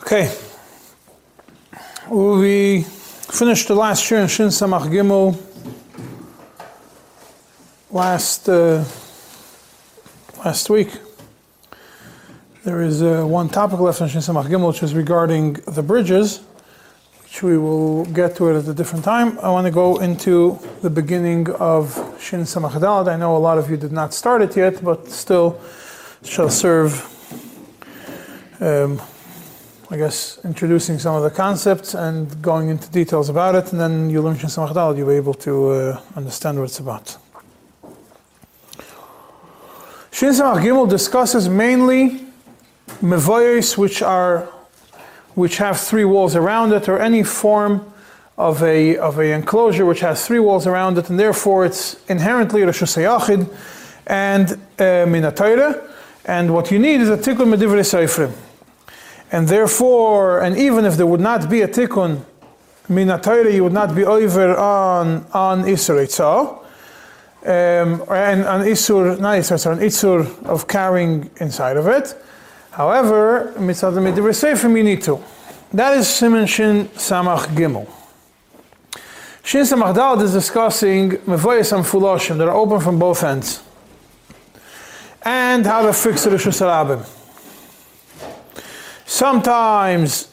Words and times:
Okay. 0.00 0.34
We 2.08 2.82
finished 2.82 3.68
the 3.68 3.74
last 3.74 4.10
year 4.10 4.20
in 4.20 4.28
Shin 4.28 4.48
Samach 4.48 4.86
Gimel 4.88 5.36
last 7.90 8.48
uh, 8.48 8.84
last 10.44 10.70
week. 10.70 10.90
There 12.64 12.82
is 12.82 13.02
uh, 13.02 13.24
one 13.24 13.48
topic 13.48 13.78
left 13.80 14.00
in 14.00 14.08
Shin 14.08 14.20
Samach 14.20 14.46
Gimel, 14.46 14.68
which 14.68 14.82
is 14.82 14.94
regarding 14.94 15.54
the 15.66 15.82
bridges, 15.82 16.40
which 17.22 17.42
we 17.42 17.58
will 17.58 18.04
get 18.06 18.36
to 18.36 18.48
it 18.48 18.58
at 18.58 18.68
a 18.68 18.74
different 18.74 19.04
time. 19.04 19.38
I 19.40 19.50
want 19.50 19.66
to 19.66 19.70
go 19.70 19.98
into 19.98 20.58
the 20.82 20.90
beginning 20.90 21.50
of 21.52 21.94
Shin 22.20 22.40
Samach 22.40 22.72
Dalad. 22.72 23.08
I 23.08 23.16
know 23.16 23.36
a 23.36 23.38
lot 23.38 23.58
of 23.58 23.70
you 23.70 23.76
did 23.76 23.92
not 23.92 24.14
start 24.14 24.42
it 24.42 24.56
yet, 24.56 24.82
but 24.82 25.08
still 25.08 25.60
shall 26.22 26.50
serve. 26.50 27.07
Um, 28.60 29.00
I 29.88 29.96
guess 29.96 30.40
introducing 30.44 30.98
some 30.98 31.14
of 31.14 31.22
the 31.22 31.30
concepts 31.30 31.94
and 31.94 32.42
going 32.42 32.70
into 32.70 32.90
details 32.90 33.28
about 33.28 33.54
it, 33.54 33.70
and 33.70 33.80
then 33.80 34.10
you 34.10 34.20
learn 34.20 34.36
Shin 34.36 34.50
Samach 34.50 34.74
Dalad, 34.74 34.98
you'll 34.98 35.08
be 35.08 35.14
able 35.14 35.34
to 35.34 35.70
uh, 35.70 36.00
understand 36.16 36.58
what 36.58 36.64
it's 36.64 36.80
about. 36.80 37.16
Shin 40.10 40.30
Samach 40.30 40.60
Gimel 40.60 40.90
discusses 40.90 41.48
mainly 41.48 42.20
mevoyes 43.00 43.78
which 43.78 44.02
are 44.02 44.48
which 45.36 45.58
have 45.58 45.78
three 45.78 46.04
walls 46.04 46.34
around 46.34 46.72
it, 46.72 46.88
or 46.88 46.98
any 46.98 47.22
form 47.22 47.90
of 48.36 48.60
a 48.64 48.96
of 48.96 49.20
a 49.20 49.32
enclosure 49.32 49.86
which 49.86 50.00
has 50.00 50.26
three 50.26 50.40
walls 50.40 50.66
around 50.66 50.98
it, 50.98 51.08
and 51.10 51.18
therefore 51.20 51.64
it's 51.64 51.96
inherently 52.08 52.62
Rosh 52.62 52.96
and 52.98 54.50
uh, 54.50 54.56
Minatayra, 55.06 55.88
and 56.24 56.52
what 56.52 56.72
you 56.72 56.80
need 56.80 57.00
is 57.00 57.08
a 57.08 57.16
tikkun 57.16 57.54
medivrei 57.54 57.84
seifrim. 57.84 58.32
And 59.30 59.46
therefore, 59.46 60.40
and 60.40 60.56
even 60.56 60.84
if 60.84 60.96
there 60.96 61.06
would 61.06 61.20
not 61.20 61.50
be 61.50 61.60
a 61.60 61.68
tikkun 61.68 62.24
minatayra, 62.88 63.52
you 63.52 63.64
would 63.64 63.74
not 63.74 63.94
be 63.94 64.04
over 64.04 64.56
on 64.56 65.26
on 65.32 65.64
isur 65.64 66.02
itzah, 66.02 66.58
um, 67.42 68.02
and 68.10 68.46
on 68.46 68.60
isur, 68.62 69.20
not 69.20 69.38
isur, 69.38 69.70
on 69.70 69.78
isur 69.80 70.44
of 70.44 70.66
carrying 70.66 71.30
inside 71.40 71.76
of 71.76 71.86
it. 71.86 72.14
However, 72.70 73.52
mitzvah 73.58 74.00
midivrei 74.00 74.32
seifrim 74.32 74.76
you 74.76 74.84
need 74.84 75.02
to. 75.02 75.22
That 75.72 75.98
is 75.98 76.08
Simon 76.08 76.46
Shin 76.46 76.86
Samach 76.96 77.48
Gimel. 77.48 77.86
Shin 79.42 79.64
Samach 79.64 80.22
is 80.22 80.32
discussing 80.32 81.10
mevoyes 81.26 81.76
and 81.76 81.84
fuloshim 81.84 82.38
that 82.38 82.48
are 82.48 82.56
open 82.56 82.80
from 82.80 82.98
both 82.98 83.22
ends, 83.22 83.62
and 85.20 85.66
how 85.66 85.82
to 85.82 85.92
fix 85.92 86.24
the 86.24 86.30
Rishus. 86.30 87.17
Sometimes 89.08 90.30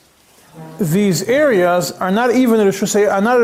these 0.81 1.23
areas 1.23 1.93
are 1.93 2.11
not 2.11 2.35
even 2.35 2.59
Rishus 2.59 2.93
are 3.09 3.21
not 3.21 3.39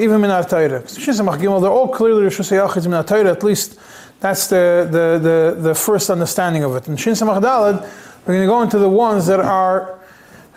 even 0.00 0.20
Min 0.20 0.30
Artayra. 0.30 1.60
They're 1.60 1.70
all 1.70 1.88
clearly 1.88 2.24
Rishus 2.24 2.50
Yachid 2.50 2.84
Min 2.84 3.26
at 3.28 3.42
least 3.44 3.78
that's 4.18 4.48
the, 4.48 4.88
the, 4.90 5.20
the, 5.22 5.62
the 5.68 5.74
first 5.74 6.10
understanding 6.10 6.64
of 6.64 6.74
it. 6.74 6.88
And 6.88 6.98
Shin 6.98 7.12
Samach 7.12 7.40
Dalad, 7.40 7.80
we're 8.26 8.34
going 8.34 8.40
to 8.40 8.46
go 8.46 8.60
into 8.62 8.80
the 8.80 8.88
ones 8.88 9.26
that 9.26 9.38
are, 9.38 10.00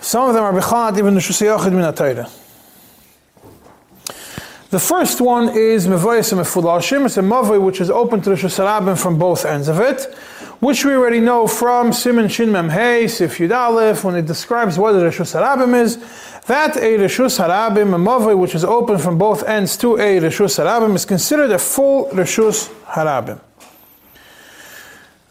some 0.02 0.28
of 0.28 0.34
them 0.34 0.44
are 0.44 0.54
Bechanat, 0.54 0.98
even 0.98 1.14
Rishus 1.14 1.46
Yachid 1.46 1.72
Min. 1.72 2.26
The 4.70 4.80
first 4.80 5.20
one 5.20 5.50
is 5.50 5.88
Mevoyes 5.88 6.32
and 6.32 6.42
Mefulashim. 6.42 7.06
It's 7.06 7.18
a 7.18 7.22
Mavoy 7.22 7.60
which 7.60 7.82
is 7.82 7.90
open 7.90 8.22
to 8.22 8.30
Rishus 8.30 8.60
Harabim 8.60 9.02
from 9.02 9.18
both 9.18 9.46
ends 9.46 9.68
of 9.68 9.80
it 9.80 10.16
which 10.60 10.84
we 10.84 10.94
already 10.94 11.20
know 11.20 11.48
from 11.48 11.94
Simon 11.94 12.28
Shin 12.28 12.52
Mem 12.52 12.70
Hey, 12.70 13.08
Sif 13.08 13.38
Yud 13.38 14.04
when 14.04 14.16
it 14.16 14.26
describes 14.26 14.78
what 14.78 14.94
a 14.94 14.98
Rishus 14.98 15.34
Harabim 15.34 15.80
is, 15.80 15.98
that 16.48 16.76
a 16.76 16.98
Rishus 16.98 17.40
Harabim, 17.40 17.94
a 17.94 17.98
Mavai, 17.98 18.38
which 18.38 18.56
is 18.56 18.66
open 18.66 18.98
from 18.98 19.18
both 19.18 19.44
ends 19.44 19.78
to 19.78 19.96
a 19.96 20.20
Rishus 20.20 20.62
Harabim, 20.62 20.96
is 20.96 21.06
considered 21.06 21.52
a 21.52 21.60
full 21.60 22.10
Rishus 22.10 22.70
Harabim. 22.86 23.40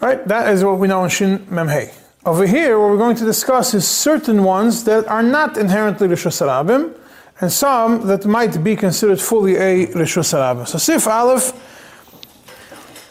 Right? 0.00 0.26
That 0.26 0.52
is 0.54 0.64
what 0.64 0.78
we 0.78 0.88
know 0.88 1.04
in 1.04 1.10
Shin 1.10 1.46
Mem 1.50 1.68
Hey. 1.68 1.92
Over 2.24 2.46
here, 2.46 2.78
what 2.80 2.90
we're 2.90 2.96
going 2.96 3.16
to 3.16 3.24
discuss 3.24 3.74
is 3.74 3.86
certain 3.86 4.44
ones 4.44 4.84
that 4.84 5.06
are 5.08 5.22
not 5.22 5.58
inherently 5.58 6.08
Rishus 6.08 6.40
Harabim, 6.40 6.94
and 7.40 7.52
some 7.52 8.06
that 8.06 8.26
might 8.26 8.62
be 8.64 8.74
considered 8.74 9.20
fully 9.20 9.56
a 9.56 9.86
Rishus 9.88 10.32
Harabim. 10.34 10.66
So 10.66 10.78
Sif 10.78 11.06
Aleph, 11.06 11.52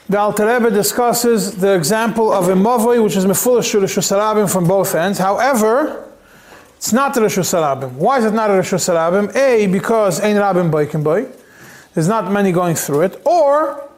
the 0.09 0.19
Alter 0.19 0.45
Rebbe 0.45 0.71
discusses 0.71 1.57
the 1.57 1.73
example 1.75 2.31
of 2.31 2.47
a 2.47 2.53
mavoi, 2.53 3.03
which 3.03 3.16
is 3.16 3.25
mefulish 3.25 3.73
Rosh 3.73 3.97
Hashanah 3.97 4.51
from 4.51 4.67
both 4.67 4.95
ends. 4.95 5.19
However, 5.19 6.05
it's 6.77 6.93
not 6.93 7.16
a 7.17 7.21
Hashanah. 7.21 7.91
Why 7.93 8.19
is 8.19 8.25
it 8.25 8.33
not 8.33 8.49
a 8.49 8.53
Hashanah? 8.53 9.35
A, 9.35 9.67
because 9.67 10.21
Ein 10.21 10.35
Rabim 10.35 10.71
Baikin 10.71 11.03
Boy. 11.03 11.27
There's 11.93 12.07
not 12.07 12.31
many 12.31 12.51
going 12.51 12.75
through 12.75 13.01
it. 13.01 13.21
Or, 13.25 13.89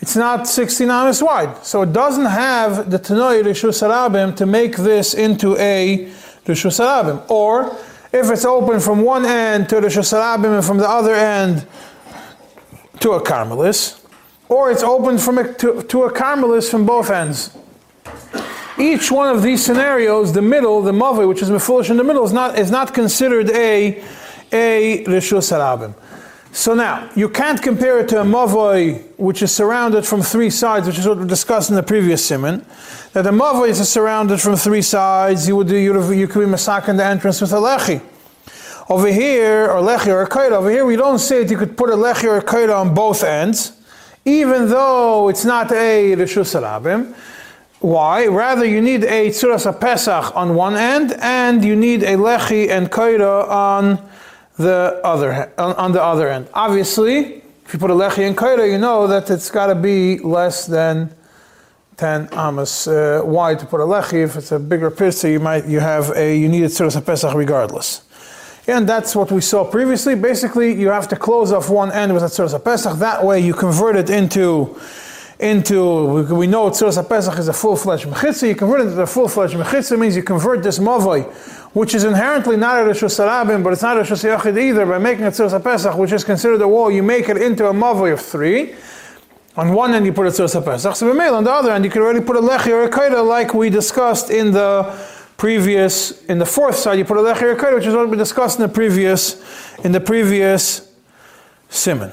it's 0.00 0.16
not 0.16 0.46
16 0.46 0.90
amas 0.90 1.22
wide. 1.22 1.64
So 1.64 1.82
it 1.82 1.92
doesn't 1.92 2.26
have 2.26 2.90
the 2.90 2.98
Tanoi 2.98 3.42
Hashanah 3.42 4.36
to 4.36 4.46
make 4.46 4.76
this 4.76 5.14
into 5.14 5.56
a 5.56 6.10
Hashanah. 6.44 7.30
Or, 7.30 7.76
if 8.12 8.30
it's 8.30 8.44
open 8.44 8.80
from 8.80 9.02
one 9.02 9.24
end 9.24 9.68
to 9.68 9.80
Rosh 9.80 9.96
Hashanah 9.96 10.56
and 10.56 10.64
from 10.64 10.78
the 10.78 10.88
other 10.88 11.14
end 11.14 11.66
to 13.00 13.12
a 13.12 13.22
Carmelis, 13.22 14.04
or 14.48 14.70
it's 14.70 14.82
open 14.82 15.18
from 15.18 15.38
a, 15.38 15.52
to, 15.54 15.82
to 15.82 16.02
a 16.04 16.12
Carmelis 16.12 16.70
from 16.70 16.84
both 16.84 17.10
ends. 17.10 17.56
Each 18.78 19.10
one 19.10 19.34
of 19.34 19.42
these 19.42 19.64
scenarios, 19.64 20.32
the 20.32 20.42
middle, 20.42 20.80
the 20.82 20.92
Mavi, 20.92 21.28
which 21.28 21.42
is 21.42 21.50
Mefulish 21.50 21.90
in 21.90 21.96
the 21.98 22.04
middle, 22.04 22.24
is 22.24 22.32
not, 22.32 22.58
is 22.58 22.70
not 22.70 22.94
considered 22.94 23.50
a, 23.50 24.02
a 24.52 25.04
Rishus. 25.04 25.52
So 26.52 26.74
now, 26.74 27.08
you 27.14 27.28
can't 27.28 27.62
compare 27.62 28.00
it 28.00 28.08
to 28.08 28.20
a 28.20 28.24
Mavoi, 28.24 29.02
which 29.16 29.42
is 29.42 29.54
surrounded 29.54 30.04
from 30.04 30.20
three 30.22 30.50
sides, 30.50 30.86
which 30.86 30.98
is 30.98 31.06
what 31.06 31.18
we 31.18 31.26
discussed 31.26 31.70
in 31.70 31.76
the 31.76 31.82
previous 31.82 32.24
simon. 32.24 32.66
That 33.12 33.26
a 33.26 33.30
Mavoi 33.30 33.68
is 33.68 33.88
surrounded 33.88 34.40
from 34.40 34.56
three 34.56 34.82
sides, 34.82 35.46
you 35.46 35.56
would 35.56 35.68
do, 35.68 35.76
you, 35.76 36.12
you 36.12 36.26
could 36.26 36.40
be 36.40 36.50
Masak 36.50 36.88
in 36.88 36.96
the 36.96 37.04
entrance 37.04 37.40
with 37.40 37.52
a 37.52 37.56
Lechi. 37.56 38.02
Over 38.88 39.12
here, 39.12 39.70
or 39.70 39.80
Lechi 39.80 40.08
or 40.08 40.22
a 40.22 40.28
Kaida, 40.28 40.52
over 40.52 40.70
here 40.70 40.84
we 40.84 40.96
don't 40.96 41.20
say 41.20 41.44
that 41.44 41.50
you 41.50 41.56
could 41.56 41.76
put 41.76 41.90
a 41.90 41.96
Lechi 41.96 42.24
or 42.24 42.38
a 42.38 42.42
Kaida 42.42 42.76
on 42.76 42.94
both 42.94 43.22
ends 43.22 43.80
even 44.24 44.68
though 44.68 45.28
it's 45.28 45.44
not 45.44 45.72
a 45.72 46.14
Rishus 46.16 46.58
Harabim. 46.58 47.14
Why? 47.80 48.26
Rather, 48.26 48.66
you 48.66 48.82
need 48.82 49.04
a 49.04 49.28
Tzuras 49.28 49.80
Pesach 49.80 50.36
on 50.36 50.54
one 50.54 50.76
end, 50.76 51.14
and 51.20 51.64
you 51.64 51.74
need 51.74 52.02
a 52.02 52.16
Lechi 52.16 52.68
and 52.68 52.90
Kaira 52.90 53.48
on 53.48 53.96
the 54.56 55.00
other 55.04 55.52
on, 55.58 55.74
on, 55.76 55.92
the 55.92 56.02
other 56.02 56.28
end. 56.28 56.48
Obviously, 56.54 57.42
if 57.64 57.72
you 57.72 57.78
put 57.78 57.90
a 57.90 57.94
Lechi 57.94 58.26
in 58.26 58.34
Kaira, 58.34 58.70
you 58.70 58.78
know 58.78 59.06
that 59.06 59.30
it's 59.30 59.50
got 59.50 59.66
to 59.66 59.74
be 59.74 60.18
less 60.18 60.66
than 60.66 61.14
10 61.96 62.28
amas 62.32 62.88
uh, 62.88 63.22
wide 63.24 63.58
to 63.58 63.66
put 63.66 63.80
a 63.80 63.84
Lechi. 63.84 64.24
If 64.24 64.36
it's 64.36 64.52
a 64.52 64.58
bigger 64.58 64.90
pirza, 64.90 65.30
you 65.30 65.40
might 65.40 65.66
you 65.66 65.80
have 65.80 66.10
a 66.16 66.36
you 66.36 66.48
need 66.48 66.64
a 66.64 66.68
Tzuras 66.68 67.04
Pesach 67.04 67.34
regardless. 67.34 68.02
And 68.66 68.88
that's 68.88 69.16
what 69.16 69.32
we 69.32 69.40
saw 69.40 69.64
previously. 69.64 70.14
Basically, 70.14 70.72
you 70.72 70.88
have 70.88 71.08
to 71.08 71.16
close 71.16 71.50
off 71.50 71.70
one 71.70 71.90
end 71.90 72.14
with 72.14 72.22
a 72.22 72.26
Tzuras 72.26 72.62
Pesach. 72.62 72.98
That 72.98 73.24
way, 73.24 73.40
you 73.40 73.52
convert 73.52 73.96
it 73.96 74.10
into, 74.10 74.78
into 75.40 76.22
we 76.34 76.46
know 76.46 76.70
Tzuras 76.70 77.08
Pesach 77.08 77.38
is 77.38 77.48
a 77.48 77.52
full-fledged 77.52 78.06
mechitza. 78.06 78.48
You 78.48 78.54
convert 78.54 78.82
it 78.82 78.88
into 78.88 79.02
a 79.02 79.06
full-fledged 79.06 79.54
mechitza 79.54 79.98
means 79.98 80.14
you 80.14 80.22
convert 80.22 80.62
this 80.62 80.78
mavoi, 80.78 81.24
which 81.72 81.94
is 81.94 82.04
inherently 82.04 82.56
not 82.56 82.80
a 82.80 82.84
Rosh 82.84 83.02
Hashanah, 83.02 83.62
but 83.62 83.72
it's 83.72 83.82
not 83.82 83.96
a 83.96 84.00
Rosh 84.00 84.10
Yachid 84.10 84.60
either, 84.60 84.84
by 84.86 84.98
making 84.98 85.24
it 85.24 85.34
Tzuras 85.34 85.62
Pesach, 85.62 85.96
which 85.96 86.12
is 86.12 86.24
considered 86.24 86.60
a 86.62 86.68
wall, 86.68 86.90
you 86.90 87.02
make 87.02 87.28
it 87.28 87.36
into 87.36 87.68
a 87.68 87.72
mavoi 87.72 88.12
of 88.12 88.20
three. 88.20 88.74
On 89.56 89.72
one 89.72 89.94
end, 89.94 90.06
you 90.06 90.12
put 90.12 90.26
a 90.26 90.30
Tzuras 90.30 90.64
Pesach. 90.64 90.96
So 90.96 91.10
on 91.10 91.44
the 91.44 91.50
other 91.50 91.70
end, 91.70 91.84
you 91.84 91.90
can 91.90 92.02
already 92.02 92.20
put 92.20 92.36
a 92.36 92.40
lechi 92.40 92.68
or 92.68 92.84
a 92.84 92.90
kaida, 92.90 93.26
like 93.26 93.54
we 93.54 93.70
discussed 93.70 94.30
in 94.30 94.52
the 94.52 94.98
previous, 95.36 96.24
in 96.24 96.38
the 96.38 96.46
fourth 96.46 96.76
side, 96.76 96.98
you 96.98 97.04
put 97.04 97.16
a 97.16 97.22
lecher 97.22 97.54
yakir, 97.54 97.74
which 97.74 97.86
is 97.86 97.94
what 97.94 98.08
we 98.08 98.16
discussed 98.16 98.58
in 98.58 98.62
the 98.66 98.72
previous, 98.72 99.76
in 99.84 99.92
the 99.92 100.00
previous 100.00 100.92
simon. 101.68 102.12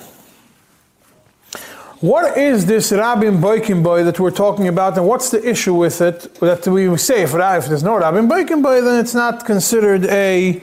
What 2.01 2.38
is 2.38 2.67
this 2.67 2.91
Rabin 2.91 3.38
Boikin 3.41 3.81
Boy 3.81 4.03
that 4.03 4.19
we're 4.19 4.29
talking 4.29 4.67
about, 4.67 4.95
and 4.99 5.07
what's 5.07 5.31
the 5.31 5.44
issue 5.44 5.73
with 5.73 5.99
it? 5.99 6.31
That 6.35 6.67
we 6.67 6.95
say 6.95 7.23
if, 7.23 7.33
if 7.33 7.65
there's 7.65 7.81
no 7.81 7.97
Rabin 7.97 8.27
Boikin 8.27 8.61
Boy, 8.61 8.81
then 8.81 8.99
it's 8.99 9.15
not 9.15 9.47
considered 9.47 10.05
a 10.05 10.61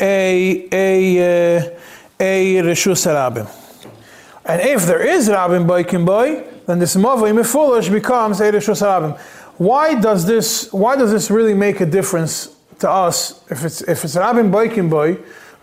a 0.00 0.68
a 0.70 1.56
uh, 1.58 1.70
a 2.20 2.54
Rishus 2.62 3.06
Rabin. 3.12 3.48
And 4.44 4.60
if 4.62 4.86
there 4.86 5.04
is 5.04 5.28
Rabin 5.28 5.66
Boikin 5.66 6.06
Boy, 6.06 6.44
then 6.66 6.78
this 6.78 6.94
Mavai 6.94 7.32
Mefulish 7.32 7.90
becomes 7.90 8.40
a 8.40 8.52
Rishus 8.52 8.80
Rabin. 8.80 9.18
Why 9.56 10.00
does 10.00 10.26
this? 10.26 10.72
Why 10.72 10.94
does 10.94 11.10
this 11.10 11.28
really 11.28 11.54
make 11.54 11.80
a 11.80 11.86
difference 11.86 12.54
to 12.78 12.88
us? 12.88 13.44
If 13.50 13.64
it's 13.64 13.80
if 13.80 14.04
it's 14.04 14.14
Rabin 14.14 14.52
Boikin 14.52 14.88
Boy, 14.88 15.14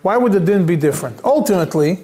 why 0.01 0.17
would 0.17 0.33
the 0.33 0.41
din 0.41 0.65
be 0.65 0.75
different? 0.75 1.23
Ultimately, 1.23 2.03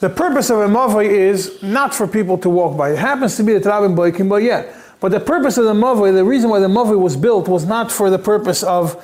the 0.00 0.08
purpose 0.08 0.50
of 0.50 0.58
a 0.58 0.68
mavai 0.68 1.06
is 1.08 1.62
not 1.62 1.94
for 1.94 2.06
people 2.06 2.38
to 2.38 2.48
walk 2.48 2.76
by. 2.76 2.92
It 2.92 2.98
happens 2.98 3.36
to 3.36 3.42
be 3.42 3.54
that 3.54 3.64
Rabin 3.64 3.96
Boikin 3.96 4.28
Boy, 4.28 4.38
yeah. 4.38 4.72
But 5.00 5.12
the 5.12 5.20
purpose 5.20 5.58
of 5.58 5.64
the 5.64 5.74
Mavoi, 5.74 6.12
the 6.12 6.24
reason 6.24 6.50
why 6.50 6.58
the 6.58 6.68
Mavoi 6.68 6.98
was 6.98 7.16
built 7.16 7.48
was 7.48 7.64
not 7.64 7.92
for 7.92 8.10
the 8.10 8.18
purpose 8.18 8.62
of 8.62 8.96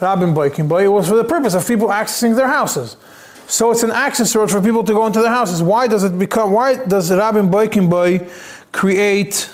Rabin 0.00 0.34
Boikin 0.34 0.68
Boy, 0.68 0.84
it 0.84 0.88
was 0.88 1.08
for 1.08 1.16
the 1.16 1.24
purpose 1.24 1.54
of 1.54 1.66
people 1.66 1.88
accessing 1.88 2.36
their 2.36 2.48
houses. 2.48 2.96
So 3.46 3.70
it's 3.70 3.82
an 3.82 3.90
access 3.90 4.36
road 4.36 4.50
for 4.50 4.60
people 4.60 4.84
to 4.84 4.92
go 4.92 5.06
into 5.06 5.22
their 5.22 5.30
houses. 5.30 5.62
Why 5.62 5.88
does 5.88 6.04
it 6.04 6.18
become, 6.18 6.52
why 6.52 6.84
does 6.84 7.10
Rabin 7.10 7.50
Boikin 7.50 7.88
Boy 7.88 8.28
create, 8.72 9.50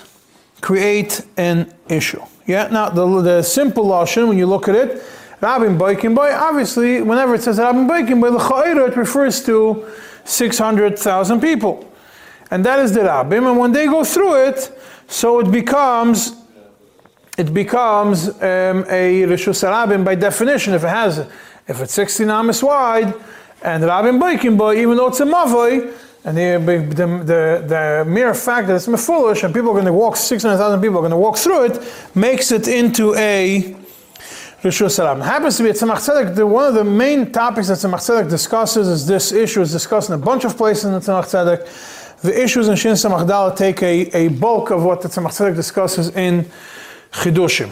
create 0.59 1.21
an 1.37 1.73
issue? 1.87 2.21
Yeah, 2.45 2.67
now 2.67 2.89
the, 2.89 3.21
the 3.21 3.41
simple 3.41 3.85
Lashon, 3.85 4.27
when 4.27 4.37
you 4.37 4.47
look 4.47 4.67
at 4.67 4.75
it, 4.75 5.01
Rabin 5.39 5.77
Boikin 5.77 6.13
Boy, 6.13 6.33
obviously, 6.33 7.01
whenever 7.01 7.35
it 7.35 7.41
says 7.41 7.57
Rabin 7.57 7.87
Boikin 7.87 8.19
Boy, 8.19 8.31
the 8.31 8.85
it 8.85 8.97
refers 8.97 9.43
to 9.45 9.89
600,000 10.25 11.39
people. 11.39 11.91
And 12.51 12.65
that 12.65 12.79
is 12.79 12.93
the 12.93 13.01
Rabbim, 13.01 13.49
and 13.49 13.57
when 13.57 13.71
they 13.71 13.85
go 13.85 14.03
through 14.03 14.47
it, 14.47 14.71
so 15.07 15.39
it 15.39 15.51
becomes 15.51 16.33
it 17.37 17.53
becomes 17.53 18.29
um, 18.29 18.85
a 18.87 19.23
Rishus 19.23 19.63
Rabbim 19.63 20.05
by 20.05 20.15
definition 20.15 20.73
if 20.73 20.83
it 20.83 20.89
has 20.89 21.19
if 21.67 21.81
it's 21.81 21.93
16 21.93 22.29
amas 22.29 22.63
wide 22.63 23.13
and 23.61 23.83
Rabbim 23.83 24.57
Boy, 24.57 24.79
even 24.79 24.95
though 24.95 25.07
it's 25.07 25.19
a 25.19 25.25
Mavoy, 25.25 25.91
and 26.23 26.37
the, 26.37 26.57
the, 26.65 27.05
the, 27.05 27.65
the, 27.67 28.05
mere 28.07 28.33
fact 28.33 28.67
that 28.67 28.75
it's 28.75 28.87
Mefulish 28.87 29.43
and 29.43 29.53
people 29.53 29.69
are 29.69 29.73
going 29.73 29.85
to 29.85 29.93
walk, 29.93 30.17
600,000 30.17 30.81
people 30.81 30.97
are 30.97 31.01
going 31.01 31.11
to 31.11 31.17
walk 31.17 31.37
through 31.37 31.65
it, 31.65 31.93
makes 32.15 32.51
it 32.51 32.67
into 32.67 33.13
a 33.15 33.75
Rabbim. 34.69 35.23
happens 35.23 35.57
to 35.57 35.63
be 35.63 35.69
at 35.69 35.75
Tzemach 35.75 35.97
Tzedek, 35.97 36.47
one 36.47 36.65
of 36.65 36.73
the 36.73 36.83
main 36.83 37.31
topics 37.31 37.67
that 37.67 37.77
Tzemach 37.77 37.99
Tzedek 37.99 38.29
discusses 38.29 38.87
is 38.87 39.07
this 39.07 39.31
issue, 39.31 39.61
is 39.61 39.71
discussed 39.71 40.09
in 40.09 40.15
a 40.15 40.17
bunch 40.17 40.43
of 40.43 40.57
places 40.57 40.85
in 40.85 40.93
the 40.93 40.99
Tzemach 40.99 41.25
Tzedek 41.25 42.05
the 42.25 42.43
issues 42.43 42.67
in 42.67 42.75
Shin 42.75 42.93
Samach 42.93 43.55
take 43.55 43.81
a, 43.83 44.17
a 44.17 44.27
bulk 44.29 44.71
of 44.71 44.83
what 44.83 45.01
the 45.01 45.07
Tzemach 45.07 45.29
Tzedek 45.29 45.55
discusses 45.55 46.09
in 46.15 46.45
Chidushim. 47.11 47.71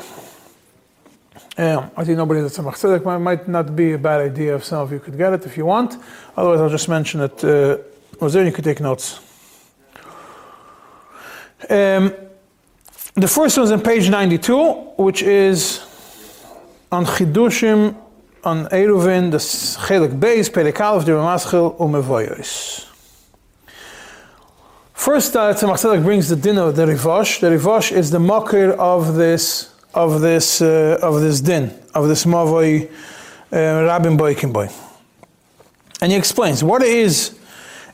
Um, 1.55 1.91
I 1.95 2.03
think 2.03 2.17
nobody 2.17 2.41
that's 2.41 2.57
Tzemach 2.57 2.75
Tzedek 2.75 3.03
might, 3.03 3.17
might 3.17 3.47
not 3.47 3.75
be 3.75 3.93
a 3.93 3.97
bad 3.97 4.21
idea 4.21 4.55
if 4.55 4.63
some 4.63 4.79
of 4.79 4.91
you 4.91 4.99
could 4.99 5.17
get 5.17 5.33
it 5.33 5.45
if 5.45 5.57
you 5.57 5.65
want. 5.65 5.97
Otherwise, 6.37 6.61
I'll 6.61 6.69
just 6.69 6.89
mention 6.89 7.21
it. 7.21 7.43
Uh, 7.43 7.77
was 8.19 8.33
there? 8.33 8.45
You 8.45 8.51
could 8.51 8.63
take 8.63 8.79
notes. 8.79 9.19
Um, 11.69 12.13
the 13.15 13.27
first 13.27 13.57
one 13.57 13.65
is 13.65 13.71
on 13.71 13.81
page 13.81 14.09
92, 14.09 14.71
which 14.97 15.21
is 15.21 15.79
on 16.93 17.05
Chidushim, 17.05 17.95
on 18.43 18.67
Eruvin, 18.67 19.31
the 19.31 19.37
Chelik 19.37 20.19
Beis, 20.19 20.49
Perek 20.49 20.79
Aleph, 20.79 21.05
the 21.05 21.11
Ramaschil, 21.13 21.75
Umevoyos. 21.77 22.87
First, 24.93 25.35
uh, 25.35 25.53
Tzemach 25.53 26.03
brings 26.03 26.29
the 26.29 26.35
din 26.35 26.57
of 26.59 26.75
the 26.75 26.85
Rivosh. 26.85 27.41
The 27.41 27.47
Rivosh 27.47 27.91
is 27.91 28.11
the 28.11 28.19
mocker 28.19 28.73
of 28.73 29.15
this 29.15 29.73
of 29.95 30.21
this 30.21 30.61
uh, 30.61 30.99
of 31.01 31.19
this 31.19 31.41
din 31.41 31.73
of 31.95 32.07
this 32.07 32.25
Mavoi 32.25 32.89
uh, 33.51 33.55
Rabin 33.87 34.15
Boykin 34.15 34.53
boy, 34.53 34.69
and 35.99 36.11
he 36.11 36.17
explains 36.17 36.63
what 36.63 36.83
is 36.83 37.37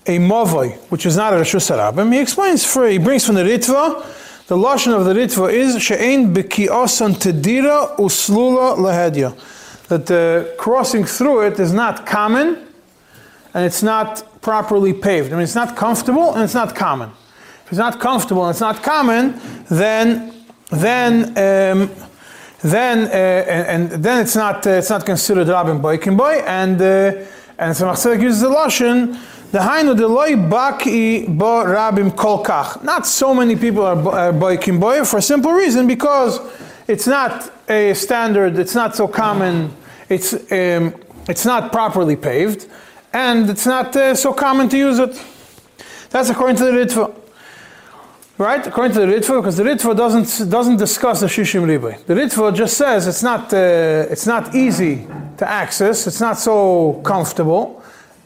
a 0.05 0.19
Mavoi, 0.19 0.77
which 0.91 1.05
is 1.05 1.15
not 1.15 1.33
a 1.33 1.37
Rishus 1.37 1.75
Rabim. 1.75 2.13
He 2.13 2.19
explains 2.19 2.65
for 2.65 2.87
he 2.87 2.97
brings 2.97 3.25
from 3.25 3.35
the 3.35 3.43
Ritva. 3.43 4.28
The 4.49 4.57
lashon 4.57 4.97
of 4.97 5.05
the 5.05 5.13
Ritva 5.13 5.53
is 5.53 5.79
she'ein 5.79 6.33
b'kiosan 6.33 7.13
tedira 7.13 7.95
uslula 7.97 8.75
lahedya, 8.77 9.37
that 9.89 10.07
the 10.07 10.55
crossing 10.57 11.03
through 11.03 11.41
it 11.41 11.59
is 11.59 11.71
not 11.71 12.07
common, 12.07 12.57
and 13.53 13.63
it's 13.63 13.83
not 13.83 14.41
properly 14.41 14.91
paved. 14.91 15.31
I 15.31 15.35
mean, 15.35 15.43
it's 15.43 15.53
not 15.53 15.77
comfortable 15.77 16.33
and 16.33 16.41
it's 16.41 16.55
not 16.55 16.73
common. 16.75 17.11
If 17.65 17.73
it's 17.73 17.77
not 17.77 17.99
comfortable 17.99 18.43
and 18.43 18.49
it's 18.49 18.59
not 18.59 18.81
common, 18.81 19.39
then 19.69 20.33
then 20.71 21.25
um, 21.37 21.91
then 22.63 23.05
uh, 23.05 23.11
and, 23.11 23.91
and, 23.93 24.03
then 24.03 24.19
it's 24.19 24.35
not 24.35 24.65
uh, 24.65 24.71
it's 24.71 24.89
not 24.89 25.05
considered 25.05 25.47
rabin 25.47 25.79
boikin 25.79 26.17
boy 26.17 26.41
and 26.47 26.81
uh, 26.81 27.23
and 27.59 27.77
so 27.77 27.85
Machzedek 27.85 28.23
uses 28.23 28.41
the 28.41 28.49
lashon 28.49 29.15
the 29.51 29.59
hainu 29.59 29.97
the 29.97 30.07
loy 30.07 30.33
baki 30.33 31.37
bo 31.37 31.63
rabim 31.65 32.11
kolkach. 32.11 32.83
Not 32.83 33.07
so 33.07 33.33
many 33.33 33.55
people 33.55 33.83
are 33.83 34.31
boikin 34.33 34.79
boy 34.79 35.03
for 35.05 35.17
a 35.17 35.21
simple 35.21 35.51
reason 35.51 35.87
because 35.87 36.39
it's 36.87 37.07
not 37.07 37.51
a 37.67 37.93
standard. 37.93 38.59
It's 38.59 38.75
not 38.75 38.95
so 38.95 39.07
common. 39.07 39.75
It's 40.07 40.33
um, 40.33 40.95
it's 41.27 41.45
not 41.45 41.71
properly 41.71 42.15
paved 42.15 42.67
and 43.13 43.49
it's 43.49 43.65
not 43.65 43.95
uh, 43.95 44.15
so 44.15 44.33
common 44.33 44.69
to 44.69 44.77
use 44.77 44.99
it. 44.99 45.23
That's 46.09 46.29
according 46.29 46.57
to 46.57 46.65
the 46.65 46.71
Ritva. 46.71 47.15
Right? 48.37 48.65
According 48.65 48.93
to 48.93 49.01
the 49.01 49.07
Ritva, 49.07 49.41
because 49.41 49.57
the 49.57 49.63
Ritva 49.63 49.95
doesn't, 49.97 50.49
doesn't 50.49 50.77
discuss 50.77 51.19
the 51.19 51.27
Shishim 51.27 51.63
Ribai. 51.65 52.05
The 52.05 52.13
Ritva 52.13 52.55
just 52.55 52.77
says 52.77 53.05
it's 53.05 53.21
not, 53.21 53.53
uh, 53.53 54.07
it's 54.09 54.25
not 54.25 54.55
easy 54.55 55.07
to 55.37 55.49
access, 55.49 56.07
it's 56.07 56.21
not 56.21 56.37
so 56.37 57.01
comfortable, 57.03 57.78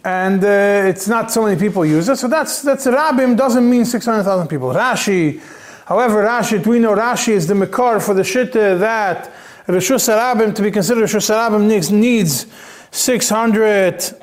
and 0.04 0.44
uh, 0.44 0.48
it's 0.90 1.08
not 1.08 1.32
so 1.32 1.44
many 1.44 1.60
people 1.60 1.86
use 1.86 2.10
it. 2.10 2.18
So 2.18 2.28
that's, 2.28 2.62
that's 2.62 2.86
Rabim 2.86 3.38
doesn't 3.38 3.70
mean 3.70 3.86
600,000 3.86 4.48
people. 4.48 4.70
Rashi, 4.70 5.42
however, 5.86 6.24
Rashi, 6.24 6.66
we 6.66 6.80
know 6.80 6.94
Rashi 6.96 7.30
is 7.30 7.48
the 7.48 7.56
Makar 7.56 8.00
for 8.00 8.14
the 8.14 8.24
Shitta 8.24 8.80
that 8.80 9.32
Rishus 9.68 10.10
Rabim, 10.10 10.54
to 10.56 10.62
be 10.62 10.72
considered 10.72 11.06
Rishus 11.06 11.30
Rabim, 11.30 11.68
needs, 11.68 11.92
needs 11.92 12.48
600 12.92 14.20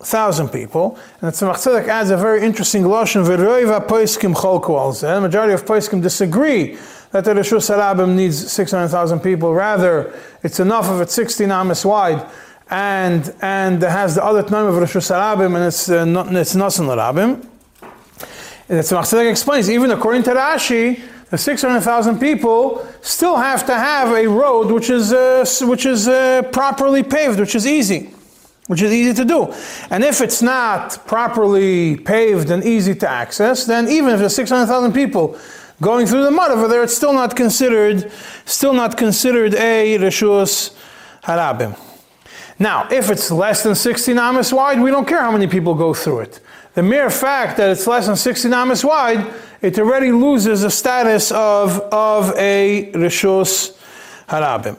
thousand 0.00 0.48
people. 0.50 0.96
And 1.20 1.32
the 1.32 1.36
Tzemach 1.36 1.88
adds 1.88 2.10
a 2.10 2.16
very 2.16 2.42
interesting 2.42 2.84
lashon, 2.84 3.24
v'roiva 3.24 3.86
poiskim 3.86 4.32
The 5.00 5.20
majority 5.20 5.54
of 5.54 5.64
poiskim 5.64 6.00
disagree 6.00 6.78
that 7.10 7.24
the 7.24 7.32
Rishus 7.32 7.74
Harabim 7.74 8.14
needs 8.14 8.52
600,000 8.52 9.20
people. 9.20 9.54
Rather, 9.54 10.14
it's 10.42 10.60
enough 10.60 10.88
if 10.90 11.00
it's 11.00 11.14
16 11.14 11.50
amas 11.50 11.84
wide 11.84 12.24
and 12.70 13.34
and 13.40 13.82
has 13.82 14.14
the 14.14 14.24
other 14.24 14.42
name 14.42 14.66
of 14.66 14.74
Rishus 14.74 15.10
Harabim 15.10 15.56
and 15.56 15.64
it's 15.64 15.88
uh, 15.88 16.04
not 16.04 16.34
it's 16.34 16.54
Nasan 16.54 16.86
Larabim. 16.86 17.46
And 18.68 18.78
the 18.78 18.82
Tzemach 18.82 19.04
Tzedek 19.04 19.30
explains, 19.30 19.70
even 19.70 19.90
according 19.90 20.24
to 20.24 20.30
Rashi, 20.34 21.00
the 21.30 21.38
600,000 21.38 22.18
people 22.18 22.86
still 23.00 23.36
have 23.36 23.64
to 23.66 23.74
have 23.74 24.14
a 24.14 24.26
road 24.26 24.70
which 24.70 24.90
is, 24.90 25.12
uh, 25.12 25.46
which 25.62 25.86
is 25.86 26.06
uh, 26.06 26.42
properly 26.52 27.02
paved, 27.02 27.40
which 27.40 27.54
is 27.54 27.66
easy 27.66 28.14
which 28.68 28.82
is 28.82 28.92
easy 28.92 29.14
to 29.14 29.24
do. 29.24 29.50
And 29.88 30.04
if 30.04 30.20
it's 30.20 30.42
not 30.42 31.06
properly 31.06 31.96
paved 31.96 32.50
and 32.50 32.62
easy 32.62 32.94
to 32.96 33.08
access, 33.08 33.64
then 33.64 33.88
even 33.88 34.10
if 34.10 34.20
there's 34.20 34.36
600,000 34.36 34.92
people 34.92 35.38
going 35.80 36.06
through 36.06 36.24
the 36.24 36.30
mud 36.30 36.50
over 36.50 36.68
there, 36.68 36.82
it's 36.82 36.94
still 36.94 37.14
not 37.14 37.34
considered, 37.34 38.12
still 38.44 38.74
not 38.74 38.98
considered 38.98 39.54
a 39.54 39.96
Rishus 39.96 40.76
Harabim. 41.24 41.87
Now, 42.58 42.88
if 42.90 43.10
it's 43.10 43.30
less 43.30 43.62
than 43.62 43.74
60 43.74 44.12
amas 44.18 44.52
wide, 44.52 44.80
we 44.80 44.90
don't 44.90 45.06
care 45.06 45.20
how 45.20 45.30
many 45.30 45.46
people 45.46 45.74
go 45.74 45.94
through 45.94 46.20
it. 46.20 46.40
The 46.74 46.82
mere 46.82 47.10
fact 47.10 47.56
that 47.58 47.70
it's 47.70 47.86
less 47.86 48.06
than 48.06 48.16
60 48.16 48.52
amas 48.52 48.84
wide, 48.84 49.32
it 49.62 49.78
already 49.78 50.12
loses 50.12 50.62
the 50.62 50.70
status 50.70 51.30
of, 51.30 51.80
of 51.92 52.34
a 52.36 52.90
Rishus 52.94 53.76
Harabim. 54.28 54.76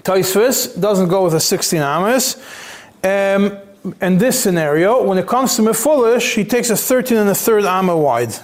Tosfos 0.00 0.80
doesn't 0.80 1.08
go 1.08 1.24
with 1.24 1.34
a 1.34 1.40
16 1.40 1.80
amas. 1.80 2.36
Um, 3.02 3.58
in 4.00 4.18
this 4.18 4.42
scenario, 4.42 5.02
when 5.02 5.18
it 5.18 5.26
comes 5.26 5.56
to 5.56 5.62
Mefulish, 5.62 6.34
he 6.34 6.44
takes 6.44 6.70
a 6.70 6.76
13 6.76 7.18
and 7.18 7.28
a 7.28 7.34
third 7.34 7.64
amma 7.64 7.96
wide. 7.96 8.34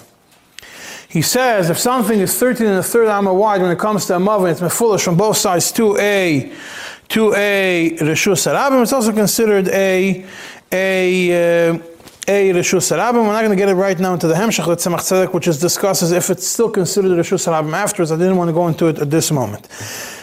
He 1.08 1.22
says 1.22 1.70
if 1.70 1.78
something 1.78 2.20
is 2.20 2.38
13 2.38 2.66
and 2.66 2.78
a 2.78 2.82
third 2.82 3.08
amma 3.08 3.34
wide 3.34 3.62
when 3.62 3.72
it 3.72 3.78
comes 3.78 4.06
to 4.06 4.16
a 4.16 4.18
Mavin, 4.18 4.52
it's 4.52 4.60
Mefulish 4.60 5.02
from 5.02 5.16
both 5.16 5.36
sides 5.36 5.72
to 5.72 5.98
a 5.98 6.52
to 7.10 7.34
a 7.34 7.96
Rishus 8.00 8.46
Arabim, 8.50 8.82
it's 8.82 8.92
also 8.92 9.12
considered 9.12 9.68
a 9.68 10.24
a 10.72 11.70
uh, 11.70 11.78
a 12.28 12.50
Rishus 12.52 12.96
Arabim. 12.96 13.26
We're 13.26 13.32
not 13.32 13.40
going 13.42 13.50
to 13.50 13.56
get 13.56 13.68
it 13.68 13.74
right 13.74 13.98
now 13.98 14.14
into 14.14 14.28
the 14.28 14.34
Hemshach 14.34 14.64
Tzemach 14.64 15.00
Tzedek, 15.00 15.34
which 15.34 15.48
is 15.48 15.58
discusses 15.58 16.12
if 16.12 16.30
it's 16.30 16.46
still 16.46 16.70
considered 16.70 17.10
Rishus 17.10 17.48
Arabim 17.48 17.72
afterwards. 17.72 18.12
I 18.12 18.16
didn't 18.16 18.36
want 18.36 18.48
to 18.48 18.52
go 18.52 18.68
into 18.68 18.86
it 18.86 18.98
at 18.98 19.10
this 19.10 19.32
moment. 19.32 19.66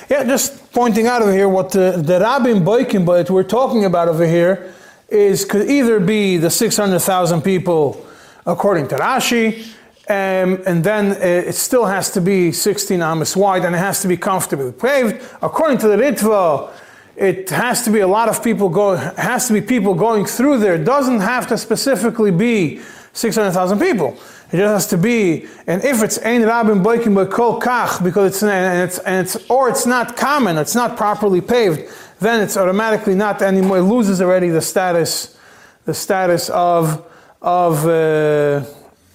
Yeah, 0.09 0.23
just 0.23 0.71
pointing 0.71 1.07
out 1.07 1.21
over 1.21 1.33
here 1.33 1.49
what 1.49 1.71
the, 1.71 2.01
the 2.01 2.19
Rabbim 2.19 2.63
Boikim 2.63 3.05
that 3.05 3.29
we're 3.29 3.43
talking 3.43 3.83
about 3.83 4.07
over 4.07 4.25
here 4.25 4.73
is 5.09 5.43
could 5.43 5.69
either 5.69 5.99
be 5.99 6.37
the 6.37 6.49
600,000 6.49 7.41
people 7.41 8.05
according 8.45 8.87
to 8.87 8.95
Rashi, 8.95 9.67
um, 10.09 10.63
and 10.65 10.83
then 10.83 11.11
uh, 11.11 11.49
it 11.49 11.55
still 11.55 11.85
has 11.85 12.09
to 12.11 12.21
be 12.21 12.53
16 12.53 13.01
amas 13.01 13.35
wide 13.35 13.65
and 13.65 13.75
it 13.75 13.79
has 13.79 14.01
to 14.01 14.07
be 14.07 14.15
comfortably 14.15 14.71
paved. 14.71 15.21
According 15.41 15.79
to 15.79 15.89
the 15.89 15.97
Ritva, 15.97 16.71
it 17.17 17.49
has 17.49 17.83
to 17.83 17.89
be 17.89 17.99
a 17.99 18.07
lot 18.07 18.29
of 18.29 18.41
people 18.41 18.69
go, 18.69 18.95
has 18.95 19.47
to 19.47 19.53
be 19.53 19.59
people 19.59 19.93
going 19.93 20.25
through 20.25 20.59
there. 20.59 20.75
It 20.75 20.85
doesn't 20.85 21.19
have 21.19 21.47
to 21.47 21.57
specifically 21.57 22.31
be 22.31 22.79
600,000 23.11 23.79
people. 23.79 24.17
It 24.51 24.57
just 24.57 24.71
has 24.71 24.87
to 24.87 24.97
be, 24.97 25.45
and 25.65 25.83
if 25.83 26.01
it's 26.01 26.19
ein 26.19 26.43
rabin 26.43 26.81
boikim 26.81 27.29
kol 27.29 27.59
kach, 27.59 28.01
because 28.01 28.31
it's 28.31 28.43
and 28.43 28.79
it's 28.81 28.97
and 28.99 29.27
it's 29.27 29.35
or 29.49 29.67
it's 29.67 29.85
not 29.85 30.15
common, 30.15 30.57
it's 30.57 30.73
not 30.73 30.95
properly 30.95 31.41
paved, 31.41 31.81
then 32.21 32.41
it's 32.41 32.55
automatically 32.55 33.13
not 33.13 33.41
anymore. 33.41 33.79
It 33.79 33.83
loses 33.83 34.21
already 34.21 34.47
the 34.47 34.61
status, 34.61 35.37
the 35.83 35.93
status 35.93 36.49
of 36.49 37.05
of 37.41 37.85
uh, 37.85 38.63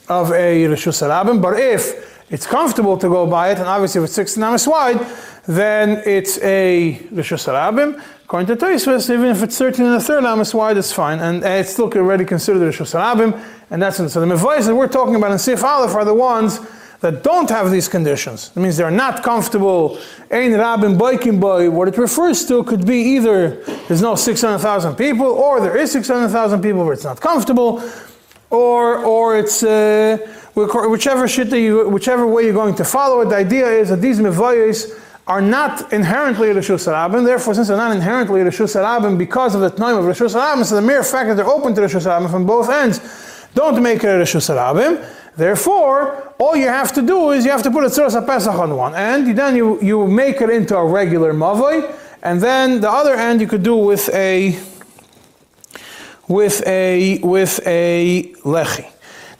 of 0.08 0.32
a 0.32 0.64
rishus 0.64 1.06
rabin. 1.06 1.40
But 1.40 1.58
if 1.58 2.24
it's 2.30 2.46
comfortable 2.46 2.96
to 2.96 3.08
go 3.08 3.26
by 3.26 3.50
it, 3.50 3.58
and 3.58 3.68
obviously 3.68 4.00
if 4.00 4.06
it's 4.06 4.14
16 4.14 4.42
amas 4.42 4.66
wide, 4.66 5.06
then 5.46 6.02
it's 6.06 6.38
a 6.42 6.98
Rishus 7.12 7.46
Harabim. 7.46 8.02
According 8.24 8.56
to 8.56 8.64
Tosfos, 8.64 9.12
even 9.12 9.26
if 9.26 9.42
it's 9.42 9.58
13 9.58 9.84
and 9.84 9.96
a 9.96 10.00
third 10.00 10.24
amas 10.24 10.54
wide, 10.54 10.76
it's 10.76 10.92
fine, 10.92 11.18
and 11.18 11.44
it's 11.44 11.72
still 11.72 11.92
already 11.92 12.24
considered 12.24 12.62
Rishus 12.62 12.94
Harabim, 12.94 13.38
and 13.70 13.82
that's 13.82 14.00
it. 14.00 14.08
So 14.10 14.20
the 14.20 14.26
Mevais 14.34 14.66
that 14.66 14.74
we're 14.74 14.88
talking 14.88 15.16
about 15.16 15.32
in 15.32 15.38
Sif 15.38 15.62
Aleph 15.62 15.94
are 15.94 16.04
the 16.04 16.14
ones 16.14 16.60
that 17.00 17.24
don't 17.24 17.50
have 17.50 17.70
these 17.70 17.88
conditions. 17.88 18.52
It 18.54 18.60
means 18.60 18.76
they're 18.76 18.90
not 18.90 19.24
comfortable. 19.24 19.98
Ein 20.30 20.52
Rabin 20.52 20.96
Boikin 20.96 21.40
Boy, 21.40 21.68
what 21.68 21.88
it 21.88 21.98
refers 21.98 22.46
to 22.46 22.62
could 22.62 22.86
be 22.86 22.96
either 23.16 23.56
there's 23.88 24.00
no 24.00 24.14
600,000 24.14 24.94
people, 24.94 25.26
or 25.26 25.60
there 25.60 25.76
is 25.76 25.90
600,000 25.90 26.62
people 26.62 26.84
but 26.84 26.92
it's 26.92 27.04
not 27.04 27.20
comfortable, 27.20 27.82
or, 28.52 28.98
or 28.98 29.38
it's 29.38 29.62
uh, 29.62 30.18
whichever, 30.54 31.26
you, 31.56 31.88
whichever 31.88 32.26
way 32.26 32.44
you're 32.44 32.52
going 32.52 32.74
to 32.74 32.84
follow 32.84 33.22
it. 33.22 33.30
The 33.30 33.36
idea 33.36 33.66
is 33.66 33.88
that 33.88 34.02
these 34.02 34.20
Mevayis 34.20 35.00
are 35.26 35.40
not 35.40 35.90
inherently 35.92 36.48
Rishus 36.48 36.86
Harabim. 36.86 37.24
Therefore, 37.24 37.54
since 37.54 37.68
they're 37.68 37.76
not 37.78 37.96
inherently 37.96 38.40
Rishus 38.40 38.76
Harabim 38.76 39.16
because 39.16 39.54
of 39.54 39.62
the 39.62 39.70
time 39.70 39.96
of 39.96 40.04
Rishus 40.04 40.34
Harabim, 40.34 40.64
so 40.66 40.74
the 40.74 40.82
mere 40.82 41.02
fact 41.02 41.28
that 41.28 41.36
they're 41.36 41.46
open 41.46 41.74
to 41.74 41.80
Rishus 41.80 42.04
Harabim 42.06 42.30
from 42.30 42.44
both 42.44 42.68
ends 42.68 43.00
don't 43.54 43.82
make 43.82 44.04
it 44.04 44.08
a 44.08 44.22
Rishus 44.22 44.54
Harabim. 44.54 45.02
Therefore, 45.34 46.34
all 46.38 46.54
you 46.54 46.68
have 46.68 46.92
to 46.92 47.00
do 47.00 47.30
is 47.30 47.46
you 47.46 47.50
have 47.52 47.62
to 47.62 47.70
put 47.70 47.84
a 47.84 47.86
Tzuras 47.86 48.26
Pesach 48.26 48.54
on 48.54 48.76
one 48.76 48.94
end, 48.94 49.38
then 49.38 49.56
you, 49.56 49.80
you 49.80 50.06
make 50.06 50.42
it 50.42 50.50
into 50.50 50.76
a 50.76 50.84
regular 50.84 51.32
Mavoi, 51.32 51.90
and 52.22 52.38
then 52.38 52.82
the 52.82 52.90
other 52.90 53.14
end 53.14 53.40
you 53.40 53.46
could 53.46 53.62
do 53.62 53.76
with 53.76 54.10
a 54.12 54.60
with 56.28 56.66
a 56.66 57.18
with 57.18 57.60
a 57.66 58.32
Lechi. 58.44 58.88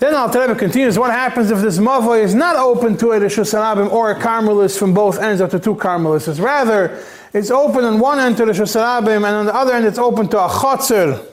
Then 0.03 0.15
Al 0.15 0.29
Rebbe 0.29 0.57
continues, 0.57 0.99
what 0.99 1.13
happens 1.13 1.53
if 1.53 1.61
this 1.61 1.79
Mavoi 1.79 2.25
is 2.25 2.35
not 2.35 2.57
open 2.57 2.97
to 2.97 3.13
a 3.13 3.21
Rishus 3.21 3.55
or 3.93 4.11
a 4.11 4.21
Carmelist 4.21 4.77
from 4.77 4.93
both 4.93 5.21
ends 5.21 5.41
of 5.41 5.53
the 5.53 5.61
two 5.61 5.77
Carmelists? 5.77 6.41
Rather, 6.41 7.01
it's 7.33 7.53
open 7.53 7.85
on 7.85 8.01
one 8.01 8.19
end 8.19 8.37
to 8.39 8.43
Rishus 8.43 8.75
Harabim, 8.75 9.19
and 9.19 9.27
on 9.27 9.47
the 9.47 9.55
other 9.55 9.73
end 9.73 9.87
it's 9.87 9.99
open 9.99 10.27
to 10.31 10.41
a 10.41 10.49
Chotzer, 10.49 11.25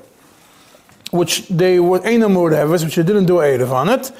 which 1.10 1.48
they 1.48 1.80
were 1.80 2.00
Einamur 2.02 2.70
which 2.70 2.96
they 2.96 3.02
didn't 3.02 3.26
do 3.26 3.38
Erev 3.38 3.72
on 3.72 3.90
it. 3.90 4.12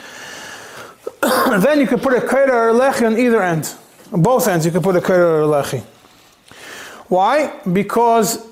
then 1.62 1.80
you 1.80 1.86
could 1.86 2.02
put 2.02 2.14
a 2.14 2.26
kaira 2.26 2.50
or 2.50 2.70
a 2.70 2.74
lechi 2.74 3.06
on 3.06 3.20
either 3.20 3.44
end. 3.44 3.72
On 4.12 4.24
both 4.24 4.48
ends 4.48 4.66
you 4.66 4.72
could 4.72 4.82
put 4.82 4.96
a 4.96 5.00
kaira 5.00 5.20
or 5.20 5.42
a 5.44 5.46
lechi. 5.46 5.84
Why? 7.08 7.54
Because 7.72 8.49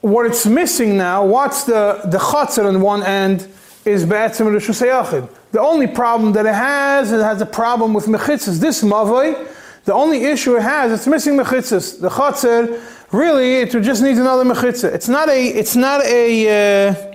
what 0.00 0.26
it's 0.26 0.46
missing 0.46 0.96
now, 0.96 1.24
what's 1.24 1.64
the, 1.64 2.00
the 2.04 2.18
chatzar 2.18 2.66
on 2.66 2.80
one 2.80 3.02
end 3.02 3.48
is 3.84 4.04
be'etzim 4.04 4.46
rishus 4.46 4.86
yachid. 4.86 5.28
The 5.50 5.60
only 5.60 5.86
problem 5.86 6.32
that 6.32 6.46
it 6.46 6.54
has, 6.54 7.10
it 7.10 7.22
has 7.22 7.40
a 7.40 7.46
problem 7.46 7.94
with 7.94 8.06
mechitzas. 8.06 8.60
This 8.60 8.82
mavoi, 8.82 9.48
the 9.84 9.94
only 9.94 10.24
issue 10.24 10.56
it 10.56 10.62
has, 10.62 10.92
it's 10.92 11.06
missing 11.06 11.36
mechitzas. 11.36 12.00
The 12.00 12.10
chatzar, 12.10 12.80
really, 13.12 13.56
it 13.56 13.70
just 13.70 14.02
needs 14.02 14.18
another 14.18 14.44
mechitzah. 14.44 14.92
It's 14.92 15.08
not 15.08 15.28
a, 15.28 15.48
it's 15.48 15.74
not 15.74 16.04
a, 16.04 16.88
uh, 16.88 17.07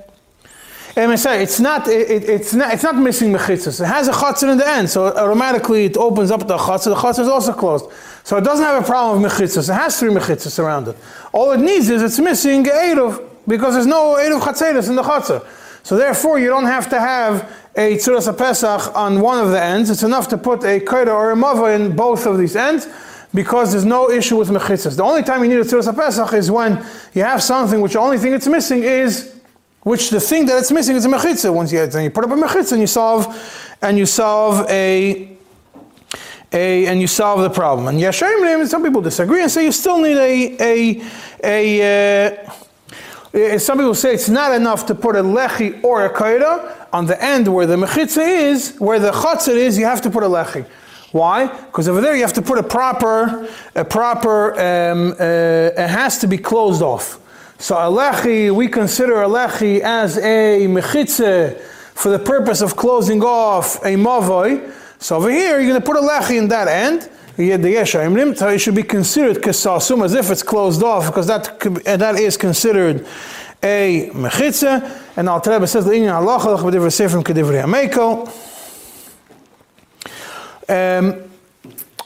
MSI, 0.96 1.42
it's 1.42 1.60
not, 1.60 1.88
it, 1.88 2.30
it's 2.30 2.54
not, 2.54 2.72
it's 2.72 2.84
not 2.84 2.96
missing 2.96 3.34
mechitzas. 3.34 3.82
It 3.82 3.88
has 3.88 4.08
a 4.08 4.12
chatzir 4.12 4.52
in 4.52 4.60
the 4.60 4.68
end, 4.68 4.88
so 4.88 5.08
automatically 5.08 5.86
it 5.86 5.98
opens 5.98 6.30
up 6.30 6.48
the 6.48 6.56
chatzir. 6.56 6.86
The 6.86 6.96
chatzir 6.96 7.22
is 7.22 7.28
also 7.28 7.52
closed. 7.52 7.86
So 8.24 8.38
it 8.38 8.44
doesn't 8.44 8.64
have 8.64 8.84
a 8.84 8.86
problem 8.86 9.24
with 9.24 9.32
mechitzas. 9.32 9.70
It 9.70 9.74
has 9.74 10.00
three 10.00 10.12
mechitzas 10.12 10.60
around 10.60 10.90
it. 10.90 10.98
All 11.32 11.52
it 11.52 11.60
needs 11.60 11.90
is 11.90 12.04
it's 12.04 12.20
missing 12.20 12.66
Eruv, 12.66 13.28
because 13.48 13.74
there's 13.74 13.88
no 13.88 14.18
Eruv 14.20 14.42
chatzeris 14.42 14.88
in 14.88 14.96
the 14.96 15.02
chatzir. 15.02 15.44
So 15.82 15.98
therefore 15.98 16.38
you 16.38 16.48
don't 16.48 16.66
have 16.66 16.88
to 16.92 17.00
have 17.00 17.52
a 17.76 17.96
tzuras 17.96 18.38
pesach 18.38 18.96
on 18.96 19.20
one 19.20 19.44
of 19.44 19.50
the 19.50 19.62
ends. 19.62 19.90
It's 19.90 20.04
enough 20.04 20.28
to 20.28 20.38
put 20.38 20.64
a 20.64 20.80
koida 20.80 21.08
or 21.08 21.32
a 21.32 21.36
mava 21.36 21.76
in 21.76 21.96
both 21.96 22.28
of 22.28 22.38
these 22.38 22.56
ends 22.56 22.88
because 23.34 23.72
there's 23.72 23.84
no 23.84 24.12
issue 24.12 24.38
with 24.38 24.50
mechitzas. 24.50 24.96
The 24.96 25.04
only 25.04 25.24
time 25.24 25.44
you 25.44 25.50
need 25.50 25.58
a 25.58 25.64
tzuras 25.64 25.94
pesach 25.96 26.34
is 26.34 26.52
when 26.52 26.86
you 27.16 27.24
have 27.24 27.42
something 27.42 27.82
which 27.82 27.94
the 27.94 28.00
only 28.00 28.20
thing 28.20 28.34
it's 28.34 28.48
missing 28.48 28.84
is 28.84 29.33
which 29.84 30.10
the 30.10 30.20
thing 30.20 30.46
that 30.48 30.58
it's 30.58 30.72
missing 30.72 30.96
is 30.96 31.06
a 31.06 31.10
mechitza. 31.10 31.54
Once 31.54 31.72
you, 31.72 31.86
then 31.86 32.04
you 32.04 32.10
put 32.10 32.24
up 32.24 32.32
a 32.32 32.36
mechitza 32.36 32.74
and 32.74 32.82
you 32.82 32.88
solve, 32.88 33.78
and 33.82 33.98
you 33.98 34.06
solve 34.06 34.68
a, 34.70 35.38
a 36.54 36.86
and 36.88 37.02
you 37.02 37.08
solve 37.08 37.42
the 37.42 37.50
problem. 37.50 37.88
And 37.88 38.00
Yeshayim, 38.00 38.68
some 38.68 38.84
people 38.84 39.02
disagree 39.02 39.42
and 39.42 39.52
say 39.52 39.66
you 39.66 39.72
still 39.72 40.00
need 40.00 40.18
a, 40.18 40.58
a, 40.60 41.82
a, 41.82 42.36
uh, 43.36 43.58
some 43.58 43.78
people 43.78 43.96
say 43.96 44.14
it's 44.14 44.30
not 44.30 44.54
enough 44.54 44.86
to 44.86 44.96
put 44.96 45.16
a 45.16 45.24
lechi 45.24 45.84
or 45.84 46.06
a 46.06 46.14
kaira 46.14 46.88
on 46.94 47.08
the 47.08 47.22
end 47.24 47.48
where 47.54 47.66
the 47.66 47.76
mechitza 47.76 48.26
is, 48.26 48.76
where 48.78 49.00
the 49.00 49.12
chatzir 49.12 49.56
is, 49.56 49.78
you 49.78 49.86
have 49.86 50.02
to 50.02 50.10
put 50.10 50.24
a 50.24 50.28
lechi. 50.28 50.66
Why? 51.12 51.48
Because 51.48 51.88
over 51.88 52.00
there 52.00 52.16
you 52.16 52.22
have 52.22 52.34
to 52.34 52.42
put 52.42 52.58
a 52.58 52.64
proper, 52.64 53.48
a 53.76 53.84
proper, 53.84 54.54
um, 54.54 55.12
uh, 55.12 55.84
it 55.84 55.88
has 55.88 56.20
to 56.20 56.28
be 56.28 56.38
closed 56.38 56.82
off. 56.82 57.20
So 57.64 57.76
alechi, 57.76 58.54
we 58.54 58.68
consider 58.68 59.14
alechi 59.14 59.80
as 59.80 60.18
a 60.18 60.68
mechitze 60.68 61.58
for 61.96 62.10
the 62.10 62.20
purpose 62.20 62.60
of 62.60 62.76
closing 62.76 63.24
off 63.24 63.78
a 63.86 63.96
mavoi. 63.96 64.70
So 65.00 65.16
over 65.16 65.32
here, 65.32 65.62
you're 65.62 65.70
going 65.70 65.80
to 65.80 65.86
put 65.86 65.96
a 65.96 66.02
lechi 66.02 66.38
in 66.38 66.50
that 66.50 66.68
end. 66.68 67.10
It 67.38 68.60
should 68.60 68.76
be 68.76 68.84
considered 68.84 69.38
kesasum 69.38 70.04
as 70.04 70.14
if 70.14 70.30
it's 70.30 70.44
closed 70.44 70.84
off 70.84 71.08
because 71.08 71.28
that 71.28 71.58
that 71.86 72.20
is 72.20 72.36
considered 72.36 73.08
a 73.64 74.10
mechitze. 74.10 75.02
And 75.16 75.30
Al 75.30 75.42
says 75.66 75.86
the 75.86 75.92
inyan 75.92 76.22
halacha 76.22 76.60
b'divrei 76.60 76.92
sefrim 76.92 77.24
kedivrei 77.24 77.64
amekel. 77.64 78.28
Um, 80.68 81.32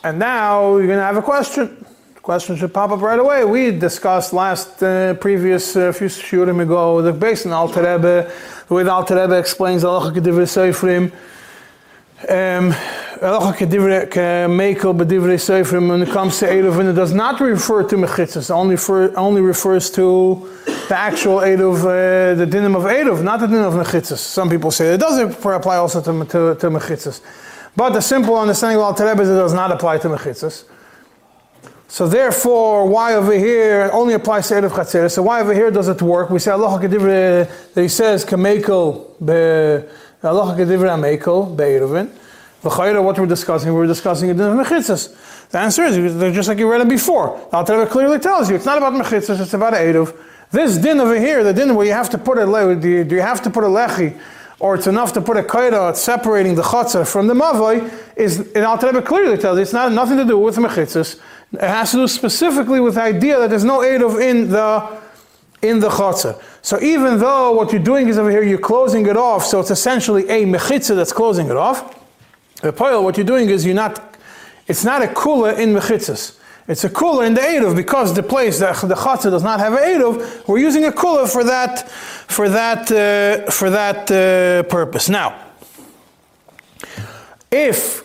and 0.03 0.19
now 0.19 0.77
you're 0.77 0.85
going 0.85 0.99
to 0.99 1.03
have 1.03 1.17
a 1.17 1.23
question 1.23 1.83
question 2.27 2.57
should 2.57 2.73
pop 2.73 2.91
up 2.91 2.99
right 2.99 3.19
away. 3.19 3.45
We 3.45 3.71
discussed 3.71 4.33
last 4.33 4.83
uh, 4.83 5.13
previous 5.13 5.77
uh, 5.77 5.93
few 5.93 6.07
shurim 6.07 6.59
ago 6.61 7.01
the 7.01 7.13
base 7.13 7.45
in 7.45 7.53
Alter 7.53 7.79
Rebbe, 7.79 8.29
the 8.67 8.73
way 8.73 8.83
the 8.83 8.91
Alter 8.91 9.15
Rebbe 9.15 9.37
explains 9.39 9.85
Allah 9.85 10.11
Kedivre 10.11 10.45
Seifrim. 10.55 11.05
Um, 12.27 12.65
Allah 13.23 13.53
Kedivre 13.53 14.09
Mekel 14.59 14.93
Bedivre 14.99 15.37
Seifrim 15.37 15.87
when 15.87 16.01
it 16.01 16.09
comes 16.09 16.37
to 16.39 16.49
and 16.49 16.89
it 16.89 16.97
does 17.01 17.13
not 17.13 17.39
refer 17.39 17.83
to 17.83 17.95
Mechitzas, 17.95 18.51
only 18.51 18.75
only 19.15 19.39
refers 19.39 19.89
to 19.91 20.49
the 20.89 20.97
actual 20.97 21.37
Eidov, 21.37 21.79
uh, 21.79 22.35
the 22.35 22.45
dinim 22.45 22.75
of 22.75 22.83
Eidov, 22.83 23.23
not 23.23 23.39
the 23.39 23.47
dinim 23.47 23.69
of 23.71 23.75
Mechitzas. 23.87 24.17
Some 24.17 24.49
people 24.49 24.71
say 24.71 24.93
it 24.95 24.97
does 24.97 25.17
apply 25.17 25.77
also 25.77 26.01
to, 26.01 26.11
to, 26.25 26.55
to 26.59 26.69
Mechitzas. 26.77 27.21
But 27.73 27.91
the 27.91 28.01
simple 28.01 28.37
understanding 28.37 28.79
of 28.79 28.83
Alter 28.83 29.07
Rebbe 29.07 29.21
is 29.21 29.29
it 29.29 29.35
does 29.35 29.53
not 29.53 29.71
apply 29.71 29.99
to 29.99 30.09
Mechitzas. 30.09 30.65
So 31.89 32.07
therefore, 32.07 32.85
why 32.85 33.15
over 33.15 33.33
here 33.33 33.89
only 33.93 34.13
applies 34.13 34.49
to 34.49 34.55
Erev 34.55 34.71
Chatzeret? 34.71 35.11
So 35.11 35.23
why 35.23 35.39
over 35.39 35.53
here 35.53 35.71
does 35.71 35.87
it 35.87 36.01
work? 36.01 36.29
We 36.29 36.39
say 36.39 36.51
Allah 36.51 36.79
that 36.79 37.49
he 37.75 37.87
says 37.87 38.25
Kamekel 38.25 39.17
be 39.19 39.87
Allah 40.27 40.55
Kedivre 40.55 40.89
Amekel 40.89 41.55
be'erevin. 41.55 42.09
V'chayra, 42.61 43.01
what 43.01 43.17
we're 43.17 43.25
discussing, 43.25 43.73
we're 43.73 43.87
discussing 43.87 44.29
it 44.29 44.33
in 44.33 44.39
mechitzas. 44.39 45.49
The 45.49 45.59
answer 45.59 45.83
is 45.85 46.35
just 46.35 46.49
like 46.49 46.57
you 46.57 46.69
read 46.69 46.81
it 46.81 46.89
before. 46.89 47.39
Alter 47.53 47.85
clearly 47.85 48.19
tells 48.19 48.49
you 48.49 48.57
it's 48.57 48.65
not 48.65 48.77
about 48.77 48.93
mechitzas, 48.93 49.39
it's 49.39 49.53
about 49.53 49.73
erev. 49.73 50.13
This 50.51 50.77
din 50.77 50.99
over 50.99 51.17
here, 51.17 51.43
the 51.43 51.53
din 51.53 51.73
where 51.73 51.85
you 51.85 51.93
have 51.93 52.09
to 52.09 52.17
put 52.17 52.37
a 52.37 52.45
do 52.75 52.89
you, 52.89 53.03
do 53.05 53.15
you 53.15 53.21
have 53.21 53.41
to 53.43 53.49
put 53.49 53.63
a 53.63 53.67
lechi? 53.67 54.19
or 54.59 54.75
it's 54.75 54.87
enough 54.87 55.13
to 55.13 55.21
put 55.21 55.37
a 55.37 55.43
kaira 55.43 55.95
separating 55.95 56.55
the 56.55 56.63
chatzar 56.63 57.09
from 57.09 57.27
the 57.27 57.33
mavoi, 57.33 57.93
is 58.15 58.51
Al 58.55 58.77
clearly 59.03 59.37
tells 59.37 59.57
you 59.57 59.61
it's 59.61 59.73
not 59.73 59.91
nothing 59.91 60.17
to 60.17 60.25
do 60.25 60.37
with 60.37 60.55
mechitzas. 60.55 61.19
It 61.53 61.61
has 61.61 61.91
to 61.91 61.97
do 61.97 62.07
specifically 62.07 62.79
with 62.79 62.95
the 62.95 63.03
idea 63.03 63.39
that 63.39 63.49
there's 63.49 63.63
no 63.63 63.81
aid 63.83 64.01
of 64.01 64.19
in 64.19 64.49
the 64.49 64.99
in 65.61 65.79
the 65.79 65.89
chotzer. 65.89 66.39
So 66.61 66.79
even 66.81 67.19
though 67.19 67.51
what 67.51 67.71
you're 67.71 67.81
doing 67.81 68.07
is 68.09 68.17
over 68.17 68.29
here, 68.29 68.43
you're 68.43 68.59
closing 68.59 69.05
it 69.07 69.17
off, 69.17 69.45
so 69.45 69.59
it's 69.59 69.71
essentially 69.71 70.27
a 70.29 70.45
mechitza 70.45 70.95
that's 70.95 71.13
closing 71.13 71.47
it 71.47 71.57
off. 71.57 71.95
The 72.61 72.73
poil, 72.73 73.03
what 73.03 73.17
you're 73.17 73.25
doing 73.25 73.49
is 73.49 73.65
you're 73.65 73.75
not, 73.75 74.17
it's 74.67 74.83
not 74.83 75.01
a 75.01 75.07
kula 75.07 75.57
in 75.57 75.73
mechitzas. 75.73 76.37
It's 76.67 76.83
a 76.83 76.89
kula 76.89 77.25
in 77.25 77.33
the 77.33 77.41
Eidov 77.41 77.75
because 77.75 78.13
the 78.13 78.23
place, 78.23 78.59
the, 78.59 78.67
the 78.85 78.95
chatzah 78.95 79.31
does 79.31 79.43
not 79.43 79.59
have 79.59 79.73
an 79.73 79.79
Eidov, 79.79 80.47
we're 80.47 80.59
using 80.59 80.85
a 80.85 80.91
kula 80.91 81.31
for 81.31 81.43
that, 81.43 81.89
for 81.89 82.49
that, 82.49 82.91
uh, 82.91 83.49
for 83.49 83.69
that 83.69 84.11
uh, 84.11 84.63
purpose. 84.63 85.07
Now, 85.07 85.39
if 87.49 88.03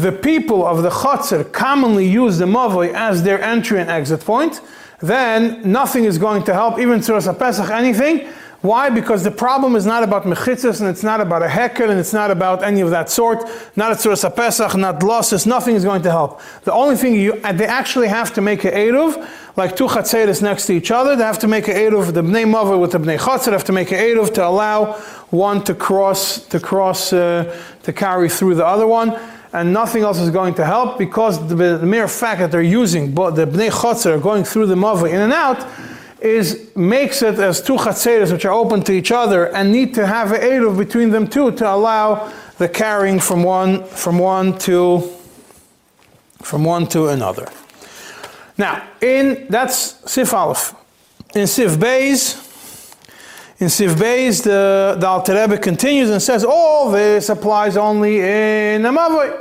the 0.00 0.12
people 0.12 0.66
of 0.66 0.82
the 0.82 0.90
Chatzar 0.90 1.52
commonly 1.52 2.08
use 2.08 2.38
the 2.38 2.46
Mavoi 2.46 2.92
as 2.94 3.22
their 3.22 3.40
entry 3.42 3.80
and 3.80 3.90
exit 3.90 4.20
point, 4.20 4.60
then 5.00 5.60
nothing 5.70 6.04
is 6.04 6.18
going 6.18 6.44
to 6.44 6.54
help, 6.54 6.78
even 6.78 7.00
Tzuras 7.00 7.38
Pesach, 7.38 7.70
anything. 7.70 8.28
Why? 8.62 8.90
Because 8.90 9.24
the 9.24 9.32
problem 9.32 9.74
is 9.74 9.84
not 9.84 10.04
about 10.04 10.22
mechitzas 10.22 10.80
and 10.80 10.88
it's 10.88 11.02
not 11.02 11.20
about 11.20 11.42
a 11.42 11.48
heker 11.48 11.90
and 11.90 11.98
it's 11.98 12.12
not 12.12 12.30
about 12.30 12.62
any 12.62 12.80
of 12.80 12.90
that 12.90 13.10
sort. 13.10 13.42
Not 13.74 13.90
a 13.90 13.96
tzuras 13.96 14.24
pesach, 14.36 14.76
not 14.76 15.02
losses. 15.02 15.46
Nothing 15.46 15.74
is 15.74 15.84
going 15.84 16.02
to 16.02 16.10
help. 16.12 16.40
The 16.62 16.72
only 16.72 16.94
thing 16.94 17.16
you 17.16 17.40
they 17.40 17.66
actually 17.66 18.06
have 18.06 18.32
to 18.34 18.40
make 18.40 18.62
an 18.62 18.72
eruv, 18.72 19.28
like 19.56 19.74
two 19.74 19.88
chatzeres 19.88 20.42
next 20.42 20.66
to 20.66 20.74
each 20.74 20.92
other. 20.92 21.16
They 21.16 21.24
have 21.24 21.40
to 21.40 21.48
make 21.48 21.66
an 21.66 21.74
eruv. 21.74 22.14
The 22.14 22.22
bnei 22.22 22.48
mother 22.48 22.78
with 22.78 22.92
the 22.92 22.98
bnei 22.98 23.18
chatzer 23.18 23.50
have 23.50 23.64
to 23.64 23.72
make 23.72 23.90
an 23.90 23.98
eruv 23.98 24.32
to 24.34 24.46
allow 24.46 24.92
one 25.30 25.64
to 25.64 25.74
cross 25.74 26.38
to 26.46 26.60
cross 26.60 27.12
uh, 27.12 27.52
to 27.82 27.92
carry 27.92 28.28
through 28.28 28.54
the 28.54 28.64
other 28.64 28.86
one. 28.86 29.18
And 29.52 29.72
nothing 29.72 30.02
else 30.02 30.18
is 30.18 30.30
going 30.30 30.54
to 30.54 30.64
help 30.64 30.98
because 30.98 31.46
the, 31.48 31.78
mere 31.80 32.08
fact 32.08 32.40
that 32.40 32.50
they're 32.50 32.62
using 32.62 33.14
the 33.14 33.46
bnei 33.46 33.70
chotzer 33.70 34.20
going 34.20 34.44
through 34.44 34.66
the 34.66 34.74
mavoi 34.74 35.10
in 35.10 35.20
and 35.20 35.32
out 35.32 35.66
is 36.20 36.70
makes 36.76 37.20
it 37.20 37.38
as 37.38 37.60
two 37.60 37.74
chatzeres 37.74 38.32
which 38.32 38.44
are 38.44 38.52
open 38.52 38.82
to 38.82 38.92
each 38.92 39.10
other 39.10 39.46
and 39.54 39.72
need 39.72 39.92
to 39.94 40.06
have 40.06 40.32
an 40.32 40.40
eruv 40.40 40.78
between 40.78 41.10
them 41.10 41.26
two 41.26 41.50
to 41.52 41.68
allow 41.68 42.32
the 42.58 42.68
carrying 42.68 43.18
from 43.18 43.42
one 43.42 43.84
from 43.84 44.18
one 44.18 44.56
to 44.56 45.00
from 46.40 46.64
one 46.64 46.86
to 46.88 47.08
another. 47.08 47.48
Now, 48.58 48.86
in 49.00 49.46
that's 49.48 50.10
Sif 50.10 50.34
Aleph. 50.34 50.74
In 51.34 51.46
Sif 51.46 51.72
Beis, 51.72 52.51
in 53.62 53.68
Sif 53.68 53.92
Beis, 53.92 54.42
the, 54.42 54.96
the 54.98 55.06
Alter 55.06 55.40
Rebbe 55.40 55.56
continues 55.56 56.10
and 56.10 56.20
says, 56.20 56.44
all 56.44 56.90
this 56.90 57.28
applies 57.28 57.76
only 57.76 58.18
in 58.18 58.84
a 58.84 58.90
Mavoi. 58.90 59.40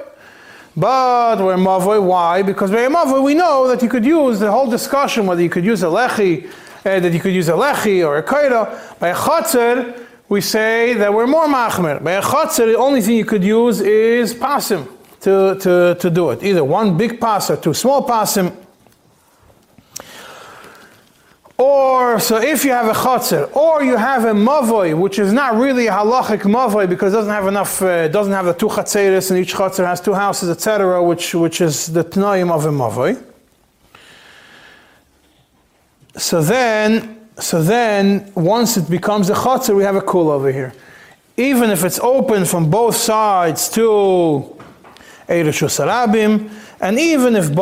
But 0.78 1.40
we're 1.40 1.56
Mavoi, 1.56 2.06
why? 2.06 2.44
Because 2.44 2.70
we're 2.70 2.88
Mavoi, 2.88 3.24
we 3.24 3.34
know 3.34 3.68
that 3.68 3.82
you 3.82 3.90
could 3.90 4.06
use 4.06 4.40
the 4.40 4.51
whole 4.51 4.70
discussion, 4.70 5.25
whether 5.25 5.42
you 5.42 5.50
could 5.50 5.66
use 5.66 5.82
a 5.82 5.88
Lechi, 5.88 6.46
uh, 6.46 7.00
that 7.00 7.12
you 7.12 7.20
could 7.20 7.34
use 7.34 7.50
a 7.50 7.54
Lechi 7.54 8.06
or 8.06 8.20
a 8.20 8.24
Kaira. 8.24 9.00
By 9.00 9.08
a 9.08 9.16
Chatzir, 9.16 10.06
we 10.30 10.40
say 10.40 10.94
that 10.94 11.12
we're 11.12 11.25
more 11.25 11.48
Machmer. 11.48 12.04
By 12.04 12.12
a 12.12 12.22
Chatzir, 12.22 12.68
the 12.72 12.78
only 12.78 13.01
thing 13.01 13.18
you 13.18 13.25
could 13.25 13.44
use 13.44 13.82
is 13.82 14.36
Pasim 14.36 14.88
to, 15.22 15.58
to, 15.60 15.98
to 16.00 16.10
do 16.12 16.30
it. 16.30 16.44
Either 16.44 16.63
one 16.63 16.96
big 16.96 17.20
pass 17.20 17.50
or 17.50 17.58
two 17.58 17.74
small 17.74 18.08
Pasim. 18.08 18.56
Or, 21.62 22.20
so 22.20 22.38
if 22.38 22.65
you 22.65 22.72
have 22.72 22.88
a 22.88 22.94
chotzer, 22.94 23.56
or 23.56 23.84
you 23.84 23.96
have 23.96 24.25
a 24.25 24.32
mavoi, 24.32 25.00
which 25.00 25.20
is 25.20 25.32
not 25.32 25.58
really 25.58 25.86
a 25.86 25.91
halachic 25.91 26.41
mavoi 26.41 26.89
because 26.89 27.13
it 27.13 27.18
doesn't 27.18 27.32
have 27.32 27.46
enough, 27.46 27.84
uh, 27.84 28.08
doesn't 28.08 28.34
have 28.34 28.46
the 28.46 28.53
two 28.53 28.68
chatzeres 28.68 29.30
and 29.30 29.39
each 29.39 29.53
chotzer 29.53 29.86
has 29.86 30.01
two 30.01 30.15
houses, 30.15 30.50
etc., 30.50 31.03
which, 31.03 31.36
which 31.36 31.62
is 31.62 31.86
the 31.86 32.03
tnoim 32.03 32.50
of 32.50 32.65
a 32.65 32.70
mavoi. 32.70 33.24
So 36.18 36.41
then, 36.41 37.30
so 37.38 37.62
then, 37.62 38.32
once 38.34 38.77
it 38.77 38.89
becomes 38.89 39.30
a 39.30 39.36
chotzer, 39.36 39.75
we 39.75 39.84
have 39.84 39.96
a 39.96 40.01
kul 40.01 40.32
over 40.32 40.51
here. 40.51 40.74
Even 41.38 41.70
if 41.70 41.84
it's 41.84 42.00
open 42.00 42.44
from 42.46 42.72
both 42.72 42.96
sides 42.96 43.70
to 43.70 44.58
Sarabim, 45.27 46.50
and 46.80 46.98
even 46.98 47.36
if 47.36 47.51
if 47.51 47.56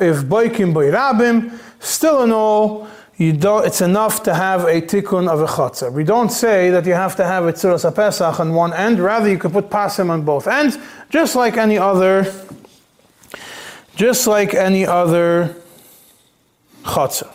if 0.00 0.24
Boikim 0.32 0.72
Boirabim, 0.72 1.58
still 1.80 2.22
in 2.22 2.30
all, 2.30 2.86
you 3.18 3.32
don't, 3.32 3.66
it's 3.66 3.80
enough 3.80 4.22
to 4.24 4.34
have 4.34 4.64
a 4.64 4.80
tikkun 4.80 5.28
of 5.28 5.40
a 5.40 5.46
chatzah. 5.46 5.90
We 5.90 6.04
don't 6.04 6.30
say 6.30 6.70
that 6.70 6.84
you 6.84 6.92
have 6.92 7.16
to 7.16 7.24
have 7.24 7.46
a 7.46 7.52
tzuras 7.52 7.94
pesach 7.94 8.38
on 8.40 8.52
one 8.52 8.74
end. 8.74 8.98
Rather, 8.98 9.28
you 9.28 9.38
could 9.38 9.52
put 9.52 9.70
pasim 9.70 10.10
on 10.10 10.22
both 10.22 10.46
ends, 10.46 10.76
just 11.08 11.34
like 11.34 11.56
any 11.56 11.78
other, 11.78 12.30
just 13.94 14.26
like 14.26 14.52
any 14.52 14.84
other 14.84 15.56
chatzah. 16.84 17.32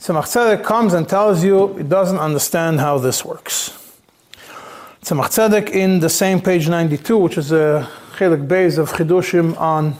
Tzemach 0.00 0.24
Tzedek 0.24 0.64
comes 0.64 0.94
and 0.94 1.06
tells 1.06 1.44
you 1.44 1.76
it 1.76 1.90
doesn't 1.90 2.18
understand 2.18 2.80
how 2.80 2.96
this 2.96 3.22
works. 3.22 3.76
Tzemach 5.02 5.28
Tzedek 5.28 5.68
in 5.72 6.00
the 6.00 6.08
same 6.08 6.40
page 6.40 6.66
92, 6.70 7.18
which 7.18 7.36
is 7.36 7.52
a 7.52 7.86
chelik 8.16 8.48
base 8.48 8.78
of 8.78 8.90
chidushim 8.92 9.60
on 9.60 9.92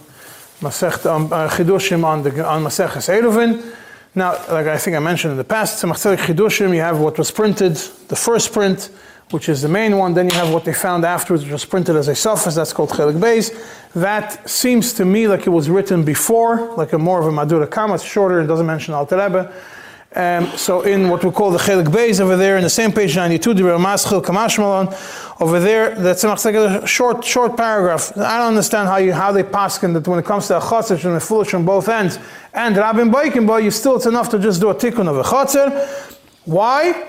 Masech, 0.62 1.04
um, 1.04 1.26
uh, 1.26 1.48
chidushim 1.48 2.04
on 2.04 2.22
the 2.22 2.46
on 2.46 2.64
Maseches 2.64 3.10
Eruvin. 3.10 3.76
Now, 4.14 4.32
like 4.50 4.66
I 4.66 4.76
think 4.76 4.96
I 4.96 4.98
mentioned 4.98 5.30
in 5.32 5.38
the 5.38 5.44
past, 5.44 5.82
Tzemach 5.82 6.16
Chidushim, 6.16 6.74
you 6.74 6.80
have 6.80 6.98
what 6.98 7.16
was 7.16 7.30
printed, 7.30 7.76
the 8.08 8.16
first 8.16 8.52
print, 8.52 8.90
which 9.30 9.48
is 9.48 9.62
the 9.62 9.68
main 9.68 9.96
one. 9.98 10.14
Then 10.14 10.28
you 10.28 10.34
have 10.34 10.52
what 10.52 10.64
they 10.64 10.72
found 10.72 11.04
afterwards, 11.04 11.44
which 11.44 11.52
was 11.52 11.64
printed 11.64 11.94
as 11.94 12.08
a 12.08 12.16
suffix, 12.16 12.56
that's 12.56 12.73
called 12.73 12.90
Chelik 12.90 13.20
Beis. 13.20 13.54
That 13.94 14.50
seems 14.50 14.92
to 14.94 15.04
me 15.04 15.28
like 15.28 15.46
it 15.46 15.50
was 15.50 15.70
written 15.70 16.04
before, 16.04 16.75
like 16.76 16.92
a 16.92 16.99
more 16.99 17.20
of 17.20 17.26
a 17.26 17.32
Madura 17.32 17.68
Kama, 17.68 17.94
it's 17.94 18.04
shorter, 18.04 18.40
and 18.40 18.49
doesn't 18.49 18.66
mention 18.66 18.94
Alter 18.94 19.16
Rebbe. 19.16 19.52
Um, 20.12 20.46
so 20.56 20.80
in 20.82 21.08
what 21.08 21.23
we 21.25 21.30
call 21.30 21.52
the 21.52 21.58
Chelik 21.58 21.86
Beis 21.86 22.20
over 22.20 22.36
there, 22.36 22.56
in 22.56 22.64
the 22.64 22.70
same 22.70 22.90
page 22.90 23.14
92, 23.14 23.54
the 23.54 23.62
Ramaschil 23.62 24.20
Kamashmalon, 24.20 25.40
over 25.40 25.60
there, 25.60 25.94
that's 25.94 26.25
a 26.25 26.86
short, 26.86 27.25
short 27.25 27.56
paragraph. 27.56 28.16
I 28.18 28.38
don't 28.38 28.49
understand 28.49 28.88
how 28.88 28.96
you 28.96 29.12
how 29.12 29.30
they 29.30 29.44
paskin 29.44 29.94
that 29.94 30.08
when 30.08 30.18
it 30.18 30.25
comes 30.25 30.49
to 30.49 30.56
a 30.56 30.60
chatzir 30.60 31.04
and 31.04 31.14
a 31.16 31.20
foolish 31.20 31.54
on 31.54 31.64
both 31.64 31.88
ends, 31.88 32.18
and 32.52 32.76
Rabin 32.76 33.10
Boikin 33.10 33.62
you 33.62 33.70
still 33.70 33.96
it's 33.96 34.06
enough 34.06 34.28
to 34.30 34.40
just 34.40 34.60
do 34.60 34.70
a 34.70 34.75
tikkun 34.75 35.06
of 35.08 35.16
a 35.16 35.23
chatzir. 35.23 36.18
Why? 36.44 37.06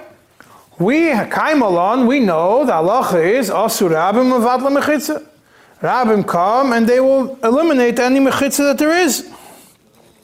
We 0.78 1.10
Kaimalon, 1.10 2.08
we 2.08 2.20
know 2.20 2.66
the 2.66 2.76
Allah 2.76 3.20
is 3.20 3.50
Asur 3.50 3.90
Rabim 3.90 4.32
Mavadla 4.32 4.80
Mechitza. 4.80 5.26
Rabim 5.82 6.28
come 6.28 6.72
and 6.74 6.88
they 6.88 7.00
will 7.00 7.36
eliminate 7.44 7.98
any 8.00 8.20
mechitza 8.20 8.60
that 8.60 8.78
there 8.78 8.92
is. 8.92 9.32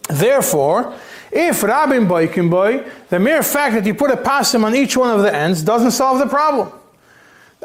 Therefore, 0.08 0.94
if 1.32 1.64
Rabin 1.64 2.08
Boikin 2.08 2.50
Boy, 2.50 2.84
the 3.10 3.20
mere 3.20 3.44
fact 3.44 3.76
that 3.76 3.86
you 3.86 3.94
put 3.94 4.12
a 4.12 4.18
pasim 4.18 4.64
on 4.64 4.76
each 4.76 4.96
one 4.96 5.12
of 5.12 5.22
the 5.22 5.34
ends 5.34 5.62
doesn't 5.64 5.92
solve 5.92 6.20
the 6.20 6.28
problem. 6.28 6.72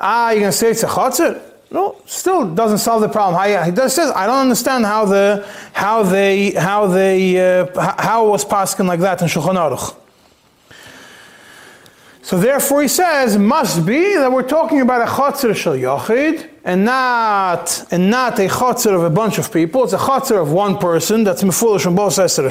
Ah, 0.00 0.30
you're 0.30 0.40
going 0.40 0.52
to 0.52 0.56
say 0.56 0.70
it's 0.70 0.82
a 0.82 0.88
chatzir? 0.88 1.40
No, 1.70 1.96
still 2.04 2.54
doesn't 2.54 2.78
solve 2.78 3.00
the 3.00 3.08
problem. 3.08 3.42
He 3.64 3.88
says, 3.88 4.12
I 4.14 4.26
don't 4.26 4.40
understand 4.40 4.84
how 4.84 5.06
the 5.06 5.48
how 5.72 6.02
they 6.02 6.50
how 6.50 6.86
they 6.86 7.60
uh, 7.60 7.94
how 7.98 8.28
was 8.28 8.44
passing 8.44 8.86
like 8.86 9.00
that 9.00 9.22
in 9.22 9.28
Shulchan 9.28 9.54
Aruch. 9.54 9.96
So 12.20 12.38
therefore, 12.38 12.82
he 12.82 12.88
says 12.88 13.38
must 13.38 13.86
be 13.86 14.14
that 14.16 14.30
we're 14.30 14.46
talking 14.46 14.82
about 14.82 15.00
a 15.00 15.10
chatzir 15.10 15.56
shel 15.56 15.74
yachid 15.74 16.48
and 16.62 16.84
not 16.84 17.86
and 17.90 18.10
not 18.10 18.38
a 18.38 18.48
chatzir 18.48 18.94
of 18.94 19.04
a 19.04 19.10
bunch 19.10 19.38
of 19.38 19.50
people. 19.50 19.82
It's 19.84 19.94
a 19.94 19.98
chatzir 19.98 20.40
of 20.40 20.52
one 20.52 20.76
person 20.76 21.24
that's 21.24 21.42
mefulish 21.42 21.86
on 21.86 21.94
both 21.94 22.12
sides 22.12 22.38
of 22.38 22.44
the 22.44 22.50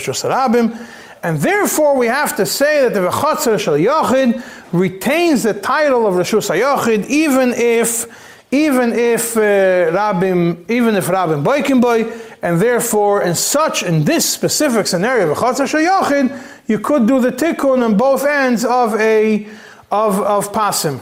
and 1.24 1.38
therefore, 1.38 1.96
we 1.96 2.08
have 2.08 2.36
to 2.38 2.46
say 2.46 2.82
that 2.82 2.94
the 2.96 3.08
V'chatzar 3.08 3.60
Shal 3.60 3.76
Yachid 3.76 4.44
retains 4.72 5.44
the 5.44 5.54
title 5.54 6.08
of 6.08 6.16
Rishus 6.16 6.50
HaYachid, 6.50 7.06
even 7.08 7.54
if, 7.54 8.08
even 8.52 8.92
if 8.94 9.38
uh, 9.38 9.92
Rabim, 9.92 10.68
even 10.70 10.96
if 10.96 11.06
Rabim 11.08 11.44
Boikim 11.44 11.80
Boy, 11.80 12.12
and 12.42 12.60
therefore, 12.60 13.22
in 13.22 13.36
such, 13.36 13.84
in 13.84 14.04
this 14.04 14.28
specific 14.28 14.88
scenario, 14.88 15.34
V'chatzar 15.36 15.68
Shal 15.68 15.82
Yachid, 15.82 16.68
you 16.68 16.80
could 16.80 17.08
do 17.08 17.22
the 17.22 17.32
tikkun 17.32 17.86
on 17.86 17.98
both 17.98 18.26
ends 18.26 18.66
of 18.66 18.96
a, 18.96 19.48
of, 19.92 20.20
of 20.22 20.52
Pasim, 20.52 21.00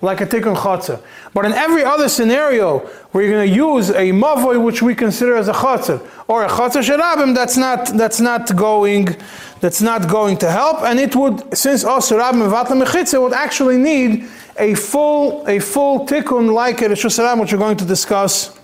like 0.00 0.20
a 0.20 0.26
tikkun 0.26 0.56
Chatzar. 0.56 1.00
But 1.34 1.44
in 1.44 1.52
every 1.52 1.84
other 1.84 2.08
scenario 2.08 2.78
where 3.10 3.24
you're 3.24 3.32
going 3.32 3.48
to 3.48 3.54
use 3.54 3.90
a 3.90 4.10
mavoy 4.12 4.62
which 4.62 4.82
we 4.82 4.94
consider 4.94 5.36
as 5.36 5.48
a 5.48 5.52
chatzar 5.52 6.06
or 6.28 6.44
a 6.44 6.48
chatzar 6.48 6.82
sherabim, 6.82 7.34
that's 7.34 7.56
not 7.56 7.86
that's 7.96 8.20
not 8.20 8.54
going 8.56 9.16
that's 9.60 9.82
not 9.82 10.08
going 10.08 10.36
to 10.38 10.50
help, 10.50 10.82
and 10.82 11.00
it 11.00 11.16
would 11.16 11.56
since 11.56 11.84
also 11.84 12.18
rabim 12.18 12.48
vatla 12.50 12.82
mechitza 12.82 13.20
would 13.20 13.32
actually 13.32 13.76
need 13.76 14.26
a 14.58 14.74
full 14.74 15.46
a 15.46 15.58
full 15.58 16.06
tikkun 16.06 16.52
like 16.52 16.80
a 16.82 16.88
shusarab, 16.88 17.40
which 17.40 17.52
we're 17.52 17.58
going 17.58 17.76
to 17.76 17.84
discuss 17.84 18.58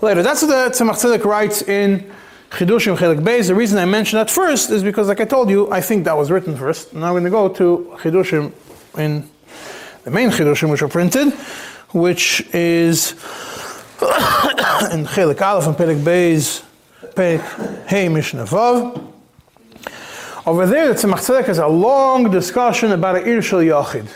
later. 0.00 0.22
That's 0.22 0.42
what 0.42 0.48
the 0.48 0.84
Tzemach 0.84 0.94
Tzedek 0.94 1.24
writes 1.24 1.62
in. 1.62 2.10
Chidushim 2.50 2.96
Chelik 2.96 3.18
Beis. 3.18 3.48
The 3.48 3.54
reason 3.54 3.78
I 3.78 3.84
mentioned 3.84 4.20
that 4.20 4.30
first 4.30 4.70
is 4.70 4.84
because, 4.84 5.08
like 5.08 5.20
I 5.20 5.24
told 5.24 5.50
you, 5.50 5.68
I 5.72 5.80
think 5.80 6.04
that 6.04 6.16
was 6.16 6.30
written 6.30 6.56
first. 6.56 6.94
Now 6.94 7.12
we're 7.12 7.18
going 7.18 7.24
to 7.24 7.30
go 7.30 7.48
to 7.48 7.96
Chidushim 7.98 8.52
in 8.96 9.28
the 10.04 10.10
main 10.10 10.30
Chidushim 10.30 10.70
which 10.70 10.82
are 10.82 10.88
printed, 10.88 11.32
which 11.92 12.42
is 12.52 13.12
in 14.92 15.06
Chelik 15.06 15.40
Aleph 15.40 15.66
and 15.66 15.76
Perik 15.76 16.02
Beis, 16.02 16.62
Perik 17.14 17.86
Hey 17.86 18.08
Mishnah 18.10 18.44
Vav. 18.44 19.12
Over 20.46 20.66
there, 20.66 20.88
the 20.88 20.94
Tzemach 20.94 21.20
Tzedek 21.20 21.46
has 21.46 21.58
a 21.58 21.66
long 21.66 22.30
discussion 22.30 22.92
about 22.92 23.16
an 23.16 23.26
Ir 23.26 23.40
Shel 23.40 23.60
Yachid, 23.60 24.06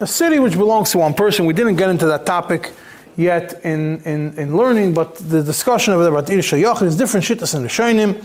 a 0.00 0.06
city 0.06 0.38
which 0.38 0.52
belongs 0.52 0.90
to 0.90 0.98
one 0.98 1.14
person. 1.14 1.46
We 1.46 1.54
didn't 1.54 1.76
get 1.76 1.88
into 1.88 2.04
that 2.06 2.26
topic 2.26 2.72
yet 3.16 3.64
in, 3.64 4.02
in, 4.02 4.38
in 4.38 4.54
learning, 4.54 4.92
but 4.92 5.14
the 5.16 5.42
discussion 5.42 5.94
over 5.94 6.02
there 6.02 6.12
about 6.12 6.28
Ir 6.28 6.42
Shel 6.42 6.58
Yachid 6.58 6.82
is 6.82 6.96
different 6.96 7.24
shittas 7.24 7.54
in 7.54 7.62
the 7.62 7.68
Shainim 7.68 8.22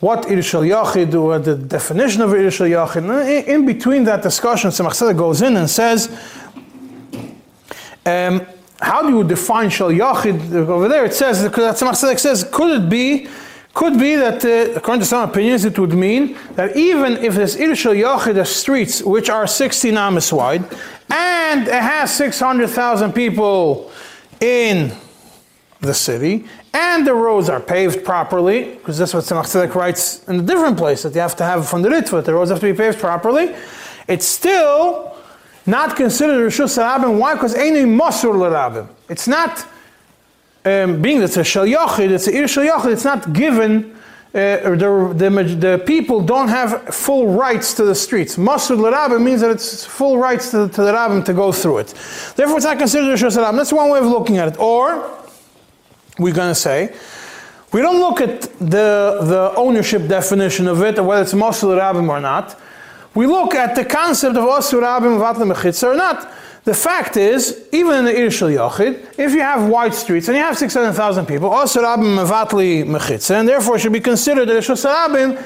what 0.00 0.30
Ir 0.30 0.42
Shel 0.42 0.62
Yachid, 0.62 1.14
or 1.14 1.38
the 1.38 1.54
definition 1.54 2.22
of 2.22 2.34
Ir 2.34 2.50
Shel 2.50 2.66
Yachid. 2.66 3.46
In 3.46 3.64
between 3.64 4.04
that 4.04 4.22
discussion, 4.22 4.70
Tzemach 4.70 5.16
goes 5.16 5.42
in 5.42 5.56
and 5.56 5.68
says, 5.68 6.08
um, 8.06 8.46
how 8.80 9.02
do 9.02 9.16
you 9.16 9.24
define 9.24 9.70
Shel 9.70 9.90
Yachid? 9.90 10.52
Over 10.52 10.88
there 10.88 11.04
it 11.04 11.14
says, 11.14 11.42
Tzemach 11.48 12.18
says, 12.18 12.48
could 12.52 12.82
it 12.82 12.88
be, 12.88 13.28
could 13.72 13.98
be 13.98 14.14
that, 14.16 14.44
uh, 14.44 14.72
according 14.76 15.00
to 15.00 15.06
some 15.06 15.28
opinions, 15.28 15.64
it 15.64 15.78
would 15.78 15.94
mean 15.94 16.36
that 16.54 16.76
even 16.76 17.16
if 17.24 17.34
there's 17.34 17.56
Ir 17.56 17.74
Shel 17.74 17.94
Yachid, 17.94 18.34
the 18.34 18.44
streets 18.44 19.02
which 19.02 19.30
are 19.30 19.46
60 19.46 19.90
namas 19.92 20.32
wide, 20.32 20.64
and 21.10 21.66
it 21.66 21.72
has 21.72 22.14
600,000 22.14 23.12
people 23.12 23.90
in 24.40 24.92
the 25.84 25.94
city, 25.94 26.46
and 26.72 27.06
the 27.06 27.14
roads 27.14 27.48
are 27.48 27.60
paved 27.60 28.04
properly, 28.04 28.74
because 28.74 28.98
that's 28.98 29.14
what 29.14 29.24
Tzemach 29.24 29.44
Tzedek 29.44 29.74
writes 29.74 30.26
in 30.28 30.40
a 30.40 30.42
different 30.42 30.76
place, 30.76 31.02
that 31.02 31.14
you 31.14 31.20
have 31.20 31.36
to 31.36 31.44
have 31.44 31.68
from 31.68 31.82
the 31.82 31.88
Ritva, 31.88 32.24
the 32.24 32.34
roads 32.34 32.50
have 32.50 32.60
to 32.60 32.72
be 32.72 32.76
paved 32.76 32.98
properly. 32.98 33.54
It's 34.08 34.26
still 34.26 35.16
not 35.66 35.96
considered 35.96 36.46
Rishus 36.46 36.76
Rabim. 36.78 37.18
Why? 37.18 37.34
Because 37.34 37.54
Einu 37.54 37.86
Masur 37.86 38.34
Rabim. 38.34 38.88
It's 39.08 39.26
not, 39.26 39.66
um, 40.64 41.00
being 41.00 41.18
that 41.20 41.26
it's 41.26 41.36
a 41.36 41.44
shel 41.44 41.64
yachid, 41.64 42.10
it's 42.10 42.26
a 42.28 42.36
ir 42.36 42.48
shel 42.48 42.64
yachid, 42.64 42.92
it's 42.92 43.04
not 43.04 43.32
given. 43.32 43.92
Uh, 44.34 44.74
the, 44.74 45.14
the, 45.16 45.30
the 45.30 45.82
people 45.86 46.20
don't 46.20 46.48
have 46.48 46.92
full 46.92 47.28
rights 47.28 47.72
to 47.72 47.84
the 47.84 47.94
streets. 47.94 48.36
Masud 48.36 48.78
l'rabim 48.78 49.22
means 49.22 49.40
that 49.40 49.50
it's 49.52 49.84
full 49.84 50.18
rights 50.18 50.50
to, 50.50 50.68
to 50.68 50.82
the 50.82 50.92
rabbim 50.92 51.24
to 51.24 51.32
go 51.32 51.52
through 51.52 51.78
it. 51.78 51.94
Therefore, 52.34 52.56
it's 52.56 52.66
not 52.66 52.76
considered 52.76 53.12
a 53.12 53.16
shel 53.16 53.30
That's 53.30 53.72
one 53.72 53.90
way 53.90 54.00
of 54.00 54.06
looking 54.06 54.38
at 54.38 54.48
it. 54.48 54.58
Or, 54.58 55.08
we're 56.18 56.34
going 56.34 56.50
to 56.50 56.54
say, 56.54 56.94
we 57.72 57.82
don't 57.82 57.98
look 57.98 58.20
at 58.20 58.42
the, 58.60 59.18
the 59.22 59.52
ownership 59.56 60.06
definition 60.06 60.68
of 60.68 60.80
it, 60.82 60.98
or 60.98 61.02
whether 61.02 61.22
it's 61.22 61.34
Masud 61.34 61.76
l'rabim 61.76 62.08
or 62.08 62.20
not. 62.20 62.60
We 63.14 63.26
look 63.26 63.54
at 63.54 63.76
the 63.76 63.84
concept 63.84 64.36
of 64.36 64.44
Asur 64.44 64.82
Rabim 64.82 65.18
Vatla 65.18 65.52
Mechitza 65.52 65.92
or 65.92 65.96
not. 65.96 66.32
The 66.64 66.74
fact 66.74 67.16
is, 67.16 67.68
even 67.72 67.96
in 67.96 68.04
the 68.06 68.18
Ir 68.18 68.30
Shel 68.30 68.48
Yachid, 68.48 69.18
if 69.18 69.32
you 69.32 69.40
have 69.40 69.68
wide 69.68 69.94
streets 69.94 70.28
and 70.28 70.36
you 70.36 70.42
have 70.42 70.58
600,000 70.58 71.26
people, 71.26 71.50
Asur 71.50 71.82
Rabim 71.82 72.16
Mevatli 72.16 72.84
Mechitza, 72.84 73.38
and 73.38 73.48
therefore 73.48 73.78
should 73.78 73.92
be 73.92 74.00
considered 74.00 74.48
Rishos 74.48 74.84
Rabim, 74.84 75.40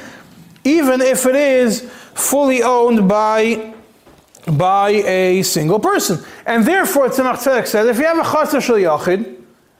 even 0.65 1.01
if 1.03 1.27
it 1.27 1.35
is 1.35 1.83
fully 2.15 2.63
owned 2.63 3.09
by 3.09 3.75
by 4.53 4.91
a 4.91 5.43
single 5.43 5.79
person. 5.79 6.25
And 6.47 6.65
therefore, 6.65 7.09
Tzemach 7.09 7.37
Tzedek 7.37 7.67
says, 7.67 7.87
if 7.87 7.99
you 7.99 8.05
have 8.05 8.19
a 8.19 8.23
Chatzah 8.23 8.63
Shel 8.63 8.77
Yachid, 8.77 9.38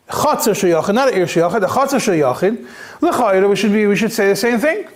Chatzah 0.09 0.57
Shel 0.57 0.83
Yachid, 0.83 0.95
not 0.95 1.13
Ir 1.13 1.27
Shel 1.27 1.51
Yachid, 1.51 1.65
a 1.65 1.67
Chatzah 1.67 2.01
Shel 2.01 2.15
Yachid, 2.15 3.49
we 3.49 3.57
should, 3.57 3.73
be, 3.73 3.87
we 3.87 3.97
should 3.97 4.13
say 4.13 4.29
the 4.29 4.37
same 4.37 4.59
thing. 4.59 4.89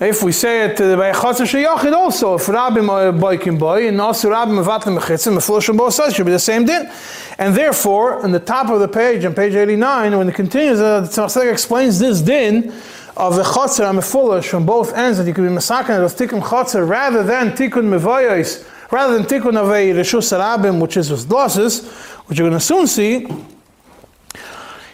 If 0.00 0.22
we 0.22 0.30
say 0.30 0.66
it 0.66 0.80
uh, 0.80 0.96
by 0.96 1.10
Chatzah 1.10 1.42
Sheyachid 1.44 1.92
also, 1.92 2.36
if 2.36 2.46
Rabbim 2.46 2.88
are 2.88 3.12
boikim 3.12 3.58
boy, 3.58 3.88
and 3.88 4.00
also 4.00 4.30
Rabbim 4.30 4.62
Mevatlim 4.62 4.96
Mechitzim, 4.96 5.36
Mefuloshim 5.36 5.76
Bo 5.76 5.90
says, 5.90 6.14
should 6.14 6.24
be 6.24 6.30
the 6.30 6.38
same 6.38 6.64
din. 6.64 6.88
And 7.36 7.52
therefore, 7.52 8.24
in 8.24 8.30
the 8.30 8.38
top 8.38 8.70
of 8.70 8.78
the 8.78 8.86
page, 8.86 9.24
on 9.24 9.34
page 9.34 9.56
89, 9.56 10.16
when 10.16 10.28
it 10.28 10.36
continues, 10.36 10.78
uh, 10.78 11.00
the 11.00 11.08
Tzemach 11.08 11.50
explains 11.50 11.98
this 11.98 12.20
din 12.20 12.72
of 13.16 13.34
the 13.34 13.42
Chatzah 13.42 13.90
and 13.90 13.98
Mefulosh 13.98 14.48
from 14.48 14.64
both 14.64 14.94
ends, 14.94 15.18
that 15.18 15.26
you 15.26 15.34
could 15.34 15.48
be 15.48 15.52
Masakin 15.52 16.04
of 16.04 16.14
Tikkun 16.14 16.42
Chatzah 16.42 16.88
rather 16.88 17.24
than 17.24 17.50
Tikkun 17.50 17.88
Mevoyos, 17.88 18.64
rather 18.90 19.16
than 19.16 19.26
Tikkun 19.26 19.56
of 19.56 19.70
a 19.70 19.90
Rishus 19.92 20.36
Rabbim, 20.36 20.80
which 20.80 20.96
is 20.96 21.10
with 21.10 21.30
losses, 21.30 21.86
which 22.26 22.38
you're 22.38 22.48
going 22.48 22.58
to 22.58 22.64
soon 22.64 22.86
see, 22.86 23.26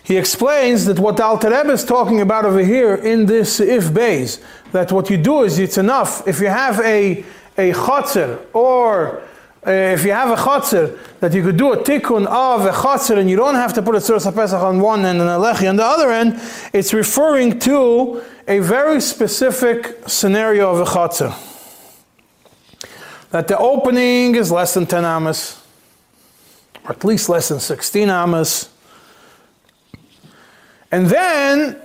he 0.03 0.17
explains 0.19 0.85
that 0.85 0.99
what 0.99 1.19
Alter 1.19 1.49
Rebbe 1.49 1.73
is 1.73 1.85
talking 1.85 2.21
about 2.21 2.45
over 2.45 2.63
here 2.63 2.95
in 2.95 3.25
this 3.25 3.59
if 3.59 3.93
base, 3.93 4.39
that 4.73 4.93
what 4.93 5.09
you 5.09 5.17
do 5.17 5.45
is 5.45 5.59
it's 5.59 5.79
enough 5.79 6.27
if 6.29 6.41
you 6.41 6.49
have 6.49 6.79
a 6.81 7.25
a 7.57 7.73
chotzer 7.73 8.45
or 8.53 9.23
uh, 9.67 9.71
if 9.71 10.05
you 10.05 10.13
have 10.13 10.31
a 10.31 10.37
chotzer 10.37 10.99
that 11.21 11.33
you 11.33 11.43
could 11.43 11.57
do 11.57 11.73
a 11.73 11.77
tikkun 11.77 12.27
of 12.27 12.67
a 12.67 12.71
chotzer 12.71 13.17
and 13.17 13.31
you 13.31 13.37
don't 13.37 13.55
have 13.55 13.73
to 13.73 13.81
put 13.81 13.95
a 13.95 13.99
tzuras 13.99 14.31
pesach 14.35 14.61
on 14.61 14.81
one 14.81 15.05
end 15.05 15.21
and 15.21 15.31
a 15.31 15.39
lechi 15.39 15.69
on 15.69 15.77
the 15.77 15.85
other 15.85 16.11
end, 16.11 16.39
it's 16.73 16.93
referring 16.93 17.59
to 17.59 18.23
a 18.47 18.59
very 18.59 19.01
specific 19.01 19.97
scenario 20.07 20.71
of 20.71 20.81
a 20.81 20.85
chotzer. 20.85 21.54
That 23.35 23.49
the 23.49 23.59
opening 23.59 24.37
is 24.37 24.53
less 24.53 24.75
than 24.75 24.87
10 24.87 25.05
amas, 25.05 25.61
or 26.85 26.93
at 26.93 27.05
least 27.05 27.29
less 27.29 27.49
than 27.49 27.59
16 27.59 28.09
amas 28.09 28.71
and 30.95 31.09
then, 31.09 31.77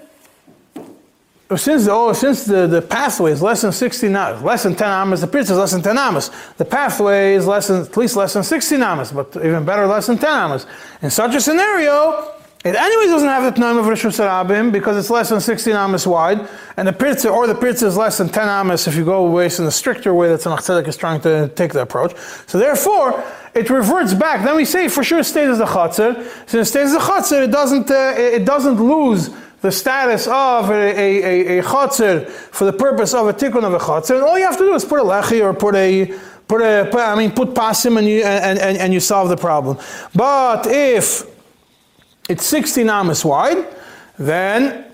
since 1.56 1.86
the, 1.86 1.92
oh, 1.92 2.14
since 2.14 2.46
the, 2.46 2.68
the 2.68 2.84
pathway 2.84 3.32
is 3.32 3.42
less 3.42 3.64
than 3.64 3.72
16 3.72 4.16
amas, 4.16 4.44
less 4.44 4.62
than 4.62 4.76
10 4.76 4.88
amas, 4.88 5.22
the 5.22 5.26
pitch 5.26 5.46
is 5.46 5.58
less 5.58 5.72
than 5.72 5.82
10 5.82 5.98
amas. 5.98 6.30
The 6.58 6.66
pathway 6.66 7.34
is 7.34 7.48
less 7.48 7.70
than, 7.70 7.82
at 7.82 7.98
least 7.98 8.16
less 8.16 8.34
than 8.34 8.44
16 8.44 8.84
amas, 8.84 9.12
but 9.12 9.36
even 9.38 9.66
better, 9.66 9.88
less 9.88 10.06
than 10.06 10.20
10 10.20 10.30
amas. 10.30 10.68
In 11.02 11.10
such 11.10 11.34
a 11.34 11.42
scenario, 11.42 12.36
it 12.65 12.76
anyway 12.76 13.06
doesn't 13.06 13.30
have 13.30 13.56
the 13.56 13.62
name 13.62 13.78
of 13.78 13.88
Rosh 13.88 14.04
Hashanah 14.04 14.69
because 14.74 14.98
it's 14.98 15.10
less 15.10 15.30
than 15.30 15.39
16 15.39 15.74
amas 15.74 16.06
wide, 16.06 16.45
and 16.76 16.86
the 16.86 16.91
pirza 16.91 17.30
or 17.30 17.48
the 17.48 17.56
pirza 17.56 17.88
is 17.88 17.95
less 17.95 18.17
than 18.17 18.28
10 18.28 18.50
amas 18.50 18.86
if 18.86 18.95
you 18.95 19.06
go 19.06 19.26
away 19.26 19.45
in 19.45 19.63
the 19.63 19.72
stricter 19.72 20.13
way 20.13 20.28
that 20.28 20.41
Tzemach 20.41 20.60
Tzedek 20.60 20.86
is 20.86 20.98
trying 20.98 21.22
to 21.22 21.48
take 21.56 21.72
the 21.72 21.82
approach. 21.82 22.13
So 22.48 22.60
therefore, 22.60 23.24
it 23.54 23.69
reverts 23.69 24.13
back. 24.13 24.43
Then 24.43 24.58
we 24.58 24.65
say 24.65 24.89
for 24.89 25.06
sure 25.06 25.19
it 25.19 25.24
stays 25.24 25.48
as 25.48 25.62
a 25.62 25.65
chatzir. 25.65 26.22
Since 26.50 26.67
it 26.67 26.72
stays 26.72 26.93
as 26.93 26.95
a 26.95 27.00
chatzir, 27.00 27.45
it 27.45 27.52
doesn't 27.52 27.89
uh, 27.89 28.13
it 28.17 28.43
doesn't 28.43 28.82
lose 28.82 29.30
the 29.62 29.72
status 29.72 30.28
of 30.28 30.69
a, 30.69 30.74
a, 30.74 31.58
a, 31.58 31.60
a 31.60 31.63
chatzir 31.63 32.30
for 32.30 32.65
the 32.65 32.74
purpose 32.74 33.13
of 33.13 33.28
a 33.30 33.34
tikkun 33.34 33.63
of 33.63 33.74
a 33.74 33.80
chatzir. 33.80 34.15
And 34.15 34.24
all 34.24 34.38
you 34.38 34.43
have 34.43 34.58
to 34.58 34.65
do 34.65 34.74
is 34.74 34.84
put 34.84 35.00
a 35.00 35.04
lechi 35.04 35.41
or 35.41 35.54
put 35.54 35.76
a 35.76 36.13
put 36.50 36.62
a 36.62 36.89
put, 36.91 37.00
I 37.00 37.15
mean 37.15 37.32
put 37.32 37.54
pasim 37.54 37.98
and 37.98 38.06
you 38.06 38.24
and, 38.24 38.60
and, 38.60 38.78
and 38.78 38.93
you 38.93 39.00
solve 39.00 39.30
the 39.30 39.38
problem. 39.38 39.78
But 40.13 40.67
if 40.67 41.38
it's 42.30 42.46
16 42.46 42.89
amas 42.89 43.26
wide, 43.26 43.65
then 44.18 44.86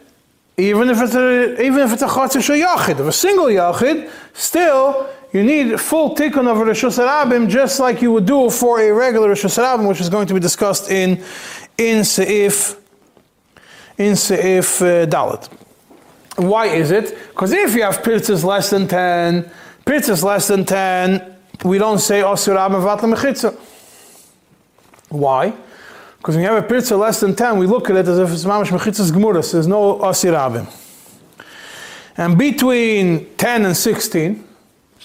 even 0.58 0.90
if 0.90 1.02
it's 1.02 1.16
a 1.16 1.62
even 1.62 1.80
if 1.82 1.94
it's 1.94 2.02
a 2.02 2.08
shayachid, 2.08 3.00
of 3.00 3.08
a 3.08 3.12
single 3.12 3.46
yachid, 3.46 4.10
still 4.34 5.10
you 5.34 5.44
need 5.44 5.80
full 5.80 6.16
tikkun 6.16 6.48
of 6.48 6.60
Rosh 6.60 6.86
Hashanah 6.86 7.50
just 7.50 7.80
like 7.80 8.02
you 8.02 8.14
would 8.14 8.26
do 8.26 8.50
for 8.50 8.80
a 8.80 8.90
regular 8.92 9.36
Hashanah, 9.36 9.86
which 9.88 10.00
is 10.00 10.08
going 10.08 10.28
to 10.28 10.34
be 10.34 10.40
discussed 10.40 10.90
in 10.90 11.22
in 11.78 12.02
Seif 12.02 12.78
in 13.98 14.14
Seif 14.14 14.82
uh, 14.82 15.06
Dalit. 15.06 15.50
Why 16.38 16.68
is 16.68 16.92
it? 16.92 17.18
Because 17.30 17.52
if 17.52 17.76
you 17.76 17.84
have 17.84 17.98
pirzas 18.02 18.44
less 18.44 18.70
than 18.70 18.88
10, 18.88 19.50
pirzas 19.86 20.24
less 20.24 20.48
than 20.48 20.66
10, 20.66 21.36
we 21.64 21.78
don't 21.78 22.00
say 22.00 22.22
Osir 22.22 22.56
Rabim 22.56 22.84
Vatla 22.84 23.14
Mechitza. 23.14 23.56
Why? 25.10 25.54
Because 26.26 26.38
when 26.38 26.44
you 26.46 26.50
have 26.52 26.64
a 26.64 26.68
pirza 26.68 26.98
less 26.98 27.20
than 27.20 27.36
10, 27.36 27.60
we 27.60 27.68
look 27.68 27.88
at 27.88 27.98
it 27.98 28.08
as 28.08 28.18
if 28.18 28.32
it's 28.32 28.46
Mamash 28.46 28.70
Mechitzas 28.70 29.12
Gemuras. 29.12 29.52
There's 29.52 29.68
no 29.68 30.00
Osir 30.00 30.34
Rabim. 30.34 30.66
And 32.18 32.36
between 32.36 33.36
10 33.36 33.66
and 33.66 33.78
16, 33.78 34.44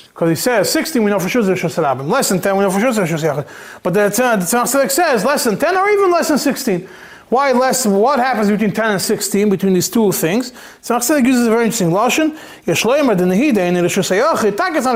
because 0.09 0.30
he 0.30 0.35
says 0.35 0.72
16 0.72 1.04
we 1.04 1.11
know 1.11 1.18
for 1.18 1.28
sure 1.28 1.42
Rosh 1.42 1.62
Hashanah. 1.62 2.09
Less 2.09 2.30
than 2.30 2.40
10 2.40 2.56
we 2.56 2.64
know 2.64 2.70
for 2.70 2.80
sure 2.80 2.94
Rosh 2.94 3.12
Hashanah. 3.12 3.46
But 3.83 3.92
the 3.92 4.00
Tzemach 4.00 4.90
says 4.90 5.22
less 5.22 5.44
than 5.44 5.59
10 5.59 5.76
or 5.76 5.90
even 5.90 6.11
less 6.11 6.28
than 6.28 6.38
16. 6.38 6.88
Why 7.28 7.52
less? 7.52 7.85
What 7.85 8.18
happens 8.18 8.48
between 8.48 8.72
10 8.72 8.90
and 8.92 9.02
16 9.02 9.50
between 9.50 9.74
these 9.74 9.90
two 9.90 10.12
things? 10.12 10.52
Tzemach 10.80 11.26
uses 11.26 11.46
a 11.46 11.50
very 11.50 11.64
interesting 11.64 11.90
lashon. 11.90 12.30
Yeshloimer 12.64 13.14
the 13.18 13.24
nehide 13.24 13.59
in 13.59 13.74
Rosh 13.83 14.09
Tak 14.56 14.74
it's 14.74 14.87
not. 14.87 14.94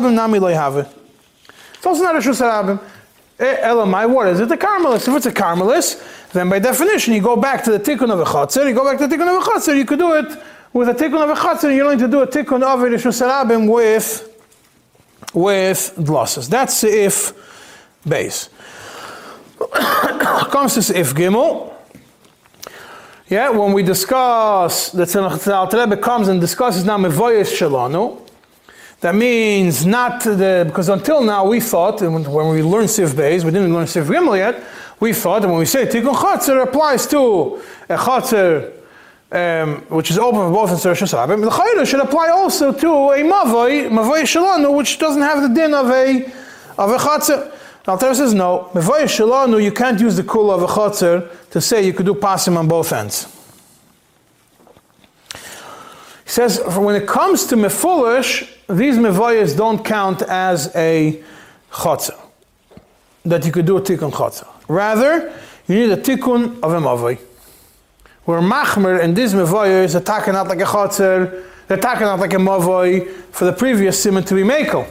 But 0.00 0.10
nami. 0.10 0.38
It's 0.38 1.86
also 1.86 2.02
not 2.02 2.16
Hashanah. 2.16 2.80
Eh, 3.38 3.68
Elamai, 3.68 4.08
what 4.08 4.28
is 4.28 4.40
it? 4.40 4.48
The 4.48 4.56
Carmelis. 4.56 5.08
If 5.08 5.16
it's 5.16 5.26
a 5.26 5.32
Carmelis, 5.32 6.30
then 6.32 6.48
by 6.48 6.58
definition 6.58 7.14
you 7.14 7.20
go 7.20 7.36
back 7.36 7.64
to 7.64 7.72
the 7.72 7.80
Tikkun 7.80 8.10
of 8.10 8.20
a 8.20 8.24
Chatzir. 8.24 8.68
You 8.68 8.74
go 8.74 8.84
back 8.84 8.98
to 8.98 9.06
the 9.06 9.16
Tikkun 9.16 9.36
of 9.36 9.42
a 9.42 9.50
Chatzir. 9.50 9.76
You 9.76 9.84
could 9.84 9.98
do 9.98 10.12
it 10.14 10.38
with 10.74 10.88
a 10.88 10.92
tikkun 10.92 11.22
of 11.22 11.30
a 11.30 11.34
chatzir, 11.34 11.74
you're 11.74 11.84
going 11.84 11.98
to 11.98 12.08
do 12.08 12.20
a 12.20 12.26
tikkun 12.26 12.62
of 12.62 12.82
a 12.82 12.86
rishusarabim 12.86 13.72
with 13.72 14.28
with 15.32 15.94
glosses. 16.04 16.48
That's 16.48 16.84
if 16.84 17.32
base. 18.06 18.50
Comes 19.70 20.74
to 20.74 20.98
if 20.98 21.14
gimel. 21.14 21.72
Yeah, 23.28 23.50
when 23.50 23.72
we 23.72 23.82
discuss 23.82 24.90
the 24.90 25.04
Tzemach 25.04 25.72
Rebbe 25.72 25.96
comes 25.96 26.28
and 26.28 26.40
discusses 26.40 26.84
now 26.84 26.98
mevoyes 26.98 27.56
shalanu. 27.56 28.23
That 29.04 29.14
means 29.14 29.84
not 29.84 30.24
the 30.24 30.64
because 30.66 30.88
until 30.88 31.22
now 31.22 31.44
we 31.44 31.60
thought 31.60 32.00
when 32.00 32.48
we 32.48 32.62
learned 32.62 32.88
Sif 32.88 33.10
Beis, 33.10 33.44
we 33.44 33.50
didn't 33.50 33.74
learn 33.74 33.86
Sif 33.86 34.06
Gimel 34.06 34.38
yet. 34.38 34.64
We 34.98 35.12
thought 35.12 35.42
that 35.42 35.48
when 35.48 35.58
we 35.58 35.66
say 35.66 35.84
Tikkun 35.84 36.14
Chatzir 36.14 36.62
applies 36.62 37.06
to 37.08 37.60
a 37.90 37.98
Chatzir 37.98 38.72
um, 39.30 39.82
which 39.90 40.10
is 40.10 40.16
open 40.18 40.40
for 40.40 40.50
both 40.50 40.70
in 40.70 40.88
Rosh 40.88 41.02
Hashanah, 41.02 41.38
the 41.38 41.50
Chayra 41.50 41.86
should 41.86 42.00
apply 42.00 42.30
also 42.30 42.72
to 42.72 42.88
a 43.10 43.18
Mavoi, 43.18 43.90
Mavoi 43.90 44.22
Shalanu, 44.22 44.74
which 44.74 44.98
doesn't 44.98 45.20
have 45.20 45.42
the 45.42 45.54
din 45.54 45.74
of 45.74 45.90
a 45.90 46.24
of 46.78 46.90
a 46.90 46.96
Chatzir. 46.96 47.54
Alter 47.86 48.14
says 48.14 48.32
no, 48.32 48.70
Mavoi 48.72 49.02
Shalanu, 49.02 49.62
you 49.62 49.72
can't 49.72 50.00
use 50.00 50.16
the 50.16 50.22
kula 50.22 50.54
of 50.54 50.62
a 50.62 50.66
Chatzir 50.66 51.50
to 51.50 51.60
say 51.60 51.84
you 51.84 51.92
could 51.92 52.06
do 52.06 52.14
pasim 52.14 52.56
on 52.56 52.68
both 52.68 52.90
ends. 52.90 53.26
He 56.24 56.30
says, 56.30 56.62
when 56.78 56.96
it 56.96 57.06
comes 57.06 57.44
to 57.48 57.56
Mefulish, 57.56 58.53
these 58.68 58.96
Mevoyas 58.96 59.56
don't 59.56 59.84
count 59.84 60.22
as 60.22 60.74
a 60.74 61.22
Chatzir, 61.70 62.18
that 63.24 63.44
you 63.44 63.52
could 63.52 63.66
do 63.66 63.76
a 63.76 63.80
Tikkun 63.80 64.12
Chatzir. 64.12 64.48
Rather, 64.68 65.32
you 65.66 65.76
need 65.76 65.90
a 65.90 65.96
Tikkun 65.96 66.60
of 66.62 66.72
a 66.72 66.80
Mavoi 66.80 67.18
where 68.24 68.40
machmer 68.40 69.02
and 69.02 69.14
this 69.14 69.34
mevoyer 69.34 69.84
is 69.84 69.94
attacking 69.94 70.34
out 70.34 70.48
like 70.48 70.60
a 70.60 70.64
chotzer, 70.64 71.44
they're 71.68 71.78
attacking 71.78 72.06
out 72.06 72.18
like 72.18 72.32
a 72.32 72.36
mavoy 72.36 73.06
for 73.30 73.44
the 73.44 73.52
previous 73.52 74.02
simon 74.02 74.24
to 74.24 74.34
be 74.34 74.42
makel. 74.42 74.86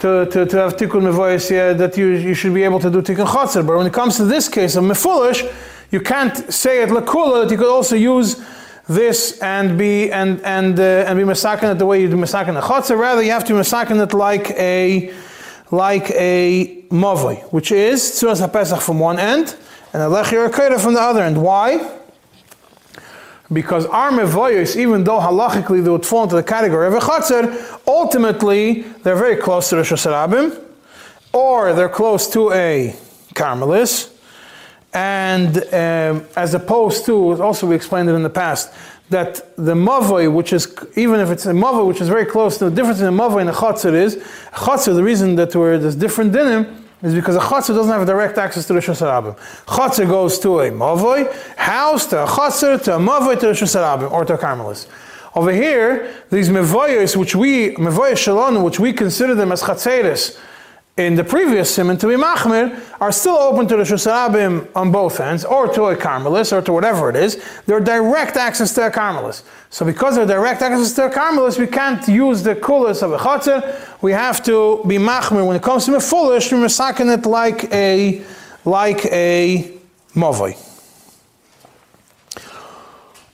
To, 0.00 0.26
to, 0.26 0.44
to 0.44 0.56
have 0.58 0.76
tikkun 0.76 1.02
mevoyes 1.02 1.50
yeah, 1.50 1.72
that 1.72 1.96
you, 1.96 2.08
you 2.08 2.34
should 2.34 2.52
be 2.52 2.64
able 2.64 2.80
to 2.80 2.90
do 2.90 3.00
tikkun 3.00 3.26
chotzer. 3.26 3.66
But 3.66 3.78
when 3.78 3.86
it 3.86 3.92
comes 3.92 4.16
to 4.16 4.24
this 4.24 4.48
case 4.48 4.76
of 4.76 4.84
mefulish, 4.84 5.50
you 5.90 6.00
can't 6.00 6.52
say 6.52 6.82
it 6.82 6.88
lakula 6.88 7.44
that 7.44 7.50
you 7.50 7.56
could 7.56 7.72
also 7.72 7.96
use 7.96 8.42
this 8.88 9.38
and 9.40 9.78
be 9.78 10.12
and 10.12 10.40
and 10.42 10.78
uh, 10.78 11.04
and 11.06 11.18
be 11.18 11.24
masakin 11.24 11.72
it 11.72 11.78
the 11.78 11.86
way 11.86 12.00
you 12.00 12.08
do 12.08 12.16
masakin 12.16 12.56
a 12.58 12.62
chotzer. 12.62 12.98
Rather, 12.98 13.22
you 13.22 13.32
have 13.32 13.44
to 13.44 13.52
masakin 13.52 14.02
it 14.02 14.12
like 14.14 14.50
a 14.52 15.12
like 15.70 16.10
a 16.12 16.84
mavoy, 16.90 17.42
which 17.52 17.72
is 17.72 18.00
tzuras 18.00 18.40
pesach 18.52 18.80
from 18.80 19.00
one 19.00 19.18
end 19.18 19.56
and 19.92 20.02
a 20.02 20.06
lechi 20.06 20.34
or 20.34 20.78
from 20.78 20.94
the 20.94 21.00
other 21.00 21.22
end. 21.22 21.40
Why? 21.42 21.98
Because 23.52 23.86
our 23.86 24.10
mevoyos, 24.10 24.76
even 24.76 25.04
though 25.04 25.20
halachically 25.20 25.82
they 25.82 25.90
would 25.90 26.04
fall 26.04 26.24
into 26.24 26.36
the 26.36 26.42
category 26.42 26.86
of 26.86 26.94
a 26.94 26.98
chatzir, 26.98 27.80
ultimately 27.86 28.82
they're 29.02 29.16
very 29.16 29.36
close 29.36 29.68
to 29.70 29.76
the 29.76 29.82
Hashanah 29.82 30.62
or 31.32 31.72
they're 31.72 31.88
close 31.88 32.28
to 32.32 32.52
a 32.52 32.94
Carmelis, 33.34 34.10
and 34.96 35.58
um, 35.74 36.26
as 36.36 36.54
opposed 36.54 37.04
to, 37.04 37.42
also 37.42 37.66
we 37.66 37.76
explained 37.76 38.08
it 38.08 38.14
in 38.14 38.22
the 38.22 38.30
past, 38.30 38.72
that 39.10 39.54
the 39.56 39.74
mavoi, 39.74 40.32
which 40.32 40.54
is, 40.54 40.74
even 40.96 41.20
if 41.20 41.28
it's 41.28 41.44
a 41.44 41.52
mavoi, 41.52 41.86
which 41.86 42.00
is 42.00 42.08
very 42.08 42.24
close, 42.24 42.56
to 42.56 42.70
the 42.70 42.74
difference 42.74 43.00
in 43.00 43.06
a 43.06 43.12
mavoi 43.12 43.42
and 43.42 43.50
a 43.50 43.52
chatzir 43.52 43.92
is, 43.92 44.16
a 44.16 44.94
the 44.94 45.04
reason 45.04 45.34
that 45.34 45.54
we're, 45.54 45.76
there's 45.76 45.96
different 45.96 46.32
dinim, 46.32 46.82
is 47.02 47.14
because 47.14 47.36
a 47.36 47.40
chatzir 47.40 47.74
doesn't 47.74 47.92
have 47.92 48.06
direct 48.06 48.38
access 48.38 48.66
to 48.66 48.72
the 48.72 48.74
Rosh 48.76 48.88
Hashanah. 48.88 49.36
Chatzir 49.66 50.08
goes 50.08 50.38
to 50.38 50.60
a 50.60 50.70
mavoi, 50.70 51.30
house 51.56 52.06
to 52.06 52.24
a 52.24 52.26
chatzir, 52.26 52.82
to 52.84 52.96
a 52.96 52.98
mavoi, 52.98 53.38
to 53.38 53.48
Rosh 53.48 53.62
Hashanah, 53.64 54.10
or 54.10 54.24
to 54.24 54.32
a 54.32 54.38
carmelis. 54.38 54.88
Over 55.34 55.52
here, 55.52 56.10
these 56.30 56.48
mevoyos, 56.48 57.16
which 57.16 57.36
we, 57.36 57.74
mevoyos 57.74 58.16
shalom, 58.16 58.62
which 58.62 58.80
we 58.80 58.94
consider 58.94 59.34
them 59.34 59.52
as 59.52 59.62
chatzeres, 59.62 60.40
in 60.96 61.14
the 61.14 61.24
previous 61.24 61.74
simon 61.74 61.98
to 61.98 62.08
be 62.08 62.14
machmir 62.14 62.80
are 63.02 63.12
still 63.12 63.36
open 63.36 63.68
to 63.68 63.76
the 63.76 63.82
shusarabim 63.82 64.66
on 64.74 64.90
both 64.90 65.20
ends, 65.20 65.44
or 65.44 65.68
to 65.68 65.84
a 65.84 65.96
carmelis, 65.96 66.56
or 66.56 66.62
to 66.62 66.72
whatever 66.72 67.10
it 67.10 67.16
is. 67.16 67.42
They're 67.66 67.80
direct 67.80 68.36
access 68.36 68.72
to 68.74 68.86
a 68.86 68.90
carmelis. 68.90 69.42
So 69.68 69.84
because 69.84 70.16
they're 70.16 70.26
direct 70.26 70.62
access 70.62 70.94
to 70.94 71.06
a 71.06 71.10
carmelis, 71.10 71.58
we 71.58 71.66
can't 71.66 72.06
use 72.08 72.42
the 72.42 72.54
kulas 72.54 73.02
of 73.02 73.12
a 73.12 73.18
chatzir. 73.18 73.60
We 74.00 74.12
have 74.12 74.42
to 74.44 74.82
be 74.86 74.96
machmir 74.96 75.46
when 75.46 75.56
it 75.56 75.62
comes 75.62 75.84
to 75.84 75.90
mefulish, 75.90 76.50
we're 76.50 76.66
masakin 76.66 77.14
it 77.14 77.26
like 77.26 77.70
a 77.72 78.22
like 78.64 79.04
a 79.06 79.70
movoi. 80.14 80.56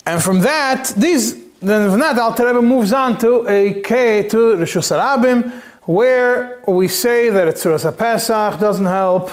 And 0.04 0.20
from 0.20 0.40
that, 0.40 0.92
these 0.96 1.40
then 1.60 1.88
from 1.90 2.00
that, 2.00 2.18
Al 2.18 2.34
Rebbe 2.34 2.60
moves 2.60 2.92
on 2.92 3.16
to 3.18 3.46
a 3.48 3.80
K 3.82 4.28
to 4.28 4.56
the 4.56 4.64
Shusarabim 4.64 5.62
where 5.84 6.62
we 6.68 6.86
say 6.88 7.28
that 7.30 7.48
a 7.48 7.52
Tzuras 7.52 7.96
Pesach 7.96 8.60
doesn't 8.60 8.86
help, 8.86 9.30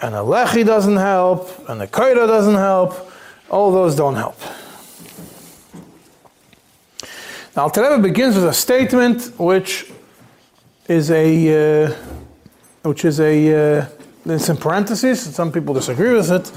and 0.00 0.14
a 0.14 0.18
Lechi 0.18 0.64
doesn't 0.64 0.96
help, 0.96 1.68
and 1.68 1.82
a 1.82 1.86
Koida 1.86 2.26
doesn't 2.26 2.54
help, 2.54 3.10
all 3.50 3.70
those 3.70 3.94
don't 3.94 4.16
help. 4.16 4.38
Now, 7.54 7.70
Al 7.76 7.98
begins 7.98 8.34
with 8.34 8.46
a 8.46 8.54
statement 8.54 9.38
which 9.38 9.92
is 10.88 11.10
a, 11.10 11.84
uh, 11.84 11.94
which 12.82 13.04
is 13.04 13.20
a, 13.20 13.80
uh, 13.80 13.86
it's 14.24 14.48
in 14.48 14.56
parentheses, 14.56 15.34
some 15.34 15.52
people 15.52 15.74
disagree 15.74 16.14
with 16.14 16.30
it. 16.30 16.50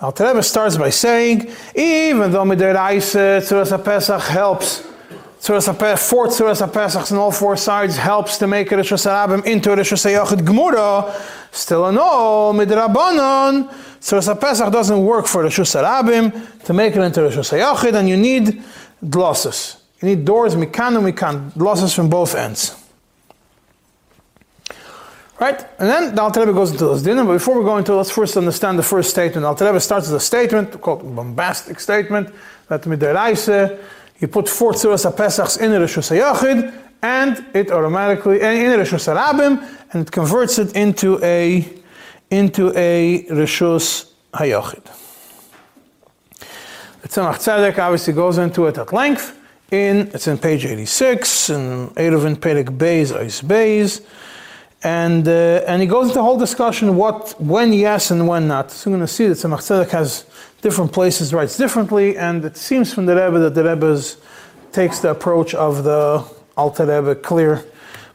Al 0.00 0.42
starts 0.42 0.76
by 0.76 0.90
saying, 0.90 1.50
even 1.74 2.30
though 2.30 2.44
Midiraisa 2.44 3.40
Tzuras 3.40 3.84
Pesach 3.84 4.22
helps 4.22 4.86
Tzuras 5.40 5.98
four 5.98 6.26
Tzuras 6.26 6.66
HaPesachs 6.66 7.12
on 7.12 7.18
all 7.18 7.30
four 7.30 7.56
sides 7.56 7.96
helps 7.96 8.38
to 8.38 8.46
make 8.46 8.70
Rosh 8.70 8.92
Hashanah 8.92 9.46
into 9.46 9.70
Rosh 9.70 9.92
Hashanah 9.92 10.26
Gemura. 10.40 11.14
Still 11.52 11.88
in 11.88 11.98
all, 11.98 12.52
Midrabanon, 12.52 13.72
Tzuras 14.00 14.34
HaPesach 14.34 14.72
doesn't 14.72 15.04
work 15.04 15.26
for 15.26 15.44
Rosh 15.44 15.60
Hashanah 15.60 16.64
to 16.64 16.72
make 16.72 16.96
it 16.96 17.02
into 17.02 17.22
Rosh 17.22 17.36
Hashanah, 17.36 17.94
and 17.94 18.08
you 18.08 18.16
need 18.16 18.62
glosses. 19.08 19.76
You 20.02 20.08
need 20.08 20.24
doors, 20.24 20.56
mikan 20.56 20.96
and 20.96 21.06
mikan, 21.06 21.56
glosses 21.56 21.94
from 21.94 22.10
both 22.10 22.34
ends. 22.34 22.74
Right? 25.40 25.60
And 25.78 25.88
then 25.88 26.14
the 26.16 26.22
Alter 26.22 26.52
goes 26.52 26.72
into 26.72 26.88
this 26.88 27.02
dinner, 27.02 27.24
but 27.24 27.34
before 27.34 27.56
we 27.56 27.64
go 27.64 27.76
into 27.76 27.94
let's 27.94 28.10
first 28.10 28.36
understand 28.36 28.76
the 28.76 28.82
first 28.82 29.10
statement. 29.10 29.58
The 29.58 29.78
starts 29.78 30.08
with 30.08 30.16
a 30.16 30.20
statement 30.20 30.80
called 30.80 31.14
bombastic 31.14 31.78
statement 31.78 32.34
that 32.68 32.82
Midiraisa 32.82 33.78
you 34.20 34.28
put 34.28 34.48
four 34.48 34.72
tzuras 34.72 35.04
pesachs 35.14 35.60
in 35.60 35.72
Rosh 35.72 35.98
Hashanah 35.98 36.72
and 37.02 37.44
it 37.54 37.70
automatically 37.70 38.40
in 38.40 38.78
Rosh 38.78 38.92
Hashanah 38.92 39.92
and 39.92 40.06
it 40.06 40.10
converts 40.10 40.58
it 40.58 40.74
into 40.74 41.22
a 41.22 41.66
into 42.30 42.72
a 42.76 43.24
Rishus 43.30 44.10
Hayachid. 44.34 44.84
The 47.02 47.08
Tzemach 47.08 47.36
Tzedek 47.36 47.78
obviously 47.78 48.12
goes 48.12 48.38
into 48.38 48.66
it 48.66 48.76
at 48.76 48.92
length. 48.92 49.34
In 49.70 50.10
it's 50.14 50.26
in 50.26 50.38
page 50.38 50.64
86 50.64 51.50
in 51.50 51.88
Eruvin 51.90 52.36
Perek 52.36 52.76
Beis 52.76 53.12
Ois 53.12 53.42
Beis. 53.42 54.02
And, 54.82 55.26
uh, 55.26 55.64
and 55.66 55.82
he 55.82 55.88
goes 55.88 56.08
into 56.08 56.20
a 56.20 56.22
whole 56.22 56.38
discussion 56.38 56.96
what 56.96 57.34
when 57.40 57.72
yes 57.72 58.10
and 58.10 58.28
when 58.28 58.46
not. 58.46 58.70
So 58.70 58.90
we're 58.90 58.98
going 58.98 59.06
to 59.06 59.12
see 59.12 59.26
that 59.26 59.38
Tzemach 59.38 59.58
Tzedek 59.58 59.90
has 59.90 60.24
different 60.60 60.92
places 60.92 61.34
writes 61.34 61.56
differently, 61.56 62.16
and 62.16 62.44
it 62.44 62.56
seems 62.56 62.92
from 62.92 63.06
the 63.06 63.14
Rebbe 63.14 63.38
that 63.40 63.54
the 63.54 63.64
Rebbe 63.64 64.00
takes 64.72 65.00
the 65.00 65.10
approach 65.10 65.54
of 65.54 65.84
the 65.84 66.24
Alter 66.56 66.84
Rebbe 66.84 67.16
clear, 67.16 67.64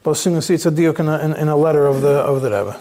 but 0.04 0.16
soon 0.16 0.34
you 0.34 0.42
see 0.42 0.54
it's 0.54 0.66
a 0.66 0.72
diuk 0.72 1.00
in 1.00 1.08
a, 1.08 1.20
in, 1.20 1.34
in 1.34 1.48
a 1.48 1.56
letter 1.56 1.86
of 1.86 2.02
the 2.02 2.10
of 2.10 2.42
the 2.42 2.50
Rebbe. 2.50 2.80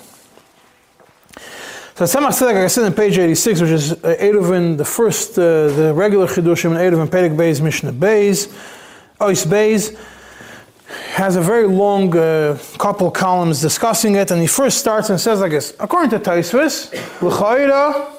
So 1.94 2.04
Tzemach 2.04 2.30
Tzedek, 2.30 2.54
like 2.54 2.56
I 2.56 2.66
said 2.68 2.86
in 2.86 2.94
page 2.94 3.18
86, 3.18 3.60
which 3.60 3.70
is 3.70 3.92
uh, 3.92 4.16
Eruvin, 4.18 4.76
the 4.76 4.84
first, 4.84 5.38
uh, 5.38 5.68
the 5.68 5.92
regular 5.94 6.26
Chidushim 6.26 6.70
in 6.70 6.78
Eruvin, 6.78 7.08
Perek 7.08 7.36
Beis, 7.36 7.60
Mishnah 7.60 7.92
Beis, 7.92 8.48
Ois 9.20 9.46
Beis, 9.46 9.96
has 11.14 11.36
a 11.36 11.40
very 11.40 11.66
long 11.66 12.16
uh, 12.16 12.58
couple 12.78 13.10
columns 13.10 13.60
discussing 13.60 14.14
it, 14.16 14.30
and 14.30 14.40
he 14.40 14.46
first 14.46 14.78
starts 14.78 15.10
and 15.10 15.20
says 15.20 15.40
like 15.40 15.50
this, 15.50 15.74
according 15.78 16.10
to 16.10 16.18
Tosfos, 16.18 16.92
L'chayra, 17.22 18.12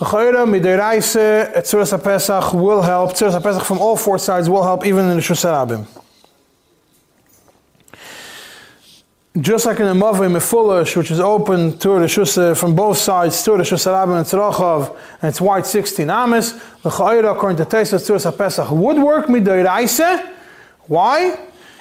L'chayra 0.00 0.46
midiraisa 0.46 1.56
Tzuras 1.56 2.02
Pesach 2.02 2.52
will 2.52 2.82
help. 2.82 3.12
Tzuras 3.12 3.42
Pesach 3.42 3.64
from 3.64 3.78
all 3.78 3.96
four 3.96 4.18
sides 4.18 4.48
will 4.48 4.62
help, 4.62 4.86
even 4.86 5.08
in 5.08 5.16
the 5.16 5.22
Shusarabim. 5.22 5.86
Just 9.40 9.66
like 9.66 9.78
in 9.78 9.86
the 9.86 9.92
Mavai 9.92 10.30
Mefulish, 10.30 10.96
which 10.96 11.10
is 11.10 11.20
open 11.20 11.78
to 11.78 11.88
the 12.00 12.06
Shusa 12.06 12.56
from 12.56 12.74
both 12.74 12.98
sides, 12.98 13.42
to 13.42 13.52
the 13.52 13.62
Shusarabim 13.62 14.16
and 14.18 14.26
Tzrochav, 14.26 14.96
and 15.20 15.28
it's 15.28 15.40
wide 15.40 15.66
16 15.66 16.08
amis. 16.08 16.54
L'chayra, 16.84 17.32
according 17.32 17.56
to 17.56 17.64
Taisa, 17.64 17.98
Tzuras 17.98 18.36
Pesach 18.36 18.70
would 18.70 18.98
work 18.98 19.26
midiraisa. 19.26 20.34
Why? 20.86 21.38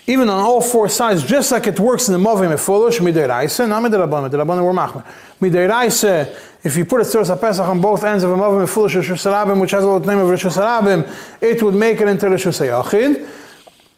Even 0.09 0.29
on 0.29 0.39
all 0.39 0.61
four 0.61 0.87
sides, 0.87 1.21
just 1.23 1.51
like 1.51 1.67
it 1.67 1.79
works 1.79 2.07
in 2.07 2.13
the 2.13 2.19
Mavai 2.19 2.47
Mefulish, 2.47 2.99
midiraisa, 2.99 3.67
not 3.67 3.83
midirabban, 3.83 4.29
midirabban 4.29 4.63
were 4.63 4.71
machmer. 4.71 5.05
Midiraisa, 5.41 6.33
if 6.63 6.75
you 6.75 6.85
put 6.85 7.01
a 7.01 7.03
Tzuras 7.03 7.39
Pesach 7.39 7.65
on 7.65 7.79
both 7.79 8.03
ends 8.03 8.23
of 8.23 8.31
a 8.31 8.35
Mavim 8.35 8.67
Fulish 8.67 8.95
Rosh 8.95 9.11
Hashanah, 9.11 9.59
which 9.59 9.71
has 9.71 9.83
the 9.83 9.99
name 9.99 10.17
of 10.17 10.29
Rosh 10.29 10.45
Hashanah, 10.45 11.39
it 11.39 11.61
would 11.61 11.75
make 11.75 12.01
it 12.01 12.07
into 12.07 12.29
Rosh 12.29 12.47
Hashanah. 12.47 13.29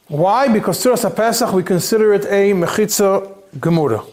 Why? 0.07 0.47
Because 0.47 0.83
Tzuras 0.83 1.15
Pesach, 1.15 1.53
we 1.53 1.63
consider 1.63 2.13
it 2.13 2.25
a 2.25 2.53
Mechitza 2.53 3.35
Gemura. 3.57 4.05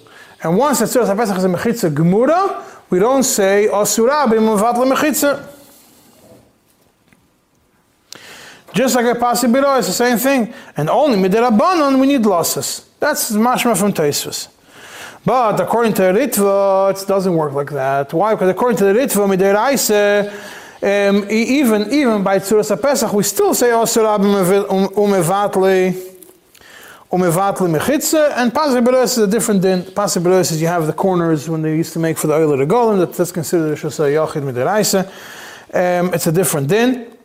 And 0.43 0.57
once 0.57 0.79
the 0.79 0.85
Tzuras 0.85 1.17
Pesach 1.17 1.37
is 1.39 1.45
a 1.45 1.49
Mechitza 1.49 1.95
Gemura, 1.95 2.63
we 2.89 2.99
don't 2.99 3.25
say 3.25 3.69
Asura 3.69 4.27
b'Mavat 4.27 4.77
Mechitza. 4.93 5.56
Just 8.77 8.95
like 8.95 9.07
a 9.07 9.19
Pasibiro, 9.19 9.79
it's 9.79 9.87
the 9.87 9.95
same 9.95 10.19
thing. 10.19 10.53
And 10.77 10.91
only 10.91 11.17
Midirabanon, 11.17 11.99
we 11.99 12.07
need 12.07 12.27
losses. 12.27 12.87
That's 13.01 13.33
mashma 13.33 13.75
from 13.79 13.95
Tosfos. 13.95 14.49
But 15.25 15.59
according 15.59 15.95
to 15.95 16.03
the 16.03 16.13
Ritva, 16.13 17.03
it 17.03 17.09
doesn't 17.09 17.35
work 17.35 17.55
like 17.55 17.71
that. 17.71 18.13
Why? 18.13 18.35
Because 18.35 18.51
according 18.51 18.77
to 18.77 18.85
the 18.85 18.93
Ritva, 18.93 19.35
Midiraisa, 19.35 20.31
um, 20.83 21.25
even 21.31 21.91
even 21.91 22.23
by 22.23 22.39
Tzuras 22.39 22.71
Pesach, 22.81 23.15
we 23.15 23.23
still 23.23 23.55
say 23.55 23.69
Osirab 23.69 24.21
umevatli 24.91 25.95
umevatli 27.11 27.79
mechitza, 27.79 28.35
and 28.37 28.53
Pasibilos 28.53 29.05
is 29.05 29.19
a 29.19 29.27
different 29.27 29.63
din. 29.63 29.85
Pasibilos 29.85 30.53
is 30.53 30.61
you 30.61 30.69
have 30.69 30.87
the 30.87 30.93
corners 30.93 31.49
when 31.49 31.63
they 31.63 31.75
used 31.75 31.95
to 31.95 31.99
make 31.99 32.19
for 32.19 32.27
the 32.27 32.35
oil 32.35 32.53
of 32.53 32.59
the 32.59 32.67
golem, 32.67 32.99
that, 32.99 33.15
that's 33.15 33.33
considered 33.33 33.73
a 33.73 33.75
Shosay 33.75 34.13
Yachid 34.13 34.43
Midiraisa. 34.43 35.07
Um, 35.73 36.13
it's 36.13 36.27
a 36.27 36.33
different 36.33 36.69
din. 36.69 37.16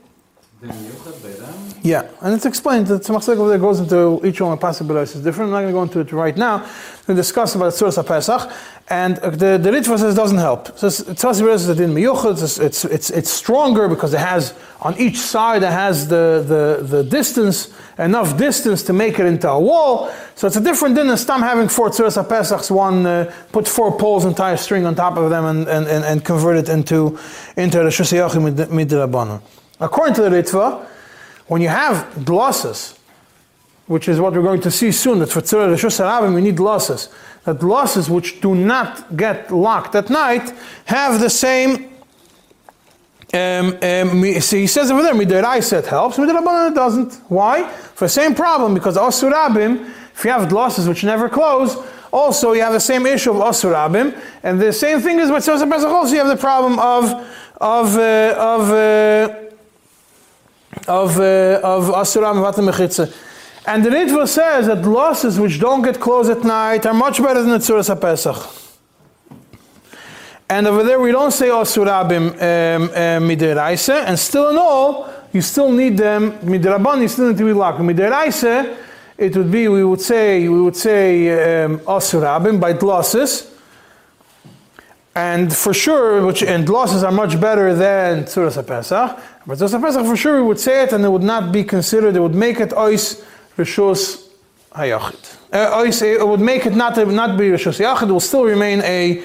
Yeah, 1.81 2.07
and 2.21 2.35
it's 2.35 2.45
explained. 2.45 2.85
The 2.85 2.99
Tzemach 2.99 3.27
over 3.29 3.49
there 3.49 3.57
goes 3.57 3.79
into 3.79 4.21
each 4.23 4.39
one 4.41 4.53
of 4.53 4.59
the 4.59 4.61
possibilities 4.61 5.15
is 5.15 5.23
different. 5.23 5.47
I'm 5.47 5.53
not 5.53 5.61
going 5.61 5.73
to 5.73 5.97
go 5.97 6.01
into 6.01 6.01
it 6.01 6.15
right 6.15 6.37
now. 6.37 6.69
We 7.07 7.15
discuss 7.15 7.55
about 7.55 7.73
Tzuras 7.73 8.05
Pesach, 8.05 8.51
and 8.87 9.17
the 9.17 9.57
the 9.57 9.71
Ritva 9.71 9.97
says 9.97 10.13
it 10.13 10.15
doesn't 10.15 10.37
help. 10.37 10.77
So 10.77 10.85
is 10.85 10.99
a 10.99 11.75
din 11.75 11.95
miyuchad. 11.95 12.61
It's, 12.61 12.85
it's 12.85 13.09
it's 13.09 13.31
stronger 13.31 13.87
because 13.87 14.13
it 14.13 14.19
has 14.19 14.53
on 14.81 14.95
each 14.99 15.17
side 15.17 15.63
it 15.63 15.71
has 15.71 16.07
the 16.07 16.45
the 16.47 16.85
the 16.85 17.03
distance 17.03 17.73
enough 17.97 18.37
distance 18.37 18.83
to 18.83 18.93
make 18.93 19.17
it 19.17 19.25
into 19.25 19.49
a 19.49 19.59
wall. 19.59 20.11
So 20.35 20.45
it's 20.45 20.57
a 20.57 20.61
different 20.61 20.93
din 20.93 21.07
than 21.07 21.17
Stam 21.17 21.41
having 21.41 21.69
four 21.69 21.89
Tzuras 21.89 22.23
Pesachs. 22.27 22.69
One 22.69 23.07
uh, 23.07 23.33
put 23.51 23.67
four 23.67 23.97
poles 23.97 24.25
and 24.25 24.37
tie 24.37 24.51
a 24.51 24.57
string 24.57 24.85
on 24.85 24.93
top 24.93 25.17
of 25.17 25.31
them 25.31 25.45
and 25.45 25.67
and, 25.67 25.87
and, 25.87 26.05
and 26.05 26.23
convert 26.23 26.57
it 26.57 26.69
into 26.69 27.17
into 27.57 27.79
the 27.79 27.89
Shusayachim 27.89 28.53
midrabanan. 28.69 29.41
According 29.81 30.13
to 30.15 30.21
the 30.21 30.29
Ritva 30.29 30.85
when 31.47 31.61
you 31.61 31.67
have 31.67 32.23
glosses, 32.23 32.97
which 33.87 34.07
is 34.07 34.21
what 34.21 34.33
we're 34.33 34.43
going 34.43 34.61
to 34.61 34.71
see 34.71 34.91
soon, 34.91 35.19
that 35.19 35.29
for 35.29 35.41
Tzura 35.41 35.67
Rishus 35.73 35.99
Harabim 35.99 36.33
we 36.33 36.41
need 36.41 36.55
glosses, 36.55 37.09
that 37.43 37.59
glosses 37.59 38.09
which 38.09 38.39
do 38.39 38.55
not 38.55 39.17
get 39.17 39.51
locked 39.51 39.95
at 39.95 40.09
night 40.09 40.53
have 40.85 41.19
the 41.19 41.29
same 41.29 41.89
um, 43.33 43.77
um, 43.81 44.41
so 44.41 44.57
he 44.57 44.67
says 44.67 44.91
over 44.91 45.03
there, 45.03 45.13
midiraisa 45.13 45.79
it 45.79 45.87
helps, 45.87 46.17
midirabanan 46.17 46.71
it 46.71 46.75
doesn't. 46.75 47.13
Why? 47.29 47.65
For 47.69 48.05
the 48.05 48.09
same 48.09 48.35
problem, 48.35 48.73
because 48.73 48.97
asurabim, 48.97 49.89
if 50.13 50.25
you 50.25 50.31
have 50.31 50.51
losses 50.51 50.87
which 50.87 51.05
never 51.05 51.29
close, 51.29 51.77
also 52.11 52.51
you 52.51 52.61
have 52.61 52.73
the 52.73 52.79
same 52.79 53.05
issue 53.05 53.31
of 53.31 53.37
asurabim, 53.37 54.21
and 54.43 54.59
the 54.59 54.73
same 54.73 54.99
thing 54.99 55.17
is 55.19 55.31
with 55.31 55.45
Pesach 55.45 55.69
also 55.69 56.11
you 56.11 56.19
have 56.19 56.27
the 56.27 56.35
problem 56.35 56.77
of 56.79 57.05
of 57.61 57.95
uh, 57.95 58.35
of 58.37 58.69
uh, 58.69 59.40
of 60.87 61.19
uh, 61.19 61.59
of 61.63 61.85
asurabim 61.85 62.41
vatam 62.41 63.13
And 63.65 63.85
the 63.85 63.89
Ritva 63.89 64.27
says 64.27 64.67
that 64.67 64.83
losses 64.83 65.39
which 65.39 65.59
don't 65.59 65.81
get 65.81 65.99
closed 65.99 66.31
at 66.31 66.43
night 66.43 66.85
are 66.85 66.93
much 66.93 67.21
better 67.21 67.41
than 67.41 67.51
the 67.51 67.57
Tzuras 67.57 67.93
HaPesach. 67.93 68.61
And 70.49 70.67
over 70.67 70.83
there 70.83 70.99
we 70.99 71.11
don't 71.13 71.31
say 71.31 71.47
Asurabim 71.47 72.33
um, 72.33 72.83
um, 72.83 72.89
Midiraisa, 73.29 74.03
and 74.05 74.19
still 74.19 74.49
in 74.49 74.57
all, 74.57 75.09
you 75.31 75.41
still 75.41 75.71
need 75.71 75.97
them, 75.97 76.33
Midirabban, 76.39 77.01
you 77.01 77.07
still 77.07 77.29
need 77.29 77.37
to 77.37 77.45
be 77.45 77.53
locked. 77.53 77.79
Midiraisa, 77.79 78.75
it 79.17 79.37
would 79.37 79.49
be, 79.49 79.67
we 79.67 79.85
would 79.85 80.01
say, 80.01 80.47
we 80.49 80.61
would 80.61 80.75
say 80.75 81.63
um, 81.63 81.79
Osurabim 81.79 82.59
by 82.59 82.73
dlosses. 82.73 83.50
And 85.13 85.53
for 85.53 85.73
sure, 85.73 86.25
which, 86.25 86.41
and 86.41 86.65
dlosses 86.65 87.03
are 87.03 87.11
much 87.11 87.39
better 87.39 87.75
than 87.75 88.23
Tzuras 88.23 88.61
HaPesach. 88.61 89.21
But 89.45 89.57
Tzuras 89.57 89.77
HaPesach, 89.77 90.05
for 90.05 90.15
sure, 90.15 90.37
we 90.37 90.47
would 90.47 90.59
say 90.59 90.83
it, 90.83 90.93
and 90.93 91.03
it 91.03 91.09
would 91.09 91.23
not 91.23 91.51
be 91.51 91.65
considered, 91.65 92.15
it 92.15 92.21
would 92.21 92.35
make 92.35 92.61
it 92.61 92.69
Ois 92.69 93.21
Rishos 93.57 94.29
Hayachid. 94.71 95.37
Uh, 95.51 95.83
it 95.85 96.25
would 96.25 96.39
make 96.39 96.65
it 96.65 96.75
not, 96.75 96.95
not 97.09 97.37
be 97.37 97.49
Rishos 97.49 97.77
Hayachid, 97.79 98.07
it 98.07 98.11
will 98.13 98.21
still 98.21 98.45
remain 98.45 98.79
a 98.81 99.21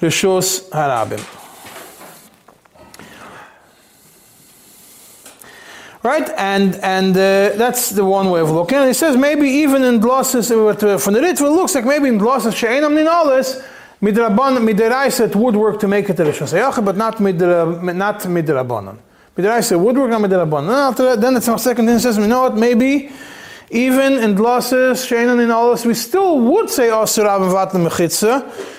Rishos 0.00 0.70
Harabim. 0.70 1.22
Right, 6.02 6.30
and 6.38 6.76
and 6.76 7.14
uh, 7.16 7.56
that's 7.56 7.90
the 7.90 8.04
one 8.04 8.30
way 8.30 8.40
of 8.40 8.50
looking. 8.50 8.78
And 8.78 8.86
he 8.86 8.94
says 8.94 9.16
maybe 9.16 9.48
even 9.48 9.82
in 9.82 10.00
dlosses 10.00 10.50
uh, 10.50 10.96
from 10.96 11.14
the 11.14 11.20
Ritva, 11.20 11.40
it 11.40 11.50
looks 11.50 11.74
like 11.74 11.84
maybe 11.84 12.08
in 12.08 12.18
dlosses 12.18 12.56
she'enam 12.56 12.94
ninalis 12.94 13.62
midraban 14.02 14.58
midiraisa 14.58 15.26
it 15.26 15.36
would 15.36 15.56
work 15.56 15.80
to 15.80 15.88
make 15.88 16.08
it 16.08 16.20
a 16.20 16.24
rishos 16.24 16.84
but 16.84 16.96
not 16.96 17.16
midra, 17.16 17.94
not 17.94 18.20
midrabanan. 18.20 18.98
Midiraisa 19.36 19.78
would 19.78 19.96
work, 19.96 20.10
not 20.10 20.20
midrabanan. 20.22 21.20
Then 21.20 21.36
it's 21.36 21.48
our 21.48 21.58
second 21.58 21.86
thing 21.86 21.98
says, 21.98 22.18
you 22.18 22.26
know 22.26 22.42
what? 22.42 22.56
Maybe 22.56 23.10
even 23.70 24.14
in 24.14 24.34
dlosses 24.34 25.50
all 25.50 25.70
this, 25.72 25.84
we 25.84 25.94
still 25.94 26.40
would 26.40 26.70
say 26.70 26.90
oh, 26.90 27.04
asurav 27.04 27.40
vatlam 27.52 27.88
mechitza 27.88 28.76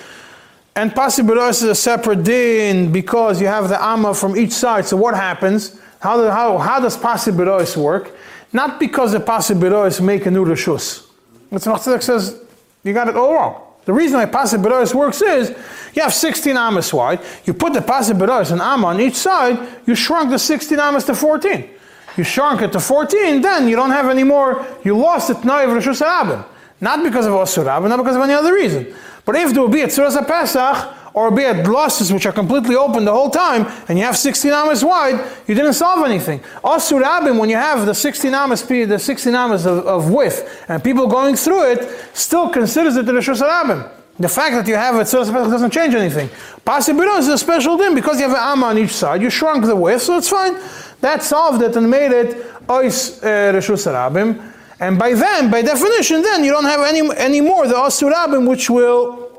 and 0.76 0.92
Pasibiros 0.92 1.50
is 1.50 1.62
a 1.64 1.74
separate 1.74 2.22
din 2.22 2.92
because 2.92 3.40
you 3.40 3.46
have 3.48 3.68
the 3.68 3.82
Amma 3.82 4.14
from 4.14 4.36
each 4.36 4.52
side. 4.52 4.86
So 4.86 4.96
what 4.96 5.14
happens? 5.14 5.80
How, 6.00 6.16
do, 6.16 6.30
how, 6.30 6.58
how 6.58 6.80
does 6.80 6.96
Pasibiros 6.96 7.76
work? 7.76 8.16
Not 8.52 8.80
because 8.80 9.12
the 9.12 9.18
Pasibiros 9.18 10.00
make 10.00 10.26
a 10.26 10.30
new 10.30 10.44
Rishus. 10.44 11.06
What's 11.50 11.66
Machzedek 11.66 12.02
says, 12.02 12.40
you 12.84 12.92
got 12.92 13.08
it 13.08 13.16
all 13.16 13.34
wrong. 13.34 13.62
The 13.90 13.94
reason 13.94 14.20
why 14.20 14.26
Pasibiros 14.26 14.94
works 14.94 15.20
is 15.20 15.48
you 15.94 16.02
have 16.02 16.14
16 16.14 16.56
Amas 16.56 16.94
wide, 16.94 17.18
you 17.44 17.52
put 17.52 17.72
the 17.72 17.80
Pasibiros 17.80 18.52
and 18.52 18.60
Amma 18.60 18.86
on 18.86 19.00
each 19.00 19.16
side, 19.16 19.58
you 19.84 19.96
shrunk 19.96 20.30
the 20.30 20.38
16 20.38 20.78
Amas 20.78 21.02
to 21.06 21.14
14. 21.16 21.68
You 22.16 22.22
shrunk 22.22 22.62
it 22.62 22.70
to 22.70 22.78
14, 22.78 23.42
then 23.42 23.66
you 23.66 23.74
don't 23.74 23.90
have 23.90 24.08
any 24.08 24.22
more, 24.22 24.64
you 24.84 24.96
lost 24.96 25.30
it 25.30 25.44
now 25.44 25.60
of 25.64 25.70
Arabim. 25.70 26.44
Not 26.80 27.02
because 27.02 27.26
of 27.26 27.32
Osur 27.32 27.64
not 27.64 27.96
because 27.96 28.14
of 28.14 28.22
any 28.22 28.32
other 28.32 28.54
reason. 28.54 28.94
But 29.24 29.34
if 29.34 29.52
there 29.52 29.60
will 29.60 29.68
be 29.68 29.80
a 29.80 29.88
Tzuras 29.88 30.24
Pesach, 30.24 30.94
or 31.14 31.30
be 31.30 31.44
at 31.44 31.64
dlosses 31.64 32.12
which 32.12 32.26
are 32.26 32.32
completely 32.32 32.76
open 32.76 33.04
the 33.04 33.12
whole 33.12 33.30
time, 33.30 33.66
and 33.88 33.98
you 33.98 34.04
have 34.04 34.16
16 34.16 34.52
amas 34.52 34.84
wide, 34.84 35.20
you 35.46 35.54
didn't 35.54 35.74
solve 35.74 36.04
anything. 36.04 36.40
Asur 36.62 37.02
Abim, 37.02 37.38
when 37.38 37.48
you 37.48 37.56
have 37.56 37.86
the 37.86 37.94
16 37.94 38.32
amas, 38.32 38.62
the 38.62 38.98
16 38.98 39.34
amas 39.34 39.66
of, 39.66 39.86
of 39.86 40.10
width, 40.10 40.64
and 40.68 40.82
people 40.82 41.06
going 41.06 41.36
through 41.36 41.72
it, 41.72 41.88
still 42.14 42.48
considers 42.48 42.96
it 42.96 43.06
the 43.06 43.12
Rishus 43.12 43.42
Abim. 43.42 43.90
The 44.18 44.28
fact 44.28 44.54
that 44.54 44.68
you 44.68 44.74
have 44.74 44.96
Pesach 44.96 45.32
doesn't 45.32 45.70
change 45.70 45.94
anything. 45.94 46.28
Pasibiro 46.66 47.18
is 47.18 47.28
a 47.28 47.38
special 47.38 47.78
din 47.78 47.94
because 47.94 48.20
you 48.20 48.28
have 48.28 48.36
an 48.36 48.52
Amma 48.52 48.66
on 48.66 48.78
each 48.78 48.92
side, 48.92 49.22
you 49.22 49.30
shrunk 49.30 49.64
the 49.64 49.74
width, 49.74 50.02
so 50.02 50.18
it's 50.18 50.28
fine. 50.28 50.56
That 51.00 51.22
solved 51.22 51.62
it 51.62 51.74
and 51.76 51.90
made 51.90 52.12
it 52.12 52.36
Ois 52.66 53.22
uh, 53.22 53.54
Rishus 53.54 53.86
Abim. 53.90 54.52
And 54.78 54.98
by 54.98 55.14
then, 55.14 55.50
by 55.50 55.62
definition, 55.62 56.22
then 56.22 56.44
you 56.44 56.50
don't 56.50 56.64
have 56.64 56.80
any, 56.80 57.02
any 57.16 57.40
more 57.40 57.66
the 57.66 57.74
Asurabim 57.74 58.48
which 58.48 58.70
will 58.70 59.29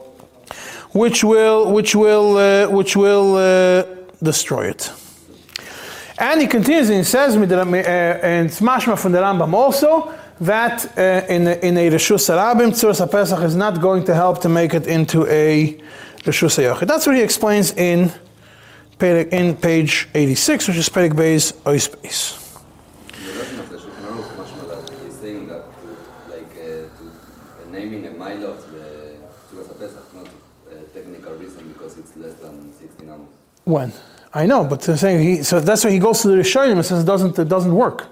which 0.94 1.24
will 1.24 1.72
which 1.72 1.96
will 1.96 2.38
uh, 2.38 2.68
which 2.70 2.96
will 2.96 3.36
uh, 3.36 3.84
destroy 4.22 4.66
it. 4.70 4.92
And 6.18 6.42
he 6.42 6.48
continues 6.48 6.90
and 6.90 7.00
he 7.00 7.04
says 7.04 7.36
uh, 7.36 7.40
in 7.42 8.48
Smashma 8.48 9.00
from 9.00 9.12
the 9.12 9.20
Rambam 9.20 9.54
also 9.54 10.14
that 10.42 10.86
uh, 10.98 11.26
in 11.28 11.48
in 11.48 11.78
a 11.78 11.90
Rishus 11.90 12.30
Arabim 12.30 12.72
Tzuras 12.72 13.10
Pesach 13.10 13.42
is 13.44 13.56
not 13.56 13.82
going 13.82 14.04
to 14.06 14.14
help 14.14 14.42
to 14.42 14.50
make 14.50 14.74
it 14.74 14.88
into 14.88 15.26
a 15.28 15.80
Rishus 16.24 16.58
Yochid. 16.62 16.88
That's 16.88 17.08
what 17.08 17.16
he 17.16 17.22
explains 17.22 17.72
in 17.74 18.12
in 19.00 19.56
page 19.56 20.08
86, 20.14 20.68
which 20.68 20.78
is 20.78 20.90
Perik 20.90 21.14
Beis 21.14 21.54
Ois. 21.64 22.51
When? 33.72 33.94
I 34.34 34.46
know, 34.46 34.64
but 34.64 34.84
saying 34.84 35.20
he, 35.28 35.44
so 35.44 35.60
that's 35.60 35.84
why 35.84 35.92
he 35.92 36.00
goes 36.00 36.22
to 36.22 36.30
the 36.30 36.36
Rishonim 36.36 36.74
and 36.74 36.86
says 36.86 37.04
it 37.04 37.06
doesn't, 37.06 37.38
it 37.38 37.50
doesn't 37.50 37.74
work. 37.74 38.08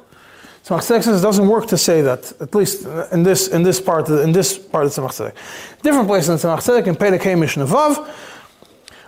So 0.63 0.75
Machzedek 0.75 1.03
says 1.03 1.19
it 1.19 1.23
doesn't 1.23 1.47
work 1.47 1.67
to 1.67 1.77
say 1.77 2.01
that, 2.01 2.33
at 2.41 2.53
least 2.53 2.85
in 3.11 3.23
this, 3.23 3.47
in 3.47 3.63
this 3.63 3.79
part, 3.79 4.09
in 4.09 4.31
this 4.31 4.57
part 4.57 4.85
of 4.85 4.95
the 4.95 5.01
Machzedek. 5.01 5.33
Different 5.81 6.07
place 6.07 6.27
in 6.27 6.35
the 6.35 6.41
Machzedek, 6.41 6.87
in 6.87 6.95
Perek 6.95 7.21
Hamish 7.21 7.55
Nevav, 7.55 8.09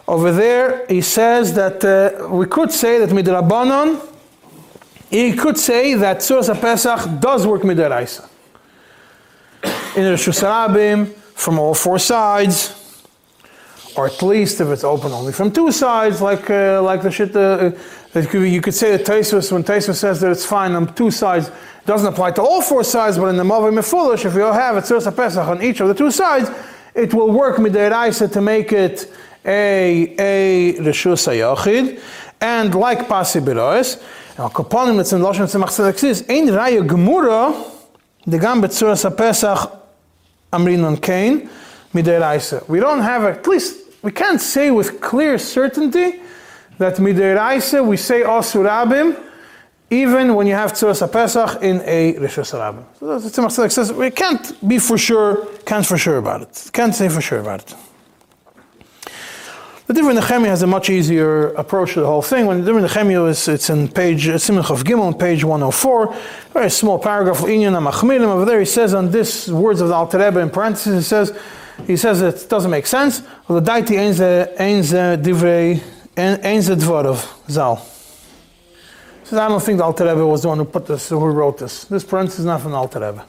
over 0.08 0.32
there 0.32 0.86
he 0.88 1.02
says 1.02 1.54
that 1.54 1.84
uh, 1.84 2.28
we 2.30 2.46
could 2.46 2.72
say 2.72 2.98
that 3.00 3.10
Midrabanon, 3.10 4.08
he 5.10 5.34
could 5.34 5.58
say 5.58 5.94
that 5.94 6.18
Tzuras 6.18 6.60
Pesach 6.60 7.20
does 7.20 7.46
work 7.46 7.62
Midaraisa. 7.62 8.28
In 9.96 10.04
the 10.04 10.18
Shusarabim, 10.18 11.14
from 11.36 11.60
all 11.60 11.74
four 11.74 12.00
sides, 12.00 12.81
or 13.96 14.08
at 14.08 14.22
least 14.22 14.62
if 14.62 14.68
it's 14.68 14.84
open 14.84 15.12
only 15.12 15.34
from 15.34 15.52
two 15.52 15.72
sides, 15.72 16.22
like 16.22 16.50
uh, 16.50 16.82
like 16.82 17.02
the 17.02 17.12
shit. 17.12 17.36
Uh, 17.36 17.72
you 18.14 18.62
could 18.62 18.74
say 18.74 18.98
that 18.98 19.06
Tosfos, 19.06 19.52
when 19.52 19.64
Tosfos 19.64 19.96
says 19.96 20.20
that 20.20 20.32
it's 20.32 20.46
fine 20.46 20.74
on 20.74 20.94
two 20.96 21.12
sides, 21.12 21.48
it 21.48 21.86
doesn't 21.86 22.12
apply 22.12 22.32
to 22.32 22.42
all 22.42 22.62
four 22.62 22.84
sides, 22.84 23.18
but 23.18 23.28
in 23.28 23.38
the 23.38 23.44
Mavim 23.44 23.80
Mefulish, 23.80 24.26
if 24.26 24.34
you 24.36 24.44
all 24.44 24.54
have 24.54 24.76
a 24.76 24.82
Tzursa 24.82 25.16
Pesach 25.16 25.48
on 25.48 25.62
each 25.62 25.80
of 25.80 25.88
the 25.88 25.94
two 25.94 26.12
sides, 26.12 26.50
it 26.94 27.14
will 27.14 27.32
work 27.32 27.58
midiraisa 27.58 28.32
to 28.32 28.42
make 28.42 28.74
it 28.74 29.12
a 29.46 30.14
a 30.20 30.74
Rishus 30.80 31.28
Yachid, 31.28 32.02
and 32.42 32.76
like 32.76 33.08
Pasi 33.08 33.40
Birois, 33.40 34.02
Kaponim 34.36 34.98
that's 34.98 35.14
in 35.14 35.22
Lashon 35.22 35.48
Tzemach 35.48 35.70
Tzedek 35.70 35.98
says, 35.98 36.26
Ein 36.30 36.48
Raya 36.48 36.86
Gemura, 36.86 37.66
the 38.28 38.40
Gam 38.40 38.62
Betzursa 38.62 39.16
Pesach 39.16 39.72
Amrin 40.52 40.84
on 40.84 40.98
Kain, 40.98 41.50
midiraisa. 41.94 42.68
We 42.68 42.80
don't 42.80 43.02
have, 43.02 43.24
at 43.24 43.48
least 43.48 43.81
we 44.02 44.12
can't 44.12 44.42
say 44.42 44.72
with 44.72 45.00
clear 45.02 45.38
certainty 45.38 46.22
that 46.78 46.96
midiraisa 46.96 47.86
we 47.86 47.98
say 47.98 48.22
asurabim 48.22 49.22
even 49.92 50.36
when 50.36 50.48
you 50.48 50.56
have 50.56 50.72
tzuras 50.72 51.06
pesach 51.12 51.62
in 51.62 51.82
a 51.86 52.14
rishus 52.14 52.54
rabim. 52.54 52.86
So 52.98 53.08
that's 53.08 53.38
what 53.38 53.52
Tzemach 53.52 53.72
says. 53.72 53.92
We 53.92 54.10
can't 54.10 54.68
be 54.68 54.80
for 54.80 54.98
sure, 54.98 55.46
can't 55.66 55.86
for 55.86 55.98
sure 55.98 56.18
about 56.18 56.42
it. 56.42 56.70
Can't 56.72 56.96
say 56.96 57.10
for 57.10 57.20
sure 57.20 57.40
about 57.40 57.60
it. 57.62 57.76
The 59.88 60.00
Divrei 60.00 60.18
Nechemia 60.18 60.48
has 60.48 60.62
a 60.62 60.68
much 60.68 60.90
easier 60.90 61.48
approach 61.56 61.96
to 61.96 62.00
the 62.00 62.06
whole 62.06 62.22
thing. 62.22 62.46
When 62.46 62.64
the 62.64 62.72
Divrei 62.72 62.88
Nechemia 62.88 63.28
is, 63.28 63.46
it's 63.50 63.70
in 63.70 63.90
page 63.90 64.24
Simon 64.40 64.64
of 64.64 64.86
Gimel, 64.86 65.20
page 65.20 65.44
104, 65.44 66.16
very 66.54 66.70
small 66.70 66.98
paragraph. 66.98 67.40
Inyan 67.40 67.76
Amachmilim 67.78 68.28
over 68.28 68.46
there. 68.46 68.60
He 68.60 68.66
says 68.66 68.94
on 68.94 69.12
this 69.12 69.50
words 69.50 69.82
of 69.82 69.90
the 69.90 69.94
Alter 69.94 70.20
Rebbe 70.20 70.40
in 70.40 70.50
parentheses. 70.50 70.96
He 70.96 71.04
says 71.04 71.38
he 71.88 71.98
says 71.98 72.22
it 72.22 72.50
doesn't 72.50 72.72
make 72.72 72.86
sense. 72.86 73.22
Well, 73.48 73.60
the 73.60 73.72
daiti 73.72 73.98
ein 73.98 74.84
ze 74.84 75.18
divrei 75.18 75.82
ein 76.18 76.62
ze 76.62 76.76
dvorov 76.76 77.26
zal. 77.50 77.86
Says 79.24 79.40
I 79.40 79.48
don't 79.48 79.64
think 79.64 79.78
the 79.78 79.84
Alter 79.84 80.06
Rebbe 80.06 80.26
was 80.26 80.42
the 80.42 80.50
one 80.50 80.58
who 80.58 80.66
put 80.66 80.88
this, 80.88 81.10
who 81.10 81.18
wrote 81.26 81.58
this. 81.58 81.86
This 81.86 82.04
parenthesis 82.04 82.40
is 82.40 82.46
not 82.46 82.62
from 82.62 82.72
the 82.72 82.78
Alter 82.78 83.00
Rebbe. 83.00 83.26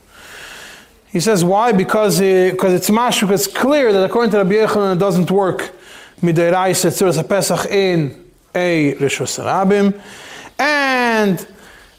He 1.11 1.21
says 1.21 1.45
why? 1.45 1.73
Because 1.73 2.21
because 2.21 2.73
it's 2.73 2.91
mash. 2.91 3.21
Because 3.21 3.47
it's 3.47 3.57
clear 3.57 3.93
that 3.93 4.05
according 4.05 4.31
to 4.33 4.39
Rabbi 4.39 4.55
Yechanan 4.55 4.97
it 4.97 4.99
doesn't 4.99 5.31
work. 5.31 5.73
Midiraisa 6.23 6.91
tzuras 6.91 7.29
pesach 7.29 7.67
in 7.67 8.25
a 8.55 8.95
rishus 8.95 9.43
rabim, 9.43 10.01
and 10.59 11.47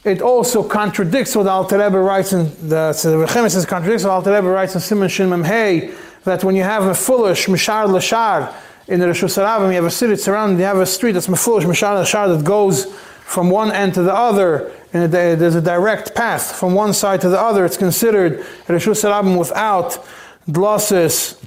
it 0.04 0.22
also 0.22 0.62
contradicts 0.62 1.36
what 1.36 1.46
Alter 1.46 1.78
Rebbe 1.78 1.98
writes 1.98 2.32
in 2.32 2.50
the 2.68 2.92
so 2.92 3.20
the 3.20 3.66
contradicts 3.66 4.04
what 4.04 4.10
Alter 4.10 4.34
Rebbe 4.34 4.48
writes 4.48 4.74
in 4.74 4.80
Simon 4.80 5.08
Shin 5.08 5.44
Hey 5.44 5.92
that 6.24 6.42
when 6.44 6.56
you 6.56 6.62
have 6.62 6.84
a 6.84 6.94
foolish 6.94 7.46
mishar 7.46 7.86
lashar, 7.86 8.54
in 8.86 9.00
the 9.00 9.06
Rosh 9.06 9.24
Hashanah, 9.24 9.68
you 9.68 9.76
have 9.76 9.84
a 9.84 9.90
city 9.90 10.16
surrounded, 10.16 10.58
you 10.58 10.64
have 10.64 10.78
a 10.78 10.86
street 10.86 11.12
that's 11.12 11.28
a 11.28 11.36
foolish 11.36 11.64
Mishar 11.64 12.04
Shar 12.06 12.28
that 12.28 12.44
goes 12.44 12.84
from 13.24 13.48
one 13.48 13.72
end 13.72 13.94
to 13.94 14.02
the 14.02 14.14
other, 14.14 14.70
and 14.92 15.10
there's 15.10 15.54
a 15.54 15.62
direct 15.62 16.14
path 16.14 16.54
from 16.54 16.74
one 16.74 16.92
side 16.92 17.20
to 17.22 17.28
the 17.30 17.40
other. 17.40 17.64
It's 17.64 17.78
considered 17.78 18.44
a 18.68 18.72
Rosh 18.72 18.86
Hashanah 18.86 19.38
without 19.38 20.06
Dlosses 20.48 21.42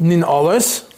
Nin 0.00 0.22
Olis. 0.22 0.88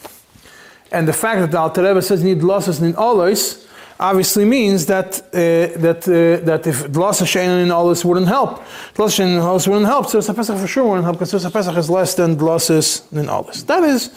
And 0.90 1.06
the 1.06 1.12
fact 1.12 1.40
that 1.40 1.50
the 1.50 1.58
Alter 1.58 1.82
Rebbe 1.82 2.00
says 2.00 2.24
need 2.24 2.40
Dlosses 2.40 2.80
Nin 2.80 2.94
Olis 2.94 3.63
obviously 3.98 4.44
means 4.44 4.86
that 4.86 5.20
uh, 5.32 5.78
that 5.80 6.08
uh, 6.08 6.44
that 6.44 6.66
if 6.66 6.86
Dlosses 6.88 7.26
Shein 7.26 7.46
Nin 7.46 7.68
Olis 7.68 8.04
wouldn't 8.04 8.28
help, 8.28 8.62
Dlosses 8.94 9.18
Shein 9.18 9.34
Nin 9.34 9.40
Olis 9.40 9.68
wouldn't 9.68 9.86
help, 9.86 10.08
so 10.08 10.20
Pesach 10.20 10.58
for 10.58 10.66
sure 10.66 10.84
wouldn't 10.84 11.04
help 11.04 11.18
because 11.18 11.50
Pesach 11.50 11.76
is 11.76 11.90
less 11.90 12.14
than 12.14 12.36
Dlosses 12.36 13.10
Nin 13.12 13.26
Olis. 13.26 13.66
That 13.66 13.82
is 13.84 14.12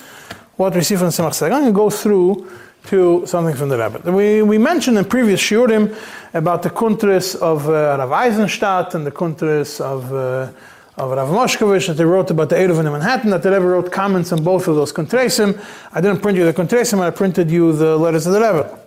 what 0.56 0.76
we 0.76 0.82
see 0.82 0.96
from 0.96 1.10
Tzemach 1.10 1.32
Tzedek. 1.32 1.46
I'm 1.46 1.62
going 1.62 1.66
to 1.66 1.72
go 1.72 1.90
through 1.90 2.50
to 2.88 3.26
something 3.26 3.56
from 3.56 3.70
the 3.70 3.78
Rebbe. 3.78 4.12
We, 4.12 4.42
we 4.42 4.58
mentioned 4.58 4.98
in 4.98 5.06
previous 5.06 5.42
shiurim 5.42 5.96
about 6.34 6.64
the 6.64 6.70
kuntris 6.70 7.36
of 7.36 7.68
uh, 7.68 7.98
Rav 8.00 8.12
Eisenstadt 8.12 8.96
and 8.96 9.06
the 9.06 9.12
kuntris 9.12 9.82
of, 9.82 10.12
uh, 10.14 10.50
of 10.98 11.12
Rav 11.12 11.30
Moshkovich 11.30 11.88
that 11.88 11.94
they 11.96 12.06
wrote 12.06 12.32
about 12.32 12.50
the 12.50 12.56
Eruv 12.56 12.80
in 12.80 12.86
Manhattan, 12.86 13.30
that 13.32 13.44
the 13.44 13.52
Rebbe 13.52 13.66
wrote 13.66 13.92
comments 13.92 14.32
on 14.32 14.44
both 14.44 14.68
of 14.68 14.76
those 14.76 14.94
kuntresim. 14.94 15.62
I 15.92 16.02
didn't 16.02 16.22
print 16.22 16.38
you 16.38 16.46
the 16.46 16.54
kuntresim, 16.54 17.00
I 17.02 17.10
printed 17.10 17.52
you 17.52 17.74
the 17.74 17.98
letters 17.98 18.26
of 18.26 18.34
the 18.34 18.40
Rebbe. 18.40 18.80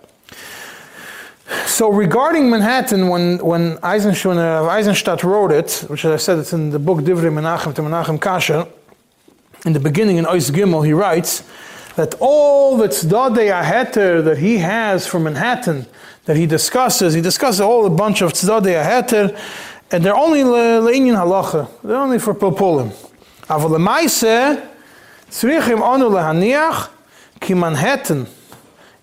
So 1.65 1.91
regarding 1.91 2.49
Manhattan, 2.49 3.09
when, 3.09 3.37
when 3.39 3.77
Eisenstadt, 3.83 4.37
uh, 4.37 4.67
Eisenstadt 4.67 5.23
wrote 5.23 5.51
it, 5.51 5.83
which 5.87 6.05
as 6.05 6.11
I 6.11 6.17
said, 6.17 6.39
it's 6.39 6.53
in 6.53 6.69
the 6.69 6.79
book 6.79 6.99
Divrei 6.99 7.31
Menachem 7.31 7.73
to 7.75 7.81
Menachem 7.81 8.19
Kasher, 8.19 8.69
in 9.65 9.73
the 9.73 9.79
beginning 9.79 10.17
in 10.17 10.25
Ois 10.25 10.49
Gimel, 10.49 10.85
he 10.85 10.93
writes 10.93 11.43
that 11.95 12.15
all 12.19 12.77
the 12.77 12.87
tzadei 12.87 13.51
aheter 13.51 14.21
that 14.21 14.37
he 14.37 14.59
has 14.59 15.05
for 15.05 15.19
Manhattan, 15.19 15.85
that 16.25 16.37
he 16.37 16.45
discusses, 16.45 17.13
he 17.13 17.21
discusses 17.21 17.59
a 17.59 17.89
bunch 17.89 18.21
of 18.21 18.31
tzadei 18.33 18.79
aheter, 18.79 19.37
and 19.91 20.05
they're 20.05 20.15
only 20.15 20.39
le'inyan 20.41 21.15
halacha. 21.15 21.69
They're 21.83 21.97
only 21.97 22.19
for 22.19 22.33
pilpulim. 22.33 22.91
Aval 23.47 23.77
tzrichim 25.29 25.81
onu 25.81 26.09
lehaniach, 26.09 26.89
ki 27.39 27.53
Manhattan, 27.55 28.25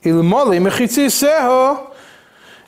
ilmoli 0.03 0.61
mechitziseho, 0.67 1.88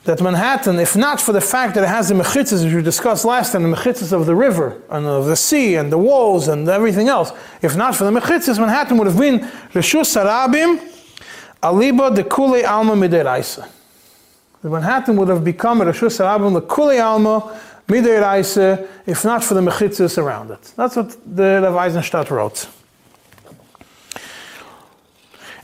that 0.03 0.19
Manhattan, 0.19 0.79
if 0.79 0.95
not 0.95 1.21
for 1.21 1.31
the 1.31 1.41
fact 1.41 1.75
that 1.75 1.83
it 1.83 1.87
has 1.87 2.09
the 2.09 2.15
mechitzas, 2.15 2.65
as 2.65 2.73
we 2.73 2.81
discussed 2.81 3.23
last 3.23 3.51
time, 3.51 3.69
the 3.69 3.75
mechitzas 3.75 4.11
of 4.11 4.25
the 4.25 4.35
river 4.35 4.81
and 4.89 5.05
of 5.05 5.25
the 5.25 5.35
sea 5.35 5.75
and 5.75 5.91
the 5.91 5.97
walls 5.97 6.47
and 6.47 6.67
everything 6.67 7.07
else, 7.07 7.31
if 7.61 7.75
not 7.75 7.95
for 7.95 8.05
the 8.05 8.11
mechitzas, 8.11 8.57
Manhattan 8.57 8.97
would 8.97 9.07
have 9.07 9.19
been 9.19 9.39
Reshus 9.73 10.15
Sarabim, 10.15 10.79
Aliba 11.61 12.15
de 12.15 12.23
Kule 12.23 12.65
Alma 12.65 12.93
Mideraisa. 12.93 13.69
Manhattan 14.63 15.15
would 15.17 15.27
have 15.27 15.43
become 15.43 15.81
Reshus 15.81 16.19
Sarabim, 16.19 16.53
the 16.53 16.61
Kule 16.61 16.99
Alma 16.99 17.59
Mideraisa, 17.87 18.87
if 19.05 19.23
not 19.23 19.43
for 19.43 19.53
the 19.53 19.61
mechitzas 19.61 20.17
around 20.17 20.49
it. 20.49 20.73
That's 20.75 20.95
what 20.95 21.15
the 21.35 21.61
Rav 21.61 21.75
Eisenstadt 21.75 22.31
wrote. 22.31 22.67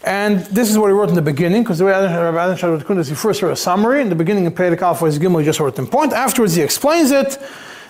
And 0.07 0.39
this 0.45 0.69
is 0.71 0.77
what 0.77 0.87
he 0.87 0.93
wrote 0.93 1.09
in 1.09 1.15
the 1.15 1.21
beginning, 1.21 1.63
because 1.63 1.79
the 1.79 1.85
way 1.85 1.91
Rabbi 1.91 2.37
Eisenstadt 2.37 2.69
wrote 2.69 2.85
Kundas, 2.85 3.09
he 3.09 3.15
first 3.15 3.41
wrote 3.41 3.51
a 3.51 3.57
summary. 3.57 3.99
In 3.99 4.07
the 4.07 4.15
beginning, 4.15 4.45
in 4.45 4.53
Perek 4.53 4.81
Alpha, 4.81 5.05
his 5.05 5.19
Gimel, 5.19 5.39
he 5.41 5.45
just 5.45 5.59
wrote 5.59 5.77
in 5.77 5.85
point. 5.85 6.13
Afterwards, 6.13 6.55
he 6.55 6.61
explains 6.61 7.11
it. 7.11 7.37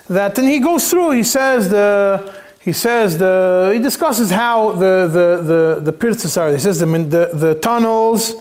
That 0.09 0.33
then 0.33 0.45
he 0.45 0.59
goes 0.59 0.89
through. 0.89 1.11
He 1.11 1.21
says 1.21 1.69
the 1.69 2.33
he 2.59 2.73
says 2.73 3.19
the 3.19 3.71
he 3.71 3.79
discusses 3.79 4.31
how 4.31 4.71
the 4.71 5.07
the 5.17 5.27
the 5.51 5.91
the 5.91 5.93
pirtzes 5.93 6.41
are. 6.41 6.51
He 6.51 6.57
says 6.57 6.79
the, 6.79 6.87
the 6.87 7.29
the 7.33 7.55
tunnels. 7.55 8.33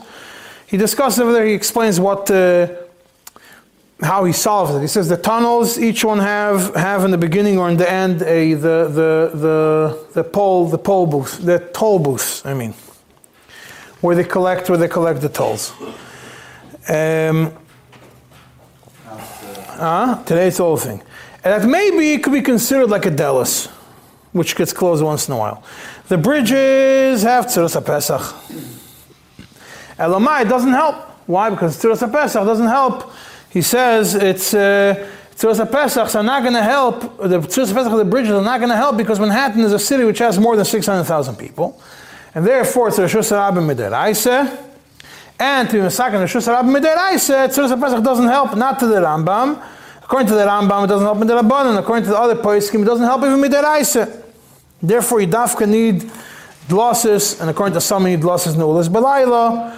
He 0.67 0.79
discusses 0.79 1.21
over 1.21 1.33
there. 1.33 1.45
He 1.45 1.53
explains 1.53 2.01
what. 2.01 2.31
Uh, 2.31 2.69
how 4.03 4.25
he 4.25 4.33
solves 4.33 4.75
it. 4.75 4.81
He 4.83 4.89
says 4.89 5.09
the 5.09 5.17
tunnels, 5.17 5.79
each 5.79 6.05
one 6.05 6.19
have 6.19 6.75
have 6.75 7.05
in 7.05 7.11
the 7.11 7.19
beginning 7.19 7.59
or 7.59 7.71
in 7.71 7.79
the 7.79 7.91
end 7.91 8.21
a 8.23 8.53
the 8.53 8.89
the 8.99 9.31
the 9.45 10.07
the 10.13 10.25
pole 10.25 10.69
the 10.69 10.79
pole 10.79 11.07
booth 11.07 11.39
the 11.43 11.59
toll 11.73 11.99
booth. 11.99 12.45
I 12.45 12.53
mean 12.53 12.75
where 14.07 14.15
they 14.15 14.23
collect 14.23 14.69
where 14.71 14.79
they 14.79 14.87
collect 14.87 15.21
the 15.21 15.29
tolls. 15.29 15.73
Um, 16.89 17.53
uh, 19.69 20.23
today's 20.23 20.59
whole 20.59 20.77
thing. 20.77 21.03
And 21.43 21.63
that 21.63 21.69
maybe 21.69 22.13
it 22.13 22.23
could 22.23 22.33
be 22.33 22.41
considered 22.41 22.89
like 22.89 23.05
a 23.05 23.11
delis, 23.11 23.67
which 24.31 24.55
gets 24.55 24.73
closed 24.73 25.03
once 25.03 25.27
in 25.27 25.35
a 25.35 25.37
while. 25.37 25.65
The 26.07 26.19
bridges 26.19 27.25
have 27.25 27.47
tziras 27.47 27.75
pesach. 27.85 28.23
Elamai 29.99 30.49
doesn't 30.49 30.73
help. 30.73 30.97
Why? 31.27 31.51
Because 31.51 31.77
tziras 31.77 32.01
pesach 32.13 32.45
doesn't 32.45 32.69
help. 32.69 33.13
He 33.51 33.61
says 33.61 34.15
it's 34.15 34.55
uh, 34.55 35.11
tziras 35.35 35.69
pesach 35.69 36.15
are 36.15 36.23
not 36.23 36.43
going 36.43 36.55
to 36.55 36.63
help. 36.63 37.19
The 37.19 37.41
tziras 37.41 37.73
pesach 37.75 37.91
of 37.91 37.99
the 37.99 38.05
bridges 38.05 38.31
are 38.31 38.41
not 38.41 38.61
going 38.61 38.71
to 38.71 38.77
help 38.77 38.97
because 38.97 39.19
Manhattan 39.19 39.63
is 39.63 39.73
a 39.73 39.81
city 39.81 40.05
which 40.05 40.21
has 40.21 40.39
more 40.39 40.55
than 40.55 40.65
six 40.65 40.87
hundred 40.87 41.05
thousand 41.05 41.37
people. 41.37 41.83
And 42.37 42.47
therefore, 42.47 42.89
it's 42.89 42.99
Rosh 42.99 43.15
Hashanah 43.15 43.55
Midiraisa. 43.55 44.65
And 45.39 45.71
to 45.71 45.77
Masakin 45.79 46.21
Rosh 46.21 46.37
Hashanah 46.37 46.65
Midiraisa, 46.65 47.49
Tzuras 47.49 47.81
Pesach 47.81 48.05
doesn't 48.05 48.29
help, 48.29 48.55
not 48.55 48.79
to 48.79 48.87
the 48.87 48.97
Rambam. 48.97 49.59
According 50.03 50.29
to 50.29 50.35
the 50.35 50.45
Rambam, 50.45 50.85
it 50.85 50.89
doesn't 50.89 51.07
help 51.07 51.17
Midirabanan. 51.17 51.79
According 51.79 52.05
to 52.05 52.11
the 52.11 52.19
other 52.19 52.35
poskim, 52.35 52.83
it 52.83 52.85
doesn't 52.85 53.07
help 53.07 53.23
even 53.23 53.41
Midiraisa. 53.41 54.23
Therefore, 54.83 55.23
you 55.23 55.29
dafka 55.29 55.67
need 55.67 56.11
dlosses, 56.69 57.41
and 57.41 57.49
according 57.49 57.73
to 57.73 57.81
some, 57.81 58.07
you 58.07 58.19
need 58.19 58.23
dlosses 58.23 58.55
nulas 58.55 58.91
balayla. 58.91 59.75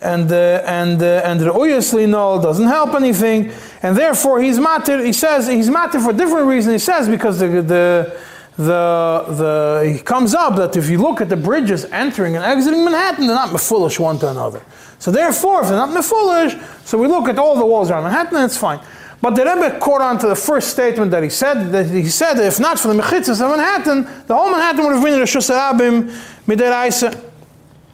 And 0.00 0.32
uh, 0.32 0.62
and 0.64 1.02
uh, 1.02 1.20
and 1.26 1.40
the 1.40 1.50
uyasli 1.50 2.08
no 2.08 2.40
doesn't 2.40 2.68
help 2.68 2.94
anything, 2.94 3.52
and 3.82 3.94
therefore 3.94 4.40
he's 4.40 4.58
matir. 4.58 5.04
He 5.04 5.12
says 5.12 5.46
he's 5.48 5.68
matir 5.68 6.02
for 6.02 6.14
different 6.14 6.46
reason. 6.46 6.72
He 6.72 6.78
says 6.78 7.06
because 7.06 7.38
the 7.40 7.48
the 7.60 8.18
the, 8.58 9.24
the, 9.28 9.92
he 9.94 10.00
comes 10.00 10.34
up 10.34 10.56
that 10.56 10.76
if 10.76 10.90
you 10.90 10.98
look 10.98 11.20
at 11.20 11.28
the 11.28 11.36
bridges 11.36 11.84
entering 11.84 12.34
and 12.34 12.44
exiting 12.44 12.84
Manhattan, 12.84 13.28
they're 13.28 13.36
not 13.36 13.58
foolish 13.60 14.00
one 14.00 14.18
to 14.18 14.28
another. 14.30 14.60
So 14.98 15.12
therefore, 15.12 15.62
if 15.62 15.68
they're 15.68 15.76
not 15.76 16.04
foolish, 16.04 16.56
so 16.84 16.98
we 16.98 17.06
look 17.06 17.28
at 17.28 17.38
all 17.38 17.56
the 17.56 17.64
walls 17.64 17.88
around 17.88 18.02
Manhattan, 18.02 18.34
and 18.34 18.44
it's 18.46 18.56
fine. 18.56 18.80
But 19.22 19.36
the 19.36 19.44
Rebbe 19.44 19.78
caught 19.78 20.00
on 20.00 20.18
to 20.18 20.26
the 20.26 20.34
first 20.34 20.70
statement 20.70 21.12
that 21.12 21.22
he 21.22 21.30
said, 21.30 21.70
that 21.70 21.86
he 21.86 22.08
said 22.08 22.34
that 22.34 22.46
if 22.46 22.58
not 22.58 22.80
for 22.80 22.88
the 22.88 23.00
Mechitzas 23.00 23.40
of 23.40 23.56
Manhattan, 23.56 24.02
the 24.26 24.34
whole 24.34 24.50
Manhattan 24.50 24.84
would 24.84 24.94
have 24.94 25.04
been 25.04 25.14
in 25.14 25.20
Shusarabim 25.20 26.10
Mideraisa. 26.48 27.26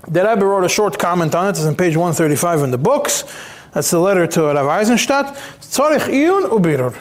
The 0.08 0.26
Rebbe 0.26 0.46
wrote 0.46 0.64
a 0.64 0.68
short 0.70 0.98
comment 0.98 1.34
on 1.34 1.46
it, 1.46 1.50
it's 1.50 1.64
on 1.64 1.76
page 1.76 1.94
135 1.94 2.60
in 2.60 2.70
the 2.70 2.78
books. 2.78 3.24
That's 3.72 3.90
the 3.90 3.98
letter 3.98 4.26
to 4.26 4.44
Rav 4.44 4.66
Eisenstadt. 4.66 5.34
Tzorich 5.60 6.08
iyun 6.08 6.48
ubirur 6.48 6.96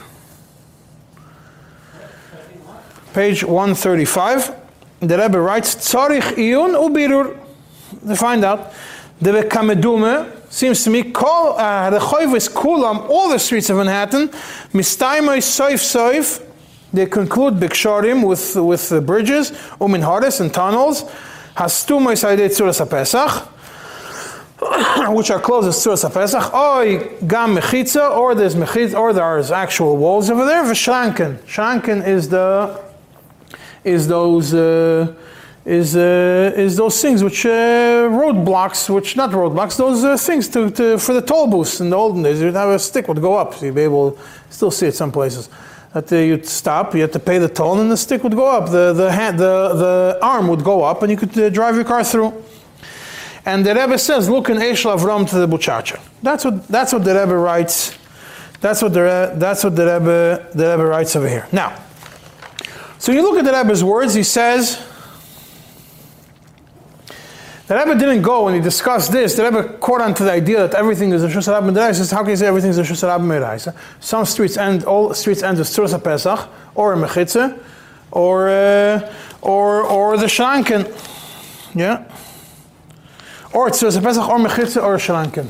page 3.13 3.43
135, 3.43 4.55
the 4.99 5.17
Rebbe 5.17 5.39
writes, 5.39 5.75
Tzorich 5.75 6.35
iyun 6.35 6.73
ubirur. 6.73 7.37
To 8.07 8.15
find 8.15 8.43
out, 8.43 8.73
the 9.21 9.31
Bekamedume 9.31 10.51
seems 10.51 10.83
to 10.83 10.89
me, 10.89 11.03
call 11.03 11.57
uh, 11.57 11.89
the 11.89 11.99
Choivis 11.99 12.49
Kulam, 12.49 13.07
all 13.09 13.29
the 13.29 13.37
streets 13.37 13.69
of 13.69 13.77
Manhattan, 13.77 14.29
Mistaimai 14.73 15.37
Soif 15.37 15.79
Soif, 15.79 16.43
they 16.91 17.05
conclude 17.05 17.55
Biksharim 17.55 18.27
with, 18.27 18.55
with 18.55 18.89
the 18.89 19.01
bridges, 19.01 19.51
Umin 19.79 20.03
Hardis 20.03 20.39
and 20.39 20.53
tunnels, 20.53 21.03
Hastumai 21.55 22.13
Saidei 22.13 22.49
Tzuras 22.49 22.85
HaPesach, 22.85 23.47
which 25.15 25.31
are 25.31 25.39
closest 25.39 25.83
to 25.83 25.89
Tzuras 25.89 26.09
HaPesach, 26.09 26.53
Oi 26.53 27.25
Gam 27.27 27.55
Mechitza, 27.55 28.15
or 28.15 28.35
there's 28.35 28.55
Mechitza, 28.55 28.99
or 28.99 29.13
there's 29.13 29.51
actual 29.51 29.97
walls 29.97 30.29
over 30.29 30.45
there, 30.45 30.63
V'Shranken. 30.63 31.37
Shranken 31.39 32.07
is 32.07 32.29
the 32.29 32.92
is 33.83 34.07
those 34.07 34.53
uh, 34.53 35.13
is 35.65 35.95
uh, 35.95 36.53
is 36.55 36.75
those 36.75 37.01
things 37.01 37.23
which 37.23 37.45
uh, 37.45 37.49
roadblocks, 37.49 38.89
which 38.89 39.15
not 39.15 39.31
roadblocks, 39.31 39.77
those 39.77 40.03
uh, 40.03 40.17
things 40.17 40.47
to, 40.49 40.69
to, 40.71 40.97
for 40.97 41.13
the 41.13 41.21
toll 41.21 41.47
booths 41.47 41.79
in 41.79 41.89
the 41.89 41.95
olden 41.95 42.23
days. 42.23 42.41
You'd 42.41 42.53
have 42.53 42.69
a 42.69 42.79
stick 42.79 43.07
would 43.07 43.21
go 43.21 43.35
up, 43.35 43.53
so 43.53 43.65
you'd 43.65 43.75
be 43.75 43.81
able 43.81 44.17
still 44.49 44.71
see 44.71 44.87
it 44.87 44.95
some 44.95 45.11
places. 45.11 45.49
That 45.93 46.11
you'd 46.11 46.47
stop, 46.47 46.95
you 46.95 47.01
had 47.01 47.13
to 47.13 47.19
pay 47.19 47.37
the 47.37 47.47
toll, 47.47 47.79
and 47.79 47.91
the 47.91 47.97
stick 47.97 48.23
would 48.23 48.35
go 48.35 48.47
up. 48.47 48.71
The 48.71 48.93
the 48.93 49.11
hand, 49.11 49.39
the 49.39 49.73
the 49.75 50.19
arm 50.21 50.47
would 50.47 50.63
go 50.63 50.83
up, 50.83 51.01
and 51.03 51.11
you 51.11 51.17
could 51.17 51.53
drive 51.53 51.75
your 51.75 51.85
car 51.85 52.03
through. 52.03 52.33
And 53.45 53.65
the 53.65 53.75
Rebbe 53.75 53.97
says, 53.99 54.29
"Look 54.29 54.49
in 54.49 54.57
Eshel 54.57 54.97
Avram 54.97 55.29
to 55.29 55.35
the 55.37 55.47
Buchacha." 55.47 55.99
That's 56.21 56.45
what 56.45 56.67
that's 56.67 56.93
what 56.93 57.03
the 57.03 57.13
Rebbe 57.13 57.35
writes. 57.35 57.97
That's 58.59 58.81
what 58.81 58.93
the 58.93 59.33
that's 59.35 59.63
what 59.63 59.75
the 59.75 59.85
Rebbe 59.85 60.49
the 60.53 60.71
Rebbe 60.71 60.85
writes 60.85 61.15
over 61.15 61.29
here. 61.29 61.47
Now. 61.51 61.77
So 63.03 63.11
you 63.11 63.21
look 63.21 63.37
at 63.37 63.43
the 63.43 63.51
Rebbe's 63.51 63.83
words, 63.83 64.13
he 64.13 64.23
says, 64.23 64.81
the 67.67 67.75
Rebbe 67.75 67.99
didn't 67.99 68.21
go 68.21 68.45
when 68.45 68.53
he 68.53 68.61
discussed 68.61 69.11
this. 69.11 69.35
The 69.35 69.43
Rebbe 69.43 69.77
caught 69.79 69.99
on 69.99 70.13
to 70.13 70.23
the 70.23 70.31
idea 70.31 70.65
that 70.65 70.73
everything 70.73 71.11
is 71.11 71.21
a 71.21 71.27
Shus 71.27 71.51
Rabbi 71.51 71.87
He 71.89 71.93
says, 71.95 72.11
how 72.11 72.21
can 72.21 72.29
you 72.29 72.37
say 72.37 72.47
everything 72.47 72.69
is 72.69 72.77
a 72.77 72.83
Shus 72.83 73.03
Rabbi 73.05 73.57
Some 73.99 74.23
streets 74.23 74.55
end, 74.55 74.85
all 74.85 75.13
streets 75.13 75.43
end 75.43 75.57
with 75.57 75.67
Tzuras 75.67 76.01
Pesach, 76.01 76.47
or 76.75 76.93
a 76.93 76.95
Mechitze, 76.95 77.61
or, 78.09 78.47
uh, 78.47 79.13
or, 79.41 79.83
or 79.83 80.15
the 80.15 80.27
Shranken. 80.27 80.85
Yeah? 81.75 82.09
Or 83.53 83.69
Tzuras 83.69 84.01
Pesach, 84.01 84.29
or 84.29 84.39
Mechitza, 84.39 84.81
or 84.81 84.95
Shranken. 84.95 85.49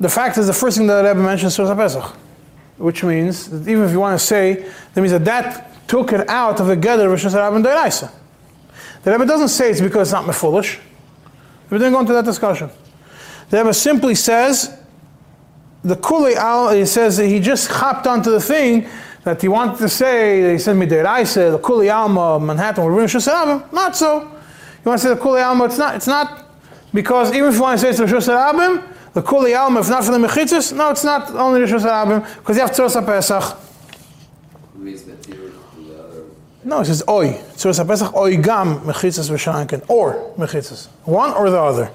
The 0.00 0.08
fact 0.08 0.38
is, 0.38 0.46
the 0.46 0.54
first 0.54 0.78
thing 0.78 0.86
that 0.86 1.02
the 1.02 1.08
Rebbe 1.10 1.22
mentions 1.22 1.52
is 1.52 1.58
Tzuras 1.58 1.76
Pesach, 1.76 2.16
which 2.78 3.04
means 3.04 3.50
that 3.50 3.70
even 3.70 3.84
if 3.84 3.90
you 3.90 4.00
want 4.00 4.18
to 4.18 4.26
say, 4.26 4.66
that 4.94 5.02
means 5.02 5.12
that 5.12 5.26
that 5.26 5.68
took 5.92 6.10
it 6.14 6.26
out 6.26 6.58
of 6.58 6.68
the 6.68 6.74
gather 6.74 7.06
Rosh 7.06 7.26
Hashanah 7.26 7.54
and 7.54 7.62
Deiraisa. 7.62 8.10
The 9.02 9.12
Rebbe 9.12 9.26
doesn't 9.26 9.48
say 9.48 9.70
it's 9.72 9.82
because 9.82 10.08
it's 10.08 10.12
not 10.12 10.24
mefulish. 10.24 10.80
We 11.68 11.76
didn't 11.76 11.92
go 11.92 12.00
into 12.00 12.14
that 12.14 12.24
discussion. 12.24 12.70
The 13.50 13.58
Rebbe 13.58 13.74
simply 13.74 14.14
says, 14.14 14.74
the 15.84 15.96
Kuli 15.96 16.34
Al, 16.34 16.70
he 16.70 16.86
says 16.86 17.18
that 17.18 17.26
he 17.26 17.40
just 17.40 17.68
hopped 17.70 18.06
onto 18.06 18.30
the 18.30 18.40
thing 18.40 18.88
that 19.24 19.42
he 19.42 19.48
wanted 19.48 19.76
to 19.80 19.88
say, 19.90 20.52
he 20.52 20.58
said 20.58 20.76
Midiraisa, 20.76 21.52
the 21.52 21.58
Kuli 21.58 21.90
Alma, 21.90 22.40
Manhattan, 22.40 22.84
we're 22.86 23.04
Hashanah. 23.04 23.70
Not 23.70 23.94
so. 23.94 24.22
You 24.22 24.86
want 24.86 24.98
to 24.98 25.08
say 25.08 25.14
the 25.14 25.20
Kuli 25.20 25.42
Alma, 25.42 25.66
it's 25.66 25.76
not, 25.76 25.94
it's 25.94 26.06
not, 26.06 26.56
because 26.94 27.34
even 27.34 27.50
if 27.50 27.56
you 27.56 27.60
want 27.60 27.78
to 27.78 27.82
say 27.84 27.90
it's 27.90 28.00
Rosh 28.00 28.26
Hashanah, 28.26 29.12
the 29.12 29.20
Kuli 29.20 29.52
Alma, 29.52 29.80
if 29.80 29.90
not 29.90 30.04
for 30.06 30.12
the 30.12 30.26
Mechitzis, 30.26 30.74
no, 30.74 30.88
it's 30.88 31.04
not 31.04 31.30
only 31.32 31.60
Rosh 31.60 31.72
Hashanah, 31.72 32.38
because 32.38 32.56
you 32.56 32.62
have 32.62 32.70
Tzuras 32.70 33.04
Pesach. 33.04 33.58
No, 36.64 36.80
it 36.80 36.84
says 36.84 37.02
Oi. 37.08 37.32
Tzuras 37.54 37.86
Pesach, 37.86 38.14
Oi 38.14 38.36
Gam, 38.36 38.80
Mechitzis 38.80 39.30
V'Shankin, 39.30 39.84
or 39.88 40.32
Mechitzis. 40.36 40.86
One 41.04 41.32
or 41.32 41.50
the 41.50 41.60
other. 41.60 41.90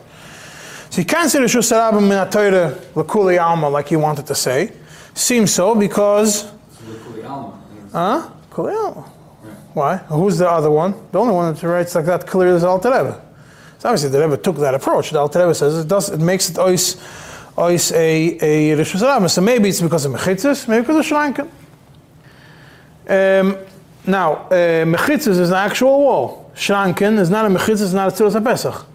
So 0.90 1.02
you 1.02 1.06
can't 1.06 1.30
say 1.30 1.40
Rosh 1.40 1.56
Hashanah 1.56 2.02
min 2.02 2.12
ha-Torah 2.12 2.78
l'kuli 2.96 3.42
alma 3.42 3.70
like 3.70 3.92
you 3.92 4.00
wanted 4.00 4.26
to 4.28 4.36
say. 4.36 4.72
Seems 5.14 5.54
so 5.54 5.76
because. 5.76 6.52
Huh? 7.92 8.30
Kuli 8.52 8.74
alma. 8.74 9.12
Why? 9.74 9.98
Who's 9.98 10.38
the 10.40 10.50
other 10.50 10.72
one? 10.72 10.96
The 11.12 11.20
only 11.20 11.34
one 11.34 11.54
that 11.54 11.64
writes 11.64 11.94
like 11.94 12.06
that 12.06 12.26
clear 12.26 12.56
is 12.56 12.64
Alter 12.64 12.90
Rebbe. 12.90 13.22
So 13.78 13.90
obviously 13.90 14.10
the 14.10 14.20
Rebbe 14.22 14.38
took 14.38 14.58
that 14.58 14.74
approach. 14.74 15.12
The 15.12 15.22
Rebbe 15.22 15.54
says 15.54 15.78
it 15.78 15.88
does. 15.88 16.10
It 16.10 16.20
makes 16.20 16.50
it 16.50 16.56
ois, 16.58 16.96
ois 17.56 17.92
a 17.92 18.74
a 18.74 18.76
Hashanah. 18.76 19.30
So 19.30 19.42
maybe 19.42 19.70
it's 19.70 19.82
because 19.82 20.06
of 20.06 20.14
mechitzas, 20.14 20.68
maybe 20.68 20.82
because 20.82 21.12
of 21.12 21.18
shranken. 21.18 21.48
Um, 23.08 23.58
now, 24.08 24.34
uh, 24.34 24.86
mechitzas 24.86 25.40
is 25.40 25.50
an 25.50 25.58
actual 25.58 26.00
wall. 26.00 26.52
Shranken 26.56 27.20
is 27.20 27.30
not 27.30 27.46
a 27.46 27.50
mechitzas, 27.50 27.84
it's 27.84 27.94
not 27.94 28.08
a 28.08 28.24
tzuras 28.24 28.42
pesach. 28.44 28.86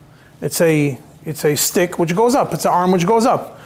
It's 0.41 0.61
a 0.61 0.99
it's 1.25 1.45
a 1.45 1.55
stick 1.55 1.99
which 1.99 2.17
goes 2.17 2.35
up. 2.35 2.53
It's 2.53 2.65
an 2.65 2.73
arm 2.73 2.93
which 2.93 3.07
goes 3.07 3.27
up. 3.27 3.61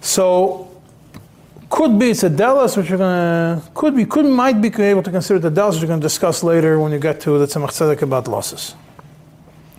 So 0.00 0.68
could 1.70 1.98
be 1.98 2.10
it's 2.10 2.22
a 2.22 2.28
delos 2.28 2.76
which 2.76 2.90
you're 2.90 2.98
gonna 2.98 3.62
could 3.74 3.96
be 3.96 4.04
could 4.04 4.26
might 4.26 4.60
be 4.60 4.68
able 4.82 5.02
to 5.02 5.10
consider 5.10 5.38
the 5.38 5.50
delos 5.50 5.74
which 5.74 5.82
you're 5.82 5.88
gonna 5.88 6.02
discuss 6.02 6.42
later 6.42 6.78
when 6.78 6.92
you 6.92 6.98
get 6.98 7.20
to 7.20 7.38
the 7.38 7.46
tzemach 7.46 7.70
tzedek 7.70 8.02
about 8.02 8.28
losses. 8.28 8.74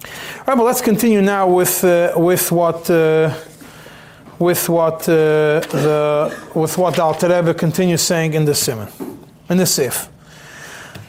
All 0.04 0.48
right, 0.48 0.58
but 0.58 0.64
let's 0.64 0.82
continue 0.82 1.22
now 1.22 1.48
with 1.48 1.84
uh, 1.84 2.14
with 2.16 2.52
what 2.52 2.90
uh, 2.90 3.34
with 4.40 4.68
what 4.70 5.08
uh, 5.08 5.60
the 5.60 6.36
with 6.56 6.78
what 6.78 6.96
the 6.96 7.04
Alter 7.04 7.30
Rebbe 7.30 7.54
continues 7.54 8.02
saying 8.02 8.34
in 8.34 8.46
the 8.46 8.56
simon 8.56 8.88
in 9.50 9.58
the 9.58 9.66
sif. 9.66 10.10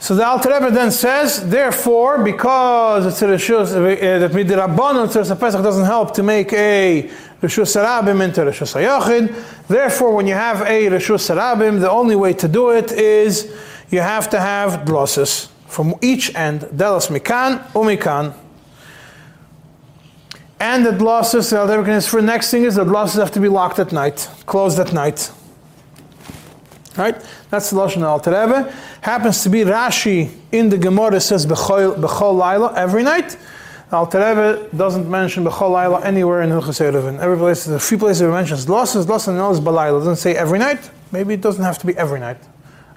So 0.04 0.14
the 0.14 0.26
Alter 0.26 0.52
Rebbe 0.52 0.70
then 0.70 0.90
says, 0.90 1.48
therefore, 1.48 2.22
because 2.22 3.06
it's 3.06 3.22
a 3.22 3.26
Rishus, 3.26 3.74
uh, 3.74 4.18
that 4.18 4.32
Midirabbanon 4.32 5.08
Tzuras 5.08 5.40
Pesach 5.40 5.62
doesn't 5.62 5.86
help 5.86 6.12
to 6.12 6.22
make 6.22 6.52
a 6.52 7.08
Rishus 7.40 7.74
Sarabim 7.74 8.22
into 8.22 8.42
Rishus 8.42 8.74
Hayachid, 8.74 9.66
therefore 9.66 10.14
when 10.14 10.26
you 10.26 10.34
have 10.34 10.60
a 10.60 10.88
Rishus 10.90 11.34
Sarabim, 11.34 11.80
the 11.80 11.90
only 11.90 12.16
way 12.16 12.34
to 12.34 12.46
do 12.46 12.68
it 12.68 12.92
is 12.92 13.50
you 13.88 14.00
have 14.00 14.28
to 14.28 14.38
have 14.38 14.84
dlosses 14.84 15.48
from 15.68 15.94
each 16.02 16.34
end, 16.34 16.68
Delos 16.76 17.08
Mikan, 17.08 17.66
Umikan. 17.68 18.34
And 20.60 20.84
the 20.84 20.90
dlosses, 20.90 21.48
the 21.48 21.60
Alter 21.60 21.80
Rebbe 21.80 21.98
for 22.02 22.20
the 22.20 22.26
next 22.26 22.50
thing 22.50 22.64
is 22.64 22.74
the 22.74 22.84
dlosses 22.84 23.18
have 23.20 23.32
to 23.32 23.40
be 23.40 23.48
locked 23.48 23.78
at 23.78 23.90
night, 23.90 24.28
closed 24.44 24.78
at 24.78 24.92
night. 24.92 25.32
Right? 26.96 27.16
That's 27.50 27.70
the 27.70 27.76
Lashon 27.76 28.04
Alter 28.04 28.30
Rebbe. 28.30 28.72
Happens 29.00 29.42
to 29.42 29.48
be 29.48 29.60
Rashi 29.60 30.30
in 30.52 30.68
the 30.68 30.78
Gemara 30.78 31.20
says 31.20 31.44
Bechol, 31.44 31.96
Bechol 31.96 32.38
Laila 32.38 32.72
every 32.76 33.02
night. 33.02 33.36
Alter 33.90 34.18
Rebbe 34.18 34.76
doesn't 34.76 35.10
mention 35.10 35.44
Bechol 35.44 35.72
Laila 35.72 36.04
anywhere 36.04 36.42
in 36.42 36.50
Hilchas 36.50 36.80
Erevin. 36.80 37.18
Every 37.18 37.36
place, 37.36 37.66
a 37.66 37.80
few 37.80 37.98
places 37.98 38.22
it 38.22 38.28
mentions 38.28 38.68
losses, 38.68 39.06
and 39.06 39.38
is 39.52 39.60
Balayla. 39.60 39.98
Doesn't 40.00 40.16
say 40.16 40.36
every 40.36 40.58
night. 40.58 40.90
Maybe 41.10 41.34
it 41.34 41.40
doesn't 41.40 41.64
have 41.64 41.78
to 41.78 41.86
be 41.86 41.96
every 41.96 42.20
night. 42.20 42.38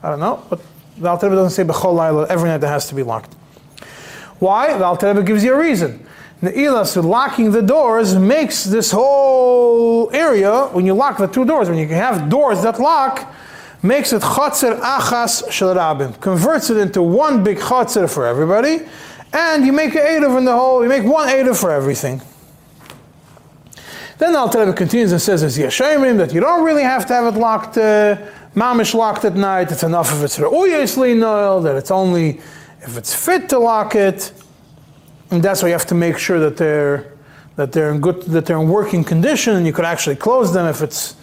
I 0.04 0.10
don't 0.10 0.20
know. 0.20 0.44
But 0.50 0.62
the 0.98 1.10
Alter 1.10 1.28
Rebbe 1.28 1.36
doesn't 1.36 1.52
say 1.52 1.64
Bechol 1.64 1.96
Laila 1.96 2.28
every 2.28 2.50
night 2.50 2.60
that 2.60 2.70
has 2.70 2.88
to 2.90 2.96
be 2.96 3.04
locked. 3.04 3.34
Why? 4.40 4.78
The 4.78 4.86
Alter 4.86 5.08
Rebbe 5.08 5.24
gives 5.24 5.44
you 5.44 5.54
a 5.54 5.60
reason. 5.60 6.06
The 6.42 6.52
ilas 6.52 7.04
locking 7.04 7.50
the 7.52 7.64
doors 7.64 8.16
makes 8.16 8.64
this 8.64 8.92
whole 8.92 10.12
area, 10.14 10.68
when 10.68 10.86
you 10.86 10.94
lock 10.94 11.18
the 11.18 11.26
two 11.26 11.46
doors, 11.46 11.68
when 11.68 11.80
you 11.80 11.88
have 11.88 12.30
doors 12.30 12.62
that 12.62 12.80
lock, 12.80 13.34
makes 13.82 14.14
it 14.14 14.22
chotzer 14.22 14.80
achas 14.80 15.52
shel 15.52 15.76
rabim, 15.76 16.20
converts 16.22 16.70
it 16.70 16.78
into 16.78 17.02
one 17.02 17.44
big 17.44 17.58
chotzer 17.58 18.12
for 18.12 18.26
everybody, 18.26 18.82
and 19.34 19.66
you 19.66 19.74
make 19.74 19.96
an 19.96 20.02
edav 20.02 20.38
in 20.38 20.46
the 20.46 20.54
whole, 20.54 20.84
you 20.84 20.90
make 20.90 21.04
one 21.04 21.28
edav 21.28 21.60
for 21.60 21.72
everything. 21.72 22.22
Then 24.18 24.34
the 24.34 24.40
Alter 24.40 24.60
Rebbe 24.60 24.74
continues 24.74 25.12
and 25.12 25.22
says, 25.22 25.44
as 25.44 25.58
Yashayim, 25.58 26.18
that 26.18 26.34
you 26.34 26.40
don't 26.40 26.64
really 26.64 26.82
have 26.82 27.06
to 27.06 27.14
have 27.14 27.36
it 27.36 27.38
locked, 27.38 27.78
uh, 27.78 28.18
mamish 28.56 28.96
locked 28.96 29.26
at 29.26 29.36
night, 29.36 29.72
it's 29.72 29.84
enough 29.84 30.12
if 30.12 30.24
it's 30.24 30.40
re'uyesli 30.40 31.16
noil, 31.16 31.62
that 31.62 31.76
it's 31.76 31.92
only 31.92 32.42
if 32.82 32.98
it's 32.98 33.14
fit 33.14 33.50
to 33.50 33.60
lock 33.60 33.94
it, 33.94 34.32
and 35.30 35.44
that's 35.44 35.62
why 35.62 35.68
you 35.68 35.74
have 35.74 35.86
to 35.86 35.96
make 35.96 36.18
sure 36.18 36.40
that 36.40 36.58
they're 36.58 37.14
that 37.58 37.72
they're 37.72 37.92
in 37.92 38.00
good 38.00 38.22
that 38.24 38.46
they're 38.46 38.60
in 38.60 38.70
working 38.70 39.04
condition 39.04 39.56
and 39.56 39.66
you 39.66 39.74
could 39.74 39.86
actually 39.86 40.16
close 40.16 40.54
them 40.54 40.68
if 40.68 40.82
it's 40.82 41.16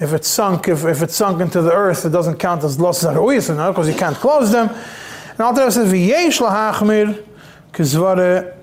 if 0.00 0.12
it's 0.12 0.28
sunk 0.28 0.68
if, 0.68 0.84
if 0.84 1.02
it's 1.02 1.16
sunk 1.16 1.40
into 1.40 1.60
the 1.62 1.72
earth 1.72 2.04
it 2.04 2.10
doesn't 2.10 2.38
count 2.38 2.62
as 2.64 2.78
losses 2.78 3.04
at 3.04 3.14
now 3.14 3.70
because 3.70 3.88
you 3.88 3.94
can't 3.94 4.16
close 4.16 4.52
them. 4.52 4.68
And 4.68 5.40
Alter 5.40 5.70
says 5.70 5.92
v'yesh 5.92 6.40
lahachmir 6.40 7.24
kizvare 7.72 8.56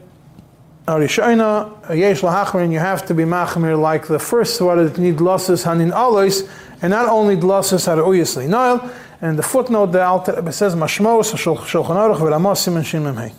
arishayna 0.88 1.96
yesh 1.96 2.22
lahachmir 2.22 2.64
and 2.64 2.74
you 2.74 2.80
have 2.80 3.06
to 3.06 3.14
be 3.14 3.24
machmir 3.24 3.80
like 3.80 4.08
the 4.08 4.20
first 4.20 4.60
svara 4.60 4.90
that 4.90 5.00
need 5.00 5.20
losses 5.20 5.64
hanin 5.64 5.92
alois 5.92 6.48
and 6.82 6.92
not 6.92 7.08
only 7.10 7.36
losses 7.36 7.88
at 7.88 7.98
uyisli 7.98 8.48
noel 8.48 8.90
and 9.22 9.40
the 9.40 9.44
footnote 9.44 9.88
the 9.88 10.04
Alter 10.04 10.52
says 10.52 10.76
mashmos 10.76 11.34
shulchan 11.34 11.96
aruch 11.96 12.18
v'ramos 12.18 12.60
siman 12.66 12.86
shin 12.86 13.04
memhei 13.04 13.34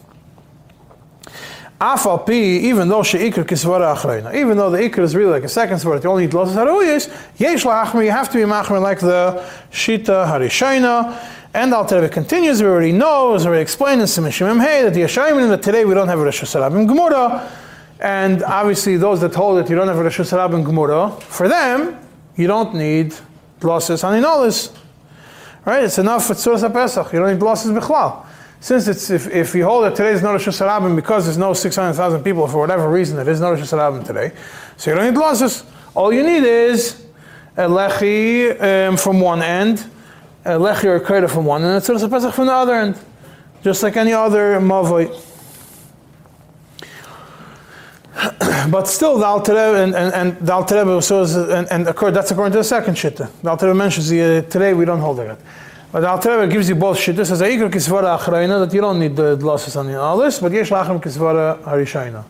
Even 1.78 2.88
though 2.88 3.02
sheikr 3.02 3.44
kisvara 3.44 3.94
achrayna, 3.94 4.34
even 4.34 4.56
though 4.56 4.70
the 4.70 4.78
ikr 4.78 5.00
is 5.00 5.14
really 5.14 5.32
like 5.32 5.44
a 5.44 5.48
second 5.48 5.76
svara, 5.76 6.02
you 6.02 6.08
only 6.08 6.24
need 6.24 6.32
losses 6.32 6.56
haruyis, 6.56 7.14
yesh 7.38 7.64
la'achmer, 7.64 8.02
you 8.02 8.10
have 8.10 8.30
to 8.30 8.38
be 8.38 8.44
machmer 8.44 8.80
like 8.80 8.98
the 8.98 9.44
shita 9.70 10.26
harishayna. 10.26 11.22
And 11.52 11.74
Al 11.74 11.84
Rebbe 11.84 12.08
continues, 12.08 12.62
we 12.62 12.68
already 12.68 12.92
know, 12.92 13.34
as 13.34 13.46
already 13.46 13.62
explained 13.62 14.00
in 14.00 14.06
Simishim 14.06 14.60
Hey, 14.60 14.82
that 14.82 14.94
the 14.94 15.00
Yashayim 15.00 15.48
that 15.48 15.62
today 15.62 15.84
we 15.84 15.92
don't 15.94 16.08
have 16.08 16.18
Rosh 16.18 16.42
Hashanah 16.42 16.86
Gemara. 16.86 17.50
And 18.00 18.42
obviously 18.42 18.96
those 18.96 19.22
that 19.22 19.34
hold 19.34 19.58
that 19.58 19.70
you 19.70 19.76
don't 19.76 19.88
have 19.88 19.98
Rosh 19.98 20.20
Hashanah 20.20 20.64
Gemara, 20.64 21.10
for 21.12 21.48
them, 21.48 21.98
you 22.36 22.46
don't 22.46 22.74
need 22.74 23.14
losses 23.62 24.02
on 24.04 24.22
inolis. 24.22 24.74
Right? 25.64 25.84
It's 25.84 25.98
enough 25.98 26.26
for 26.26 26.34
Tzuras 26.34 26.70
Pesach. 26.70 27.12
You 27.12 27.20
don't 27.20 27.32
need 27.32 27.42
losses 27.42 27.70
bichlal 27.70 28.25
since 28.60 28.88
it's 28.88 29.10
if, 29.10 29.28
if 29.28 29.54
you 29.54 29.64
hold 29.64 29.84
that 29.84 29.94
today 29.94 30.12
is 30.12 30.22
no 30.22 30.32
Rosh 30.32 30.48
Hashanah 30.48 30.96
because 30.96 31.24
there's 31.24 31.38
no 31.38 31.52
600,000 31.52 32.22
people 32.22 32.46
for 32.48 32.58
whatever 32.58 32.88
reason 32.88 33.16
there 33.16 33.28
is 33.28 33.40
no 33.40 33.50
Rosh 33.50 33.60
Hashanah 33.60 34.06
today, 34.06 34.32
so 34.76 34.90
you 34.90 34.96
don't 34.96 35.12
need 35.12 35.18
losses. 35.18 35.64
All 35.94 36.12
you 36.12 36.22
need 36.22 36.44
is 36.44 37.06
a 37.56 37.62
lechi 37.62 38.60
um, 38.60 38.96
from 38.96 39.20
one 39.20 39.42
end, 39.42 39.86
a 40.44 40.50
lechi 40.50 40.84
or 40.84 40.96
a 40.96 41.28
from 41.28 41.44
one, 41.44 41.62
and 41.62 41.72
a 41.72 41.80
tzurus 41.80 42.08
pesach 42.10 42.34
from 42.34 42.46
the 42.46 42.52
other 42.52 42.74
end, 42.74 42.98
just 43.62 43.82
like 43.82 43.96
any 43.96 44.12
other 44.12 44.60
mavoi. 44.60 45.22
but 48.70 48.88
still, 48.88 49.18
the 49.18 49.26
Alter 49.26 49.56
and, 49.56 49.94
and, 49.94 50.14
and 50.14 50.46
the 50.46 50.52
Alter 50.52 50.78
Rebbe 50.78 51.02
says, 51.02 51.36
and, 51.36 51.70
and 51.70 51.86
that's 51.86 52.30
according 52.30 52.52
to 52.52 52.58
the 52.58 52.64
second 52.64 52.94
shitta. 52.94 53.30
The 53.42 53.50
Alter 53.50 53.74
mentions 53.74 54.10
uh, 54.10 54.42
today 54.48 54.74
we 54.74 54.84
don't 54.84 55.00
hold 55.00 55.20
it. 55.20 55.38
But 55.96 56.02
the 56.02 56.10
Alter 56.10 56.46
gives 56.46 56.68
you 56.68 56.74
both 56.74 56.98
shittas 56.98 57.30
as 57.30 57.40
a 57.40 57.46
ikr 57.46 57.70
kisvara 57.70 58.18
achrayna 58.18 58.62
that 58.62 58.74
you 58.74 58.82
don't 58.82 58.98
need 58.98 59.16
the 59.16 59.34
losses 59.36 59.76
on 59.76 59.90
all 59.94 60.18
this, 60.18 60.40
but 60.40 60.52
yesh 60.52 60.68
lachem 60.68 61.02
kisvara 61.02 61.58
harishayna. 61.62 62.22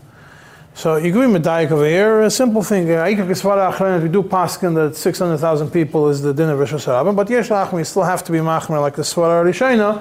So 0.74 0.94
you 0.94 1.12
give 1.12 1.28
me 1.28 1.40
medayik 1.40 1.72
over 1.72 1.84
here, 1.84 2.22
a 2.22 2.30
simple 2.30 2.62
thing. 2.62 2.86
Ikr 2.86 3.26
kisvara 3.26 3.72
achrayna, 3.72 4.00
we 4.00 4.08
do 4.08 4.22
paskin 4.22 4.72
that 4.76 4.94
600,000 4.94 5.72
people 5.72 6.08
is 6.10 6.22
the 6.22 6.32
din 6.32 6.48
of 6.48 6.60
Rosh 6.60 6.74
Hashanah, 6.74 7.16
but 7.16 7.28
yesh 7.28 7.48
lachem, 7.48 7.78
you 7.78 7.84
still 7.84 8.04
have 8.04 8.22
to 8.22 8.30
be 8.30 8.38
machmer 8.38 8.80
like 8.80 8.94
the 8.94 9.02
svara 9.02 9.42
harishayna, 9.42 10.00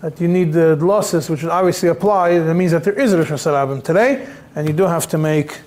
that 0.00 0.18
you 0.18 0.28
need 0.28 0.54
the 0.54 0.76
losses, 0.76 1.28
which 1.28 1.44
obviously 1.44 1.90
apply. 1.90 2.38
That 2.38 2.54
means 2.54 2.70
that 2.70 2.82
there 2.82 2.98
is 2.98 3.12
a 3.12 3.18
Rosh 3.18 3.32
Hashanah 3.32 3.84
today, 3.84 4.26
and 4.54 4.66
you 4.66 4.72
do 4.72 4.84
have 4.84 5.06
to 5.08 5.18
make 5.18 5.60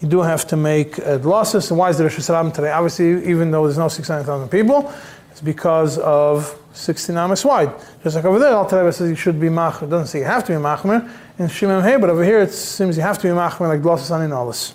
you 0.00 0.06
do 0.06 0.20
have 0.20 0.46
to 0.46 0.56
make 0.56 1.00
uh, 1.00 1.18
losses. 1.24 1.72
And 1.72 1.78
why 1.80 1.90
is 1.90 1.98
there 1.98 2.06
Rosh 2.06 2.18
Hashanah 2.18 2.54
today? 2.54 2.70
Obviously, 2.70 3.28
even 3.28 3.50
though 3.50 3.64
there's 3.64 3.78
no 3.78 3.88
600,000 3.88 4.48
people, 4.48 4.94
it's 5.32 5.40
because 5.40 5.98
of 5.98 6.56
16 6.74 7.16
amas 7.16 7.44
wide. 7.44 7.72
Just 8.02 8.16
like 8.16 8.24
over 8.24 8.38
there, 8.38 8.50
Al 8.50 8.64
Rebbe 8.64 8.92
says 8.92 9.08
you 9.08 9.16
should 9.16 9.40
be 9.40 9.46
machmer. 9.48 9.88
Doesn't 9.88 10.08
say 10.08 10.18
you 10.18 10.24
have 10.24 10.44
to 10.44 10.52
be 10.52 10.58
machmer 10.58 11.08
in 11.38 11.48
Shimon 11.48 11.82
Hey, 11.82 11.96
but 11.96 12.10
over 12.10 12.24
here 12.24 12.40
it 12.40 12.52
seems 12.52 12.96
you 12.96 13.02
have 13.02 13.16
to 13.18 13.28
be 13.28 13.28
machmer 13.30 13.68
like 13.68 13.80
dlosses 13.80 14.10
on 14.10 14.28
Inolis. 14.28 14.74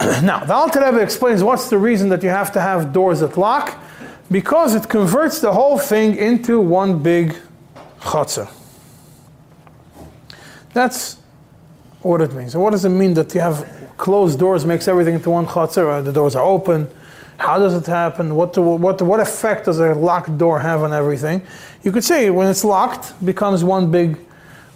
now, 0.22 0.44
the 0.44 0.54
Alter 0.54 0.80
Rebbe 0.80 1.00
explains 1.00 1.44
what's 1.44 1.68
the 1.68 1.78
reason 1.78 2.08
that 2.08 2.22
you 2.22 2.30
have 2.30 2.50
to 2.52 2.60
have 2.60 2.92
doors 2.92 3.20
that 3.20 3.36
lock. 3.36 3.78
Because 4.30 4.74
it 4.76 4.88
converts 4.88 5.40
the 5.40 5.52
whole 5.52 5.76
thing 5.76 6.16
into 6.16 6.60
one 6.60 7.02
big 7.02 7.36
chotzer. 8.00 8.48
That's 10.72 11.18
what 12.00 12.20
it 12.20 12.32
means. 12.32 12.54
And 12.54 12.62
what 12.62 12.70
does 12.70 12.84
it 12.84 12.90
mean 12.90 13.14
that 13.14 13.34
you 13.34 13.40
have 13.40 13.68
closed 13.96 14.38
doors 14.38 14.64
makes 14.64 14.86
everything 14.86 15.14
into 15.14 15.30
one? 15.30 15.46
Or 15.46 16.02
the 16.02 16.12
doors 16.12 16.36
are 16.36 16.44
open. 16.44 16.88
How 17.40 17.58
does 17.58 17.72
it 17.72 17.86
happen? 17.86 18.34
What, 18.34 18.54
what, 18.58 19.00
what 19.00 19.18
effect 19.18 19.64
does 19.64 19.80
a 19.80 19.94
locked 19.94 20.36
door 20.36 20.60
have 20.60 20.82
on 20.82 20.92
everything? 20.92 21.40
You 21.82 21.90
could 21.90 22.04
say 22.04 22.28
when 22.28 22.46
it's 22.46 22.64
locked, 22.64 23.14
becomes 23.24 23.64
one 23.64 23.90
big 23.90 24.18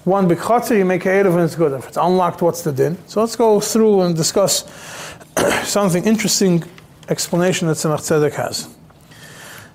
one 0.04 0.28
big 0.28 0.38
chotzer, 0.38 0.76
you 0.76 0.84
make 0.86 1.04
a 1.04 1.08
Erev 1.08 1.34
and 1.34 1.42
it's 1.42 1.56
good. 1.56 1.72
If 1.72 1.88
it's 1.88 1.98
unlocked, 1.98 2.40
what's 2.40 2.62
the 2.62 2.72
din? 2.72 2.96
So 3.06 3.20
let's 3.20 3.36
go 3.36 3.60
through 3.60 4.02
and 4.02 4.16
discuss 4.16 4.64
something 5.68 6.04
interesting 6.04 6.64
explanation 7.10 7.68
that 7.68 7.76
Tzemach 7.76 8.00
Tzedek 8.00 8.32
has. 8.32 8.74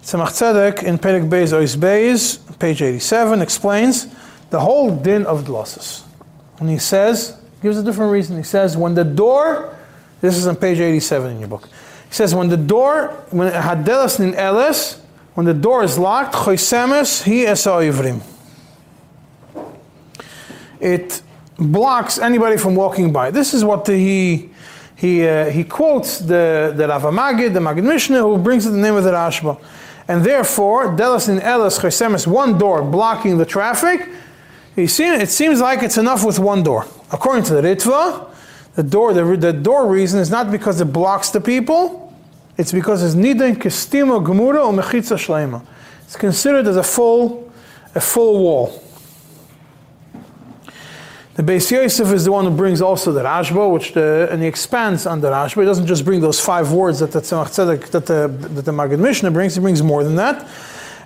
Tzemach 0.02 0.30
Tzedek 0.30 0.82
in 0.84 0.98
Perek 0.98 1.30
Beis 1.30 1.54
Ois 1.54 1.76
Beis, 1.76 2.40
page 2.58 2.82
87, 2.82 3.42
explains 3.42 4.08
the 4.50 4.60
whole 4.60 4.96
din 4.96 5.28
of 5.28 5.44
dlosses. 5.44 6.04
And 6.60 6.70
he 6.70 6.80
says, 6.80 7.40
gives 7.62 7.78
a 7.78 7.84
different 7.84 8.12
reason. 8.12 8.36
He 8.36 8.44
says, 8.44 8.76
when 8.76 8.96
the 8.96 9.04
door, 9.04 9.78
this 10.22 10.38
is 10.38 10.48
on 10.48 10.56
page 10.56 10.80
87 10.80 11.32
in 11.34 11.40
your 11.40 11.50
book. 11.50 11.70
He 12.10 12.16
says, 12.16 12.36
when 12.36 12.50
the 12.50 12.58
door, 12.58 13.08
when 13.30 13.52
hadelas 13.52 14.20
nin 14.20 14.34
eles, 14.36 15.02
when 15.36 15.46
the 15.46 15.54
door 15.54 15.84
is 15.84 15.98
locked, 15.98 16.36
choisemes 16.36 17.24
hi 17.24 17.50
esa 17.50 17.70
ivrim. 17.70 18.22
It 20.80 21.22
blocks 21.58 22.18
anybody 22.18 22.58
from 22.58 22.76
walking 22.76 23.14
by. 23.14 23.32
This 23.32 23.54
is 23.54 23.64
what 23.64 23.86
the, 23.86 23.96
he 23.96 24.50
he, 25.00 25.26
uh, 25.26 25.50
he 25.50 25.64
quotes 25.64 26.20
the, 26.20 26.74
the 26.76 26.86
Rav 26.86 27.04
Magid, 27.04 27.54
the 27.54 27.62
Magid 27.62 27.84
Mishnah, 27.84 28.20
who 28.20 28.38
brings 28.38 28.66
it 28.66 28.72
the 28.72 28.78
name 28.78 28.96
of 28.96 29.06
the 29.06 29.12
Rashba. 29.12 29.58
And 30.10 30.26
therefore, 30.26 30.90
Delas 30.98 31.30
in 31.30 31.40
Elas 31.40 31.80
Chesemis, 31.80 32.28
one 32.28 32.58
door 32.58 32.84
blocking 32.84 33.38
the 33.38 33.46
traffic, 33.46 34.10
it 34.76 34.90
seems 34.90 35.62
like 35.62 35.84
it's 35.84 35.98
enough 35.98 36.26
with 36.26 36.38
one 36.38 36.64
door. 36.64 36.86
According 37.14 37.46
to 37.46 37.54
the 37.54 37.62
Ritva, 37.62 38.29
the 38.80 38.84
door, 38.84 39.14
the, 39.14 39.36
the 39.36 39.52
door 39.52 39.92
reason 39.92 40.22
is 40.22 40.30
not 40.30 40.50
because 40.52 40.80
it 40.80 40.86
blocks 40.86 41.32
the 41.32 41.42
people, 41.42 42.18
it's 42.58 42.72
because 42.72 43.04
it's 43.04 43.14
Nidin 43.14 43.58
Kestima 43.58 44.26
Gemura 44.26 44.66
or 44.66 44.72
Mechitza 44.72 45.18
Shleima. 45.18 45.66
It's 46.04 46.16
considered 46.16 46.66
as 46.66 46.78
a 46.78 46.84
full, 46.84 47.52
a 47.94 48.00
full 48.00 48.40
wall. 48.42 48.82
The 51.34 51.44
Beis 51.44 51.70
Yosef 51.70 52.10
is 52.14 52.24
the 52.24 52.32
one 52.32 52.46
who 52.46 52.52
brings 52.52 52.82
also 52.82 53.12
the 53.12 53.22
Rashba, 53.22 53.70
which 53.70 53.92
the, 53.92 54.30
and 54.32 54.42
he 54.42 54.48
expands 54.48 55.06
on 55.06 55.20
the 55.20 55.30
Rashba. 55.30 55.60
He 55.60 55.66
doesn't 55.66 55.88
just 55.88 56.06
bring 56.06 56.22
those 56.22 56.40
five 56.40 56.72
words 56.72 57.00
that 57.00 57.12
the 57.12 57.20
Tzemach 57.20 57.48
Tzedek, 57.48 57.92
that 57.92 58.06
the, 58.06 58.30
that 58.30 58.64
the 58.64 58.98
Mishnah 58.98 59.32
brings, 59.32 59.56
he 59.56 59.62
brings 59.62 59.84
more 59.84 60.06
than 60.06 60.16
that. 60.16 60.48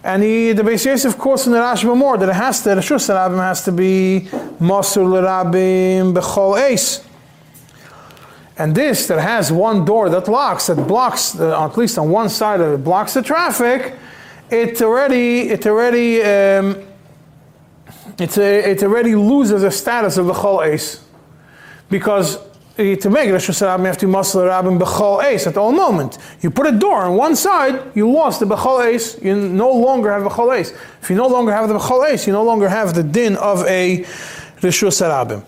And 0.03 0.21
he, 0.21 0.51
the 0.51 0.61
Beis 0.61 0.85
Yosef 0.85 1.17
quotes 1.17 1.47
in 1.47 1.53
the 1.53 1.57
Rashba 1.57 1.97
more, 1.97 2.19
that 2.19 2.29
it 2.29 2.35
has 2.35 2.61
to, 2.61 2.75
the 2.75 2.81
Rabim 2.81 3.39
has 3.39 3.65
to 3.65 3.71
be 3.71 4.27
Masur 4.59 5.09
L'Rabim 5.09 6.13
B'chol 6.13 6.61
Eis. 6.61 7.03
And 8.57 8.75
this 8.75 9.07
that 9.07 9.19
has 9.19 9.51
one 9.51 9.83
door 9.83 10.09
that 10.09 10.27
locks, 10.27 10.67
that 10.67 10.87
blocks, 10.87 11.31
the, 11.31 11.57
at 11.57 11.75
least 11.75 11.97
on 11.97 12.09
one 12.09 12.29
side 12.29 12.61
of 12.61 12.73
it, 12.73 12.83
blocks 12.83 13.15
the 13.15 13.23
traffic, 13.23 13.95
it 14.51 14.79
already, 14.81 15.49
it 15.49 15.65
already, 15.65 16.21
um, 16.21 16.77
it's 18.19 18.37
a, 18.37 18.71
it 18.71 18.83
already 18.83 19.15
loses 19.15 19.63
the 19.63 19.71
status 19.71 20.17
of 20.17 20.27
the 20.27 20.33
chol 20.33 20.65
ace. 20.65 21.03
Because 21.89 22.37
eh, 22.77 22.95
to 22.97 23.09
make 23.09 23.31
Rosh 23.31 23.49
Hashanah, 23.49 23.83
have 23.85 23.97
to 23.97 24.07
muscle 24.07 24.45
rabbin 24.45 24.77
bechol 24.77 25.23
ace 25.23 25.47
at 25.47 25.57
all 25.57 25.71
moment. 25.71 26.19
You 26.41 26.51
put 26.51 26.67
a 26.67 26.71
door 26.71 27.01
on 27.01 27.15
one 27.15 27.35
side, 27.35 27.91
you 27.95 28.11
lost 28.11 28.39
the 28.39 28.45
bechol 28.45 28.85
ace. 28.85 29.19
You 29.23 29.35
no 29.35 29.71
longer 29.71 30.11
have 30.11 30.21
bechol 30.23 30.55
ace. 30.55 30.73
If 31.01 31.09
you 31.09 31.15
no 31.15 31.27
longer 31.27 31.51
have 31.51 31.67
the 31.67 31.79
bechol 31.79 32.07
ace, 32.07 32.27
you 32.27 32.33
no 32.33 32.43
longer 32.43 32.69
have 32.69 32.93
the 32.93 33.03
din 33.03 33.35
of 33.37 33.65
a 33.65 34.03
Rishus 34.61 35.01
Rabbim. 35.01 35.43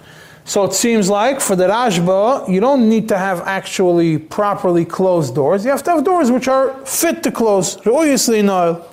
So 0.48 0.64
it 0.64 0.74
seems 0.74 1.10
like 1.10 1.42
for 1.42 1.56
the 1.56 1.68
Rashba, 1.68 2.48
you 2.48 2.60
don't 2.60 2.88
need 2.88 3.10
to 3.10 3.18
have 3.18 3.42
actually 3.42 4.20
properly 4.20 4.86
closed 4.86 5.34
doors. 5.34 5.66
You 5.66 5.72
have 5.72 5.82
to 5.84 5.92
have 5.92 6.04
doors 6.04 6.30
which 6.30 6.48
are 6.48 6.86
fit 6.86 7.24
to 7.24 7.32
close. 7.32 7.78
Obviously, 7.88 8.44
no. 8.44 8.86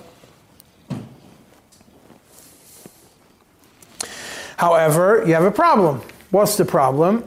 However, 4.57 5.23
you 5.27 5.35
have 5.35 5.43
a 5.43 5.51
problem. 5.51 6.01
What's 6.31 6.57
the 6.57 6.65
problem? 6.65 7.23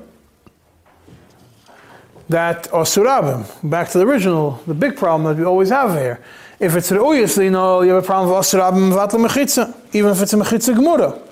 That 2.28 2.64
osurabim, 2.70 3.46
back 3.70 3.90
to 3.90 3.98
the 3.98 4.06
original, 4.06 4.60
the 4.66 4.74
big 4.74 4.96
problem 4.96 5.22
that 5.32 5.40
we 5.40 5.46
always 5.46 5.70
have 5.70 5.92
here. 5.92 6.20
If 6.58 6.74
it's 6.74 6.90
re'uyasli, 6.90 7.52
no, 7.52 7.82
you 7.82 7.92
have 7.92 8.02
a 8.02 8.06
problem 8.06 8.34
with 8.34 8.44
osurabim 8.44 8.90
vatla 8.90 9.24
mechitza, 9.24 9.72
even 9.92 10.10
if 10.10 10.20
it's 10.20 10.32
a 10.32 10.36
mechitza 10.36 10.74
gemura. 10.74 11.22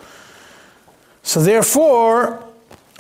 So 1.25 1.43
therefore, 1.43 2.44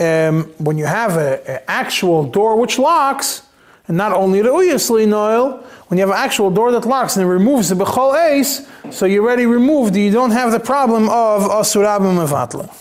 um, 0.00 0.44
when 0.58 0.78
you 0.78 0.86
have 0.86 1.16
an 1.16 1.60
actual 1.68 2.24
door 2.24 2.56
which 2.56 2.78
locks, 2.78 3.42
and 3.86 3.96
not 3.96 4.12
only 4.12 4.40
re'uyasli 4.40 5.06
noil, 5.06 5.64
when 5.88 5.98
you 5.98 6.06
have 6.06 6.10
an 6.10 6.22
actual 6.22 6.50
door 6.50 6.72
that 6.72 6.86
locks 6.86 7.16
and 7.16 7.24
it 7.24 7.28
removes 7.28 7.68
the 7.68 7.74
bechol 7.74 8.14
ace, 8.14 8.66
so 8.90 9.06
you 9.06 9.22
already 9.22 9.46
removed, 9.46 9.94
you 9.94 10.10
don't 10.10 10.30
have 10.30 10.50
the 10.52 10.60
problem 10.60 11.04
of 11.04 11.42
osurabim 11.42 12.26
vatla. 12.26 12.74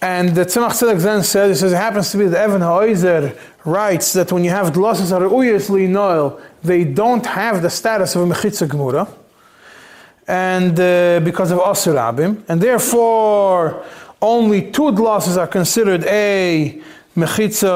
And 0.00 0.30
the 0.30 0.42
Tzemach 0.42 0.70
Tzedek 0.70 1.02
then 1.02 1.24
says, 1.24 1.56
he 1.56 1.60
says, 1.60 1.72
it 1.72 1.76
happens 1.76 2.12
to 2.12 2.18
be 2.18 2.26
that 2.28 2.40
Evan 2.40 2.60
Ha'oizer 2.60 3.36
writes 3.64 4.12
that 4.12 4.30
when 4.30 4.44
you 4.44 4.50
have 4.50 4.72
dlosses 4.72 5.10
are 5.10 5.28
uyesli 5.28 5.88
noel, 5.88 6.40
they 6.62 6.84
don't 6.84 7.26
have 7.26 7.62
the 7.62 7.70
status 7.70 8.14
of 8.14 8.22
a 8.22 8.32
mechitza 8.32 8.68
gemura, 8.68 9.12
and 10.28 10.78
uh, 10.78 11.18
because 11.24 11.50
of 11.50 11.58
asurabim, 11.58 12.42
and 12.48 12.60
therefore 12.60 13.84
only 14.20 14.70
two 14.70 14.92
dlosses 14.92 15.36
are 15.36 15.46
considered 15.46 16.04
a 16.04 16.80
mechitza, 17.16 17.68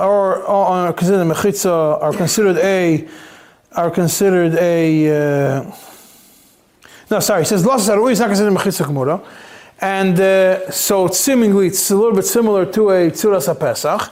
or, 0.00 0.44
are 0.46 0.92
considered 0.92 1.26
mechitza, 1.26 2.02
are 2.02 2.12
considered 2.12 2.58
a, 2.58 3.08
are 3.72 3.90
considered 3.90 4.54
a. 4.54 5.58
Uh, 5.58 5.76
no, 7.10 7.18
sorry, 7.20 7.42
he 7.42 7.46
says 7.46 7.64
dlosses 7.64 7.88
are 7.88 7.98
uyes 7.98 8.20
not 8.20 8.28
considered 8.28 8.52
mechitza 8.52 8.84
gemura. 8.84 9.24
And 9.80 10.20
uh, 10.20 10.70
so 10.70 11.08
seemingly 11.08 11.68
it's 11.68 11.90
a 11.90 11.96
little 11.96 12.12
bit 12.12 12.26
similar 12.26 12.66
to 12.66 12.90
a 12.90 13.10
Tzuras 13.10 13.52
HaPesach. 13.52 14.10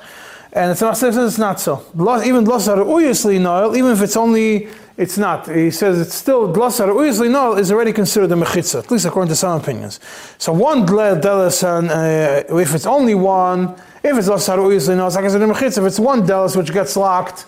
And 0.53 0.75
Tzemach 0.75 0.97
says 0.97 1.17
it's 1.17 1.39
not 1.39 1.61
so. 1.61 1.85
Even 2.25 2.45
Glosar 2.45 2.79
Uyasli 2.79 3.39
Noel, 3.39 3.77
even 3.77 3.93
if 3.93 4.01
it's 4.01 4.17
only, 4.17 4.69
it's 4.99 5.17
not. 5.17 5.47
He 5.47 5.71
says 5.71 6.01
it's 6.01 6.15
still, 6.15 6.53
Glosar 6.53 6.89
Uyasli 6.89 7.31
Noel 7.31 7.57
is 7.57 7.71
already 7.71 7.93
considered 7.93 8.33
a 8.33 8.35
Mechitza, 8.35 8.81
at 8.81 8.91
least 8.91 9.05
according 9.07 9.29
to 9.29 9.37
some 9.37 9.61
opinions. 9.61 10.01
So 10.39 10.53
one 10.53 10.85
Delis, 10.85 11.63
uh, 11.63 12.59
if 12.59 12.75
it's 12.75 12.85
only 12.85 13.15
one, 13.15 13.77
if 14.03 14.19
it's 14.19 14.29
Glosar 14.29 14.59
Uyasli 14.59 14.97
Noel, 14.97 15.07
it's 15.07 15.15
like 15.15 15.25
a 15.25 15.29
Mechitza. 15.29 15.79
If 15.79 15.85
it's 15.85 16.01
one 16.01 16.27
Delis 16.27 16.57
which 16.57 16.73
gets 16.73 16.97
locked, 16.97 17.47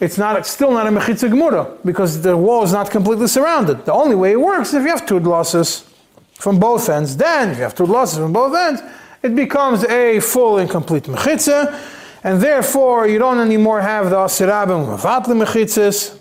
it's 0.00 0.18
not, 0.18 0.36
it's 0.36 0.50
still 0.50 0.72
not 0.72 0.88
a 0.88 0.90
Mechitza 0.90 1.30
Gemura, 1.30 1.78
because 1.84 2.22
the 2.22 2.36
wall 2.36 2.64
is 2.64 2.72
not 2.72 2.90
completely 2.90 3.28
surrounded. 3.28 3.84
The 3.84 3.92
only 3.92 4.16
way 4.16 4.32
it 4.32 4.40
works 4.40 4.70
is 4.70 4.74
if 4.74 4.82
you 4.82 4.88
have 4.88 5.06
two 5.06 5.20
dlosses 5.20 5.88
from 6.34 6.58
both 6.58 6.88
ends. 6.88 7.16
Then, 7.16 7.50
if 7.50 7.58
you 7.58 7.62
have 7.62 7.76
two 7.76 7.86
losses 7.86 8.18
from 8.18 8.32
both 8.32 8.56
ends, 8.56 8.82
it 9.22 9.36
becomes 9.36 9.84
a 9.84 10.18
full 10.18 10.58
and 10.58 10.68
complete 10.68 11.04
mechitza, 11.04 11.78
and 12.24 12.40
therefore 12.40 13.06
you 13.06 13.20
don't 13.20 13.38
anymore 13.38 13.80
have 13.80 14.10
the 14.10 14.16
asirabim 14.16 14.86
mavatli 14.88 15.40
mechitzas. 15.40 16.19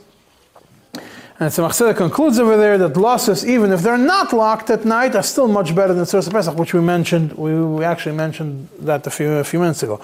And 1.42 1.50
Tzemach 1.50 1.70
Tzedek 1.70 1.96
concludes 1.96 2.38
over 2.38 2.58
there 2.58 2.78
that 2.78 2.98
losses, 2.98 3.48
even 3.48 3.72
if 3.72 3.82
they're 3.82 3.98
not 3.98 4.34
locked 4.34 4.70
at 4.70 4.84
night, 4.84 5.16
are 5.16 5.24
still 5.24 5.48
much 5.48 5.74
better 5.74 5.94
than 5.94 6.04
Tzuras 6.04 6.30
Pesach, 6.30 6.54
which 6.58 6.74
we 6.74 6.82
mentioned. 6.82 7.32
We, 7.34 7.56
we 7.56 7.86
actually 7.86 8.18
mentioned 8.18 8.68
that 8.80 9.08
a 9.08 9.10
few, 9.10 9.32
a 9.32 9.46
few 9.46 9.60
minutes 9.60 9.82
ago. 9.82 10.02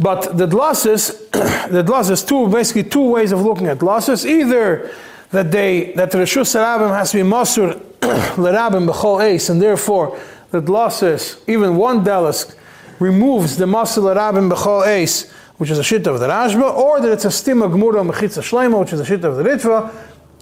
But 0.00 0.38
the 0.38 0.46
losses, 0.46 1.28
the 1.32 1.84
losses, 1.86 2.24
two 2.24 2.48
basically 2.48 2.84
two 2.84 3.10
ways 3.10 3.32
of 3.32 3.42
looking 3.42 3.66
at 3.66 3.82
losses. 3.82 4.24
Either 4.24 4.90
that 5.30 5.50
they 5.50 5.92
that 5.92 6.10
the 6.10 6.18
Rishus 6.18 6.54
Rabim 6.54 6.96
has 6.96 7.10
to 7.10 7.18
be 7.18 7.22
Masur 7.22 7.78
Lerabim 8.00 8.88
B'chol 8.88 9.22
Ace, 9.22 9.50
and 9.50 9.60
therefore 9.60 10.18
the 10.52 10.62
dlosses, 10.62 11.38
even 11.46 11.76
one 11.76 12.02
delisk, 12.02 12.56
removes 12.98 13.58
the 13.58 13.66
Masur 13.66 14.14
Lerabim 14.14 14.50
B'chol 14.50 14.86
Ace, 14.86 15.30
which 15.58 15.68
is 15.68 15.78
a 15.78 15.84
shit 15.84 16.06
of 16.06 16.18
the 16.18 16.28
Rashba, 16.28 16.74
or 16.74 17.00
that 17.02 17.12
it's 17.12 17.26
a 17.26 17.28
Stima 17.28 17.70
Gmura 17.70 18.10
Mechitza 18.10 18.42
Shleima, 18.42 18.80
which 18.80 18.94
is 18.94 19.00
a 19.00 19.04
shit 19.04 19.22
of 19.22 19.36
the 19.36 19.42
Ritva. 19.42 19.92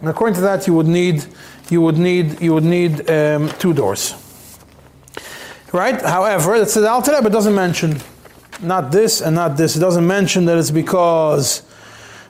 And 0.01 0.09
according 0.09 0.35
to 0.37 0.41
that, 0.43 0.67
you 0.67 0.75
would 0.75 0.87
need 0.87 1.25
you 1.71 1.81
would 1.81 1.99
need 1.99 2.41
you 2.41 2.55
would 2.55 2.65
need 2.65 3.09
um, 3.11 3.49
two 3.59 3.73
doors. 3.73 4.15
Right? 5.73 6.01
However, 6.01 6.59
that's 6.59 6.75
the 6.75 6.81
Tzedal 6.81 7.17
Rebbe 7.17 7.31
doesn't 7.31 7.55
mention 7.55 8.01
not 8.63 8.93
this 8.93 9.21
and 9.21 9.35
not 9.37 9.57
this. 9.57 9.77
It 9.77 9.81
doesn't 9.81 10.07
mention 10.07 10.45
that 10.47 10.59
it's 10.59 10.71
because 10.71 11.63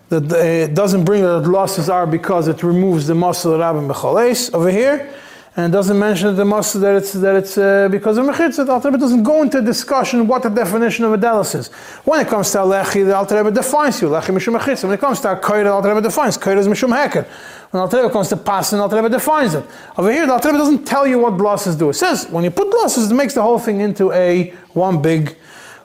that 0.09 0.31
uh, 0.33 0.37
it 0.37 0.75
doesn't 0.75 1.05
bring 1.05 1.23
that 1.23 1.41
losses 1.41 1.89
are 1.89 2.07
because 2.07 2.49
it 2.49 2.63
removes 2.63 3.07
the 3.07 3.15
muscle 3.15 3.53
rabim 3.53 3.91
b'choles 3.91 4.53
over 4.55 4.71
here, 4.71 5.13
and 5.57 5.73
doesn't 5.73 5.99
mention 5.99 6.35
the 6.35 6.45
muscle 6.45 6.81
that 6.81 6.97
it's 6.97 7.13
that 7.13 7.37
it's 7.37 7.57
uh, 7.57 7.89
because 7.89 8.19
of 8.19 8.27
mechitzah. 8.27 8.67
The 8.67 8.73
Alter 8.73 8.89
Rebbe 8.89 8.99
doesn't 8.99 9.23
go 9.23 9.43
into 9.43 9.63
discussion 9.63 10.27
what 10.27 10.43
the 10.43 10.49
definition 10.49 11.05
of 11.05 11.13
a 11.13 11.19
delis 11.19 11.55
is. 11.55 11.69
When 12.05 12.21
it 12.21 12.27
comes 12.27 12.51
to 12.53 12.59
lechi, 12.59 13.07
the 13.07 13.15
Alter 13.17 13.37
Rebbe 13.37 13.53
defines 13.53 14.03
you 14.03 14.09
lechi 14.09 14.35
mishum 14.35 14.59
mechitzah. 14.59 14.85
When 14.85 14.95
it 14.95 15.01
comes 15.01 15.21
to 15.21 15.29
koyre, 15.37 15.65
the 15.65 15.73
Alter 15.73 15.91
Rebbe 15.91 16.01
defines 16.01 16.37
koyre 16.39 16.59
is 16.59 16.67
mishum 16.67 16.91
heker. 16.91 17.25
When 17.71 17.81
Alter 17.81 17.99
Rebbe 17.99 18.11
comes 18.11 18.29
to 18.31 18.37
pasin, 18.37 18.73
the 18.73 18.83
Alter 18.83 18.97
Rebbe 18.97 19.11
defines 19.11 19.55
it. 19.55 19.65
Over 19.97 20.11
here, 20.11 20.27
the 20.27 20.33
Alter 20.33 20.49
Rebbe 20.49 20.59
doesn't 20.59 20.85
tell 20.85 21.07
you 21.07 21.21
what 21.21 21.37
blosses 21.37 21.77
do. 21.77 21.91
It 21.91 21.95
says 21.95 22.27
when 22.31 22.43
you 22.43 22.51
put 22.51 22.69
blosses, 22.71 23.11
it 23.11 23.15
makes 23.15 23.35
the 23.35 23.43
whole 23.43 23.61
thing 23.61 23.81
into 23.81 24.11
a 24.11 24.51
one 24.73 25.01
big, 25.01 25.37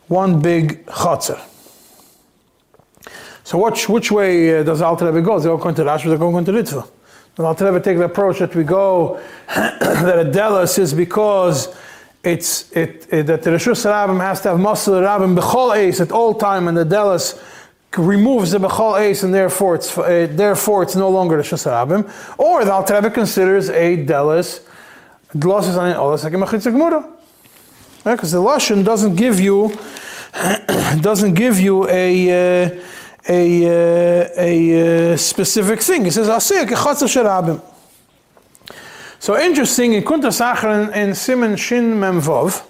one 0.08 0.42
big 0.42 0.84
chatzar. 0.88 1.40
So 3.44 3.64
which, 3.64 3.88
which 3.88 4.12
way 4.12 4.60
uh, 4.60 4.64
does 4.64 4.82
Alter 4.82 5.12
Rebbe 5.12 5.22
go? 5.22 5.36
Does 5.36 5.44
he 5.44 5.48
go 5.48 5.56
according 5.56 5.84
to 5.84 5.84
Rashi 5.84 6.12
or 6.12 6.18
go 6.18 6.28
according 6.28 6.46
to 6.46 6.60
Ritva? 6.60 6.90
Alter 7.46 7.66
Rebbe 7.66 7.80
take 7.80 7.98
the 7.98 8.04
approach 8.04 8.40
that 8.40 8.54
we 8.54 8.64
go 8.64 9.22
that 9.48 10.20
a 10.20 10.30
delis 10.30 10.78
is 10.78 10.94
because 10.94 11.74
it's 12.24 12.70
it, 12.74 13.08
it 13.12 13.28
that 13.28 13.44
the 13.44 13.52
Rishus 13.52 13.86
Rabbim 13.86 14.20
has 14.20 14.42
to 14.42 14.50
have 14.50 14.60
muscle 14.60 14.96
Rabbim 14.96 15.40
bechol 15.40 15.76
ace 15.76 16.02
at 16.02 16.12
all 16.12 16.34
time, 16.34 16.68
and 16.68 16.78
the 16.78 16.84
delis 16.84 17.42
removes 17.98 18.52
the 18.52 18.58
bechol 18.58 19.00
ace, 19.00 19.24
and 19.24 19.34
therefore 19.34 19.76
it's 19.76 19.98
uh, 19.98 20.28
therefore 20.30 20.84
it's 20.84 20.98
no 20.98 21.10
longer 21.10 21.38
the 21.38 21.44
Rishus 21.44 21.66
Rabbim, 21.66 22.12
or 22.38 22.66
the 22.66 22.74
Alter 22.74 23.10
considers 23.10 23.70
a 23.70 24.06
delis 24.06 24.62
dlosses 25.34 25.78
on 25.78 25.96
all 25.96 26.18
the 26.18 26.30
machitza 26.30 26.74
gemura, 26.74 27.10
because 28.04 28.34
the 28.34 28.40
lashon 28.40 28.84
doesn't 28.84 29.16
give 29.16 29.40
you 29.40 29.78
doesn't 31.02 31.36
give 31.36 31.58
you 31.58 31.88
a. 31.88 32.66
Uh, 32.66 32.82
a, 33.30 33.66
uh, 33.66 34.30
a 34.38 35.14
uh, 35.14 35.18
specific 35.18 35.82
thing. 35.82 36.04
He 36.06 36.12
says. 36.12 36.28
So 39.22 39.38
interesting, 39.38 39.94
in 39.94 40.04
Kunta 40.04 40.32
Sachar 40.32 40.96
in 40.96 41.14
Simon 41.14 41.56
Shin 41.56 41.94
Memvov, 41.94 42.66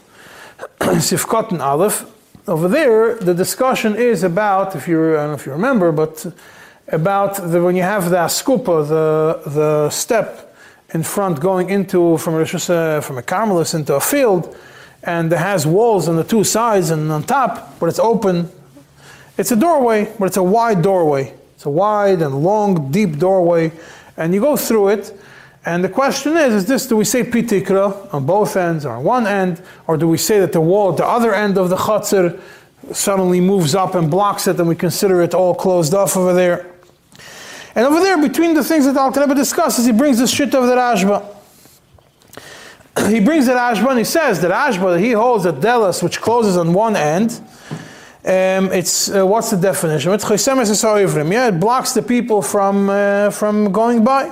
Sifkot 0.80 1.52
and 1.52 1.62
Aleph, 1.62 2.06
over 2.48 2.68
there, 2.68 3.16
the 3.16 3.34
discussion 3.34 3.96
is 3.96 4.24
about, 4.24 4.76
if 4.76 4.88
you, 4.88 5.14
I 5.14 5.18
don't 5.18 5.28
know 5.30 5.34
if 5.36 5.46
you 5.46 5.52
remember, 5.54 5.92
but 5.92 6.26
about 6.88 7.36
the, 7.36 7.64
when 7.64 7.76
you 7.76 7.84
have 7.84 8.10
the 8.10 8.18
askupa, 8.18 8.88
the, 8.88 9.50
the 9.50 9.90
step 9.92 10.56
in 10.90 11.04
front 11.04 11.40
going 11.40 11.70
into, 11.70 12.18
from 12.18 12.34
a, 12.34 12.46
from 13.02 13.18
a 13.20 13.76
into 13.76 13.96
a 13.96 14.02
field, 14.02 14.58
and 15.04 15.32
it 15.32 15.38
has 15.38 15.68
walls 15.68 16.10
on 16.10 16.16
the 16.16 16.24
two 16.24 16.44
sides 16.44 16.90
and 16.90 17.12
on 17.12 17.24
top, 17.24 17.80
but 17.80 17.88
it's 17.88 18.00
open 18.00 18.50
it's 19.40 19.52
a 19.52 19.56
doorway, 19.56 20.14
but 20.20 20.26
it's 20.26 20.38
a 20.38 20.44
wide 20.44 20.82
doorway. 20.82 21.34
It's 21.56 21.66
a 21.66 21.70
wide 21.70 22.22
and 22.22 22.44
long, 22.44 22.92
deep 22.92 23.18
doorway, 23.18 23.72
and 24.18 24.34
you 24.34 24.42
go 24.42 24.58
through 24.58 24.90
it. 24.90 25.18
And 25.66 25.82
the 25.82 25.88
question 25.88 26.36
is, 26.36 26.54
is 26.54 26.66
this, 26.66 26.88
do 26.88 26.98
we 26.98 27.06
say 27.06 27.24
pitikra 27.24 28.14
on 28.14 28.26
both 28.26 28.58
ends 28.58 28.86
or 28.86 28.92
on 28.92 29.04
one 29.06 29.28
end, 29.28 29.62
or 29.88 29.96
do 29.96 30.10
we 30.10 30.18
say 30.18 30.42
that 30.42 30.52
the 30.52 30.60
wall 30.60 30.92
at 30.92 30.98
the 30.98 31.06
other 31.06 31.34
end 31.34 31.58
of 31.58 31.70
the 31.70 31.78
chutzir 31.78 32.40
suddenly 32.92 33.40
moves 33.40 33.76
up 33.76 33.96
and 33.96 34.12
blocks 34.12 34.48
it 34.48 34.60
and 34.60 34.68
we 34.68 34.76
consider 34.76 35.22
it 35.22 35.34
all 35.34 35.56
closed 35.56 35.94
off 35.94 36.18
over 36.18 36.34
there? 36.34 36.70
And 37.76 37.86
over 37.86 38.02
there, 38.02 38.22
between 38.22 38.56
the 38.56 38.64
things 38.64 38.86
that 38.86 38.98
Al 38.98 39.12
Rebbe 39.12 39.36
discusses, 39.36 39.86
he 39.86 39.94
brings 39.94 40.20
this 40.20 40.32
shit 40.32 40.54
of 40.54 40.68
the 40.68 40.76
Rashba. 40.76 41.36
he 43.10 43.22
brings 43.22 43.46
the 43.46 43.54
Rashba 43.54 43.90
and 43.90 44.00
he 44.00 44.04
says 44.04 44.42
that 44.42 44.52
Rashba, 44.52 45.00
he 45.00 45.12
holds 45.12 45.46
a 45.46 45.54
delis 45.54 46.04
which 46.04 46.20
closes 46.20 46.58
on 46.58 46.74
one 46.74 46.98
end, 46.98 47.40
um, 48.26 48.74
it's 48.74 49.10
uh, 49.10 49.26
what's 49.26 49.50
the 49.50 49.58
definition? 49.58 50.12
Yeah, 50.12 51.48
it 51.48 51.60
blocks 51.60 51.94
the 51.94 52.02
people 52.02 52.42
from 52.42 52.90
uh, 52.90 53.30
from 53.30 53.72
going 53.72 54.04
by. 54.04 54.30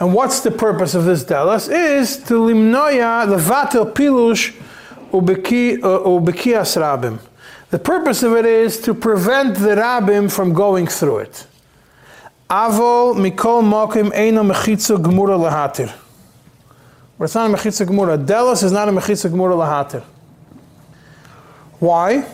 And 0.00 0.14
what's 0.14 0.40
the 0.40 0.50
purpose 0.50 0.94
of 0.94 1.04
this 1.04 1.24
delas? 1.24 1.68
Is 1.70 2.16
to 2.24 2.34
limnoya 2.34 3.28
the 3.28 3.36
vatel 3.36 3.92
pilush 3.92 4.54
ubekias 5.10 6.76
rabim. 6.80 7.18
The 7.70 7.78
purpose 7.78 8.22
of 8.22 8.34
it 8.34 8.46
is 8.46 8.80
to 8.80 8.94
prevent 8.94 9.56
the 9.56 9.74
rabbim 9.74 10.32
from 10.32 10.54
going 10.54 10.86
through 10.86 11.18
it. 11.18 11.46
Avol 12.48 13.16
mikol 13.16 13.62
mokim 13.62 14.12
eino 14.12 14.50
mechitza 14.50 14.96
gemura 14.96 15.36
lahatir. 15.36 15.92
But 17.18 17.24
it's 17.24 17.34
not 17.34 17.50
a 17.50 17.54
mechitza 17.54 17.86
gemura. 17.86 18.24
Delas 18.24 18.64
is 18.64 18.72
not 18.72 18.88
a 18.88 18.92
mechitza 18.92 19.28
gemura 19.30 19.54
lahatir. 19.54 20.04
Why? 21.78 22.24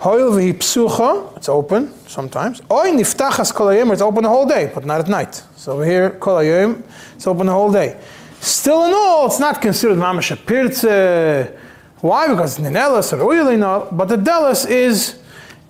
It's 0.00 1.48
open 1.48 1.92
sometimes. 2.06 2.62
Oy 2.70 2.90
niftachas 2.92 3.52
kol 3.52 3.70
it's 3.70 4.00
open 4.00 4.22
the 4.22 4.28
whole 4.28 4.46
day, 4.46 4.70
but 4.72 4.84
not 4.84 5.00
at 5.00 5.08
night. 5.08 5.42
So 5.56 5.72
over 5.72 5.84
here, 5.84 6.10
kol 6.10 6.38
it's 6.38 7.26
open 7.26 7.46
the 7.46 7.52
whole 7.52 7.72
day. 7.72 7.98
Still 8.40 8.84
in 8.84 8.92
all, 8.92 9.26
it's 9.26 9.40
not 9.40 9.60
considered 9.60 9.98
mamash 9.98 10.36
pirtze. 10.44 11.56
Why? 12.00 12.28
Because 12.28 12.60
ninelas 12.60 13.12
or 13.12 13.18
oilina, 13.18 13.96
but 13.96 14.08
the 14.08 14.16
delas 14.16 14.68
is 14.70 15.18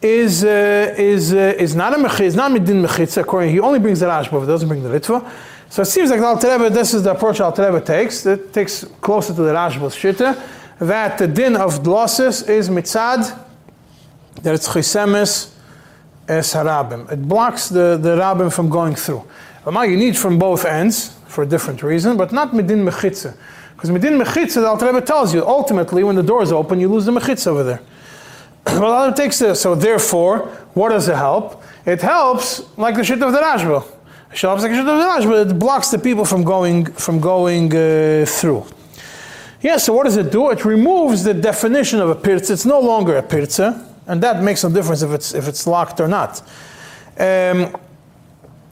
is 0.03 0.45
uh, 0.45 0.95
is 0.99 1.33
uh, 1.33 1.55
is 1.59 1.75
not 1.75 1.95
a 1.95 1.97
mechitz, 1.97 2.37
not 2.37 2.53
midin 2.53 2.87
mechitz. 2.87 3.17
According, 3.17 3.51
he 3.51 3.61
only 3.61 3.79
brings 3.79 4.01
the 4.01 4.07
rashba, 4.07 4.33
but 4.33 4.47
doesn't 4.47 4.69
bring 4.69 4.83
the 4.83 4.91
ritva. 4.91 5.27
So 5.71 5.83
it 5.83 5.87
seems 5.87 6.11
like 6.11 6.21
the 6.21 6.27
Alter 6.27 6.71
this 6.71 6.93
is 6.93 7.03
the 7.03 7.13
approach 7.13 7.41
Alter 7.41 7.81
takes. 7.81 8.25
It 8.27 8.53
takes 8.53 8.85
closer 9.01 9.35
to 9.35 9.43
the 9.43 9.53
Rashba's 9.53 9.95
shitta 9.95 10.39
that 10.79 11.19
the 11.19 11.27
din 11.27 11.57
of 11.57 11.83
dlosses 11.83 12.49
is 12.49 12.69
mitzad, 12.69 13.37
that 14.43 14.55
it's 14.55 14.69
chisemes 14.69 15.55
es 16.29 16.55
harabim. 16.55 17.11
It 17.11 17.27
blocks 17.27 17.69
the, 17.69 17.99
the 18.01 18.17
rabim 18.17 18.53
from 18.53 18.69
going 18.69 18.95
through. 18.95 19.25
Now 19.67 19.83
You 19.83 19.97
need 19.97 20.17
from 20.17 20.39
both 20.39 20.65
ends 20.65 21.15
for 21.27 21.43
a 21.43 21.47
different 21.47 21.83
reason, 21.83 22.17
but 22.17 22.33
not 22.33 22.53
midin 22.53 22.89
mechitza. 22.89 23.37
Because 23.75 23.91
midin 23.91 24.23
mechitza, 24.23 24.55
the 24.55 24.67
Alter 24.67 25.01
tells 25.01 25.35
you, 25.35 25.45
ultimately 25.47 26.05
when 26.05 26.17
the 26.17 26.23
door 26.23 26.43
is 26.43 26.53
open, 26.53 26.81
you 26.81 26.89
lose 26.89 27.05
the 27.05 27.13
mechitza 27.13 27.49
over 27.49 27.65
there. 27.65 27.81
well, 28.67 29.09
it 29.09 29.17
takes 29.17 29.39
this. 29.39 29.61
So 29.61 29.75
therefore, 29.75 30.47
what 30.75 30.91
does 30.91 31.09
it 31.09 31.17
help? 31.17 31.63
It 31.85 32.03
helps 32.03 32.77
like 32.77 32.95
the 32.97 33.05
shit 33.05 33.23
of 33.23 33.33
the 33.33 33.41
Rashba. 33.41 33.85
It 34.33 34.41
helps 34.41 34.63
like 34.63 34.73
the 34.73 34.79
shit 34.79 34.87
of 34.89 34.99
the 34.99 35.05
Rashba. 35.05 35.51
It 35.51 35.59
blocks 35.59 35.91
the 35.91 35.99
people 35.99 36.25
from 36.25 36.45
going 36.45 36.87
from 36.87 37.21
going 37.21 37.75
uh, 37.75 38.25
through. 38.27 38.67
Yeah, 39.61 39.77
so 39.77 39.93
what 39.93 40.05
does 40.05 40.17
it 40.17 40.31
do? 40.31 40.51
It 40.51 40.65
removes 40.65 41.25
the 41.25 41.35
definition 41.35 41.99
of 42.01 42.09
a 42.11 42.15
pirza. 42.15 42.53
It's 42.53 42.65
no 42.65 42.79
longer 42.79 43.17
a 43.17 43.23
pirza, 43.23 43.85
and 44.07 44.23
that 44.23 44.43
makes 44.43 44.63
no 44.63 44.71
difference 44.71 45.03
if 45.03 45.11
it's, 45.11 45.35
if 45.35 45.49
it's 45.49 45.67
locked 45.67 46.01
or 46.01 46.07
not. 46.07 46.41
Um, 47.19 47.77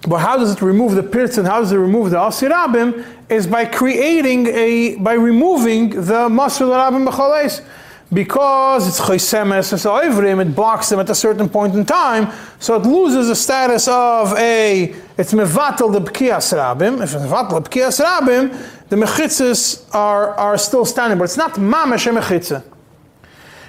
but 0.07 0.19
how 0.19 0.37
does 0.37 0.53
it 0.53 0.63
remove 0.63 0.95
the 0.95 1.03
pirza 1.03 1.41
and 1.41 1.49
how 1.49 1.59
does 1.61 1.73
it 1.73 1.77
remove 1.79 2.11
the 2.11 2.19
asirabim? 2.19 3.05
Is 3.29 3.49
by 3.49 3.65
creating 3.65 4.47
a, 4.47 4.95
by 4.97 5.15
removing 5.15 5.91
the 5.91 6.29
masul 6.29 6.71
rabim 6.71 7.09
b'chales 7.09 7.65
because 8.13 8.87
it's 8.87 9.01
choisemes 9.01 9.73
and 9.73 9.81
so 9.81 9.95
ivrim, 9.95 10.41
it 10.41 10.55
blocks 10.55 10.91
them 10.91 11.01
at 11.01 11.11
a 11.11 11.15
certain 11.15 11.49
point 11.49 11.75
in 11.75 11.85
time, 11.85 12.33
so 12.61 12.77
it 12.77 12.87
loses 12.87 13.27
the 13.27 13.35
status 13.35 13.89
of 13.89 14.33
a, 14.35 14.95
it's 15.19 15.35
mevatel 15.35 15.93
the 15.93 16.01
b'kiyas 16.01 16.57
rabim. 16.57 17.03
If 17.03 17.15
it's 17.15 17.25
mevatel 17.25 17.65
the 17.65 17.69
b'kiyas 17.69 18.05
rabim, 18.05 18.76
the 18.89 18.97
mechitzas 18.97 19.93
are, 19.95 20.31
are 20.35 20.59
still 20.59 20.85
standing, 20.85 21.19
but 21.19 21.25
it's 21.25 21.37
not 21.37 21.55
mamash 21.55 22.13
mechitza. 22.13 22.63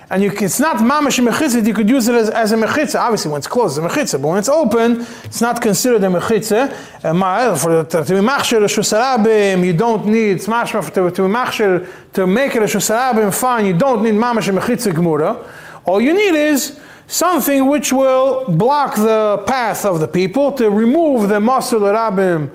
And 0.10 0.24
you, 0.24 0.32
it's 0.32 0.60
not 0.60 0.78
mamash 0.78 1.20
mechitza, 1.26 1.66
you 1.66 1.74
could 1.74 1.90
use 1.90 2.08
it 2.08 2.16
as, 2.16 2.30
as 2.30 2.52
a 2.54 2.56
mechitza. 2.56 3.00
Obviously, 3.00 3.32
when 3.32 3.40
it's 3.40 3.48
closed, 3.48 3.78
it's 3.78 3.86
a 3.86 3.90
mechitza, 3.90 4.22
but 4.22 4.28
when 4.30 4.38
it's 4.38 4.48
open, 4.48 5.06
it's 5.24 5.42
not 5.42 5.62
considered 5.62 6.04
a 6.04 6.08
mechitza. 6.08 6.72
Uh, 7.04 7.56
for 7.58 7.84
the, 7.84 8.04
to 8.04 8.14
be 8.14 8.20
machshir 8.20 8.62
shusarabim, 8.62 9.66
you 9.66 9.74
don't 9.74 10.06
need, 10.06 10.32
it's 10.32 10.48
mashma 10.48 10.86
to, 10.94 11.12
be 11.12 11.28
machshir, 11.28 11.90
to 12.14 12.26
make 12.26 12.56
it 12.56 12.62
a 12.62 12.66
shusarabim, 12.66 13.34
fine, 13.34 13.66
you 13.66 13.74
don't 13.74 14.04
need 14.04 14.14
mamash 14.14 14.56
mechitza 14.56 14.94
gemura. 14.94 15.46
All 15.84 16.00
you 16.00 16.14
need 16.14 16.36
is 16.36 16.80
something 17.08 17.68
which 17.68 17.92
will 17.92 18.46
block 18.50 18.96
the 18.96 19.44
path 19.48 19.84
of 19.84 20.00
the 20.00 20.08
people, 20.08 20.52
to 20.54 20.70
remove 20.70 21.28
the 21.28 21.40
masul 21.40 21.82
rabim, 21.82 22.50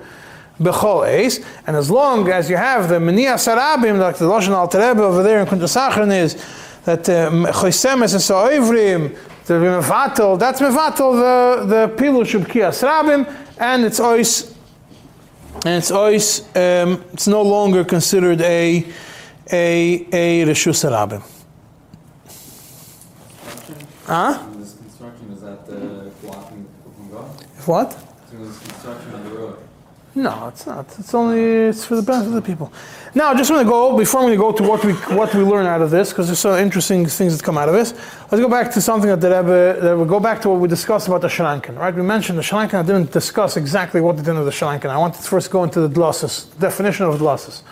bechol 0.59 1.07
eis, 1.07 1.43
and 1.65 1.75
as 1.75 1.89
long 1.89 2.29
as 2.29 2.49
you 2.49 2.57
have 2.57 2.89
the 2.89 2.95
menia 2.95 3.35
sarabim, 3.35 3.99
like 3.99 4.17
the 4.17 4.25
Lashon 4.25 4.49
Al 4.49 4.67
Rebbe 4.67 5.01
over 5.01 5.23
there 5.23 5.39
in 5.41 5.47
Kuntasachrin 5.47 6.15
is, 6.15 6.35
that 6.85 7.03
choisemes 7.03 8.13
and 8.13 8.21
sa'ivrim, 8.21 9.17
the 9.45 9.53
mevatel, 9.53 10.37
that's 10.37 10.61
mevatel, 10.61 11.13
the, 11.15 11.65
the 11.65 11.95
pilush 11.95 12.33
of 12.35 12.47
kiyas 12.47 12.83
rabim, 12.83 13.25
and 13.57 13.85
it's 13.85 13.99
ois, 13.99 14.53
and 15.65 15.77
it's 15.77 15.91
ois, 15.91 16.43
um, 16.55 17.03
it's 17.13 17.27
no 17.27 17.41
longer 17.41 17.83
considered 17.83 18.41
a, 18.41 18.85
a, 19.51 20.07
a 20.11 20.45
reshus 20.45 20.83
rabim. 20.89 21.23
Huh? 24.05 24.45
This 24.57 24.75
construction 24.75 25.31
is 25.31 25.41
that 25.41 25.65
the 25.65 26.11
blocking? 26.21 26.65
What? 27.65 27.91
So 27.93 28.37
this 28.37 28.59
construction 28.59 29.13
on 29.13 29.23
the 29.23 29.29
road. 29.29 29.57
No, 30.15 30.47
it's 30.47 30.67
not. 30.67 30.85
It's 30.99 31.13
only 31.15 31.41
it's 31.41 31.85
for 31.85 31.95
the 31.95 32.03
benefit 32.03 32.27
of 32.27 32.33
the 32.33 32.41
people. 32.41 32.71
Now, 33.15 33.33
just 33.33 33.49
want 33.49 33.65
to 33.65 33.69
go 33.69 33.97
before 33.97 34.23
we 34.25 34.35
go 34.35 34.51
to 34.51 34.61
what 34.61 34.85
we 34.85 34.93
what 35.15 35.33
we 35.33 35.41
learn 35.41 35.65
out 35.65 35.81
of 35.81 35.89
this, 35.89 36.09
because 36.09 36.27
there's 36.27 36.39
some 36.39 36.59
interesting 36.59 37.03
things 37.07 37.35
that 37.35 37.43
come 37.43 37.57
out 37.57 37.67
of 37.67 37.73
this. 37.73 37.93
Let's 38.31 38.41
go 38.41 38.47
back 38.47 38.71
to 38.73 38.81
something 38.81 39.09
that 39.09 39.21
the 39.21 39.29
Rebbe. 39.29 39.79
That 39.81 39.97
we 39.97 40.05
go 40.05 40.19
back 40.19 40.39
to 40.43 40.49
what 40.49 40.59
we 40.59 40.67
discussed 40.67 41.07
about 41.07 41.21
the 41.21 41.29
shlanken. 41.29 41.79
Right? 41.79 41.95
We 41.95 42.03
mentioned 42.03 42.37
the 42.37 42.43
shlanken. 42.43 42.75
I 42.75 42.83
didn't 42.83 43.11
discuss 43.11 43.57
exactly 43.57 44.01
what 44.01 44.17
the 44.17 44.23
din 44.23 44.37
of 44.37 44.45
the 44.45 44.51
shlanken. 44.51 44.91
I 44.91 44.97
want 44.97 45.15
to 45.15 45.21
first 45.21 45.49
go 45.49 45.63
into 45.63 45.81
the 45.81 45.89
dlosses, 45.89 46.47
definition 46.59 47.07
of 47.07 47.19
dlosses. 47.19 47.63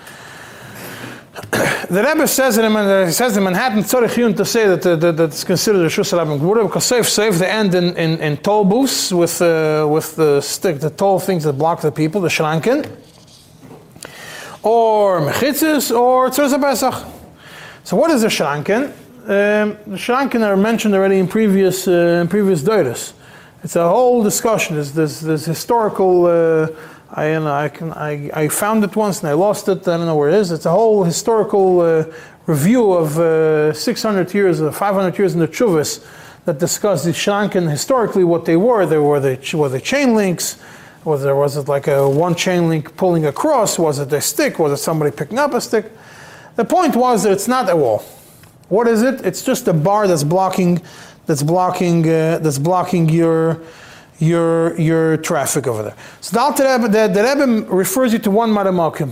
The 1.91 2.01
Rebbe 2.01 2.25
says 2.25 2.57
in, 2.57 3.05
he 3.05 3.11
says 3.11 3.35
in 3.35 3.43
Manhattan 3.43 3.79
Tzorich 3.79 4.37
to 4.37 4.45
say 4.45 4.65
that, 4.65 4.81
that, 4.81 5.17
that 5.17 5.19
it's 5.19 5.43
considered 5.43 5.81
a 5.81 5.89
Shus 5.89 6.17
Rabban 6.17 6.39
Gvura 6.39 6.65
because 6.65 6.85
safe 6.85 7.09
safe 7.09 7.37
they 7.37 7.49
end 7.49 7.75
in, 7.75 7.97
in, 7.97 8.17
in 8.21 8.37
toll 8.37 8.63
booths 8.63 9.11
with, 9.11 9.41
uh, 9.41 9.85
with 9.89 10.15
the 10.15 10.39
stick, 10.39 10.79
the 10.79 10.89
toll 10.89 11.19
things 11.19 11.43
that 11.43 11.53
block 11.53 11.81
the 11.81 11.91
people, 11.91 12.21
the 12.21 12.29
shlanken, 12.29 12.89
or 14.63 15.19
mechitzis, 15.19 15.93
or 15.93 16.29
pesach. 16.29 17.05
So 17.83 17.97
what 17.97 18.09
is 18.09 18.21
the 18.21 18.29
shlanken? 18.29 18.93
Um, 19.23 19.77
the 19.85 19.97
shlanken 19.97 20.47
are 20.47 20.55
mentioned 20.55 20.95
already 20.95 21.19
in 21.19 21.27
previous 21.27 21.89
uh, 21.89 22.21
in 22.21 22.29
previous 22.29 22.61
doiras. 22.61 23.11
It's 23.65 23.75
a 23.75 23.87
whole 23.87 24.23
discussion. 24.23 24.75
There's 24.75 24.93
this, 24.93 25.19
this 25.19 25.45
historical. 25.45 26.25
Uh, 27.11 27.19
I, 27.19 27.33
you 27.33 27.39
know, 27.39 27.53
I, 27.53 27.69
can, 27.69 27.93
I, 27.93 28.29
I 28.33 28.47
found 28.47 28.83
it 28.83 28.95
once 28.95 29.21
and 29.21 29.29
I 29.29 29.33
lost 29.33 29.67
it. 29.67 29.87
I 29.87 29.97
don't 29.97 30.05
know 30.05 30.15
where 30.15 30.29
it 30.29 30.35
is. 30.35 30.51
It's 30.51 30.65
a 30.65 30.71
whole 30.71 31.03
historical 31.03 31.81
uh, 31.81 32.05
review 32.45 32.93
of 32.93 33.17
uh, 33.19 33.73
600 33.73 34.33
years, 34.33 34.61
or 34.61 34.71
500 34.71 35.17
years 35.17 35.33
in 35.33 35.39
the 35.39 35.47
Chuvas 35.47 36.05
that 36.45 36.59
discuss 36.59 37.03
the 37.03 37.11
Shlanken 37.11 37.69
historically 37.69 38.23
what 38.23 38.45
they 38.45 38.57
were. 38.57 38.85
They 38.85 38.97
were 38.97 39.19
the, 39.19 39.57
were 39.57 39.69
the 39.69 39.81
chain 39.81 40.15
links. 40.15 40.57
Was 41.03 41.23
there 41.23 41.35
was 41.35 41.57
it 41.57 41.67
like 41.67 41.87
a 41.87 42.07
one 42.07 42.35
chain 42.35 42.69
link 42.69 42.95
pulling 42.95 43.25
across? 43.25 43.79
Was 43.79 43.97
it 43.97 44.13
a 44.13 44.21
stick? 44.21 44.59
Was 44.59 44.71
it 44.71 44.77
somebody 44.77 45.09
picking 45.09 45.39
up 45.39 45.53
a 45.53 45.61
stick? 45.61 45.85
The 46.57 46.65
point 46.65 46.95
was 46.95 47.23
that 47.23 47.31
it's 47.31 47.47
not 47.47 47.67
a 47.69 47.75
wall. 47.75 47.99
What 48.69 48.87
is 48.87 49.01
it? 49.01 49.25
It's 49.25 49.43
just 49.43 49.67
a 49.67 49.73
bar 49.73 50.07
that's 50.07 50.23
blocking, 50.23 50.79
that's 51.25 51.41
blocking, 51.41 52.07
uh, 52.07 52.37
that's 52.39 52.59
blocking 52.59 53.09
your 53.09 53.61
your, 54.21 54.79
your 54.79 55.17
traffic 55.17 55.67
over 55.67 55.81
there. 55.83 55.95
So 56.21 56.51
the 56.51 56.87
the, 56.87 57.07
the 57.07 57.23
Rebbe 57.23 57.67
refers 57.73 58.13
you 58.13 58.19
to 58.19 58.31
one 58.31 58.51
Maramakim 58.51 59.11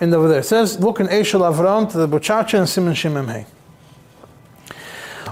in 0.00 0.14
over 0.14 0.28
there. 0.28 0.40
It 0.40 0.44
says, 0.44 0.80
look 0.80 0.98
in 0.98 1.08
Eshel 1.08 1.42
Avram 1.42 1.90
to 1.92 1.98
the 1.98 2.08
Buchacha 2.08 2.58
and 2.58 2.68
Simon 2.68 2.94
Shimem. 2.94 3.44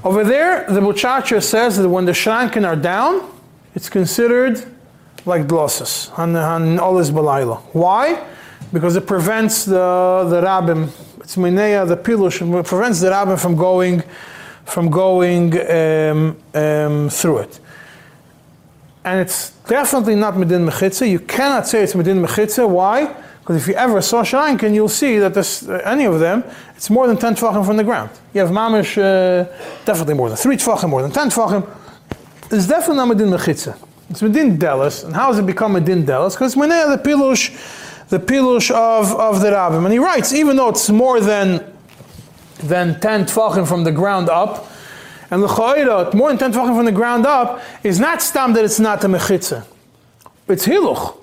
Over 0.05 0.25
there, 0.25 0.67
the 0.69 0.81
Buchacha 0.81 1.43
says 1.43 1.79
that 1.79 1.89
when 1.89 2.05
the 2.05 2.13
Shranken 2.13 2.67
are 2.67 2.77
down, 2.77 3.29
it's 3.75 3.89
considered 3.89 4.63
like 5.25 5.47
dlosses, 5.47 6.17
on, 6.19 6.37
on 6.37 6.77
Olis 6.77 7.11
Balayla. 7.11 7.61
Why? 7.73 8.25
Because 8.73 8.95
it 8.97 9.07
prevents 9.07 9.65
the, 9.65 10.27
the 10.29 10.43
Rabbim, 10.43 10.91
it's 11.21 11.37
Minea, 11.37 11.89
the 11.89 11.97
Pilush, 11.97 12.67
prevents 12.67 13.01
the 13.01 13.09
Rabbim 13.09 13.41
from 13.41 13.57
going, 13.57 14.03
from 14.65 14.91
going 14.91 15.59
um, 15.71 16.37
um, 16.55 17.09
through 17.09 17.39
it 17.39 17.61
and 19.09 19.21
it's 19.21 19.51
definitely 19.67 20.15
not 20.15 20.35
Medin 20.35 20.69
Mechitza. 20.69 21.09
You 21.09 21.21
cannot 21.21 21.67
say 21.67 21.83
it's 21.83 21.95
Medin 21.95 22.25
Mechitza. 22.25 22.69
Why? 22.69 23.15
Because 23.41 23.57
if 23.63 23.67
you 23.67 23.75
ever 23.75 24.03
saw 24.03 24.23
Shankin, 24.23 24.75
you'll 24.75 24.91
see 24.91 25.19
that 25.19 25.33
this, 25.33 25.67
uh, 25.67 25.81
any 25.87 26.05
of 26.05 26.21
them, 26.21 26.45
it's 26.77 26.91
more 26.91 27.07
than 27.07 27.17
10 27.17 27.37
tfachim 27.37 27.65
from 27.65 27.79
the 27.79 27.85
ground. 27.85 28.11
You 28.35 28.43
have 28.43 28.51
Mamish, 28.51 28.99
uh, 28.99 29.49
definitely 29.87 30.15
more 30.15 30.29
than 30.29 30.37
3 30.37 30.57
tfachim, 30.57 30.91
more 30.91 31.01
than 31.01 31.11
10 31.11 31.31
tfachim. 31.31 31.67
It's 32.51 32.67
definitely 32.67 32.97
not 32.97 33.17
Medin 33.17 33.35
Mechitza. 33.35 33.79
It's 34.11 34.21
Medin 34.21 34.59
Delis. 34.59 35.05
And 35.07 35.15
how 35.15 35.29
does 35.29 35.39
it 35.39 35.47
become 35.47 35.73
Medin 35.75 36.05
Delis? 36.05 36.35
Because 36.35 36.53
it's 36.53 36.61
Meneh, 36.61 36.95
the 36.95 37.03
Pilush, 37.03 38.09
the 38.11 38.19
Pilush 38.19 38.71
of, 38.71 39.15
of 39.15 39.41
the 39.41 39.49
Rabbim. 39.49 39.85
And 39.85 39.93
he 39.93 39.99
writes, 39.99 40.35
even 40.35 40.57
though 40.57 40.69
it's 40.69 40.91
more 40.91 41.21
than, 41.21 41.65
than 42.65 43.01
10 43.01 43.25
tfachim 43.25 43.67
from 43.67 43.85
the 43.85 43.93
ground 43.93 44.29
up, 44.29 44.71
and 45.31 45.43
the 45.43 45.47
chayra, 45.47 46.13
more 46.15 46.35
10 46.35 46.53
tefachim 46.53 46.77
from 46.77 46.87
the 46.87 46.93
ground 46.93 47.27
up, 47.27 47.63
is 47.85 48.01
not 48.01 48.23
stam 48.23 48.55
that 48.55 48.65
it's 48.65 48.81
not 48.81 49.05
a 49.05 49.09
mechitza. 49.09 49.67
It's 50.49 50.67
hiluch. 50.67 51.17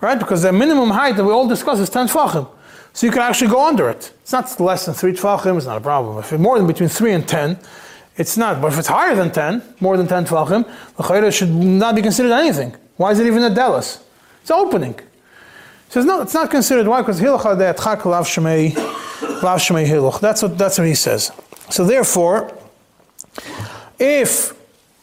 Right? 0.00 0.18
Because 0.18 0.42
the 0.42 0.52
minimum 0.52 0.90
height 0.90 1.16
that 1.16 1.24
we 1.24 1.32
all 1.32 1.48
discuss 1.48 1.80
is 1.80 1.90
10 1.90 2.08
tefachim. 2.08 2.48
So 2.92 3.06
you 3.06 3.12
can 3.12 3.22
actually 3.22 3.50
go 3.50 3.66
under 3.66 3.88
it. 3.88 4.12
It's 4.22 4.32
not 4.32 4.60
less 4.60 4.86
than 4.86 4.94
3 4.94 5.12
tefachim, 5.12 5.56
it's 5.56 5.66
not 5.66 5.78
a 5.78 5.80
problem. 5.80 6.18
If 6.18 6.32
it's 6.32 6.40
more 6.40 6.58
than 6.58 6.66
between 6.66 6.88
3 6.88 7.12
and 7.12 7.28
10, 7.28 7.58
it's 8.16 8.36
not. 8.36 8.60
But 8.60 8.72
if 8.72 8.78
it's 8.78 8.88
higher 8.88 9.14
than 9.16 9.32
10, 9.32 9.62
more 9.80 9.96
than 9.96 10.06
10 10.06 10.26
tefachim, 10.26 10.64
the 10.96 11.02
chayra 11.02 11.36
should 11.36 11.50
not 11.50 11.96
be 11.96 12.02
considered 12.02 12.32
anything. 12.32 12.76
Why 12.96 13.10
is 13.10 13.18
it 13.18 13.26
even 13.26 13.42
a 13.42 13.50
delis? 13.50 14.00
It's 14.42 14.50
opening. 14.50 14.94
He 14.94 15.92
says, 15.92 16.04
no, 16.04 16.20
it's 16.20 16.34
not 16.34 16.50
considered. 16.50 16.86
Why? 16.86 17.00
Because 17.00 17.20
hiluch 17.20 17.44
lav 18.04 18.26
shmei, 18.26 18.76
lav 19.42 19.58
shmei 19.58 19.86
hiluch. 19.86 20.20
That's 20.20 20.42
what, 20.42 20.56
that's 20.56 20.78
what 20.78 20.86
he 20.86 20.94
says. 20.94 21.32
So 21.70 21.84
therefore, 21.84 22.57
if, 23.98 24.54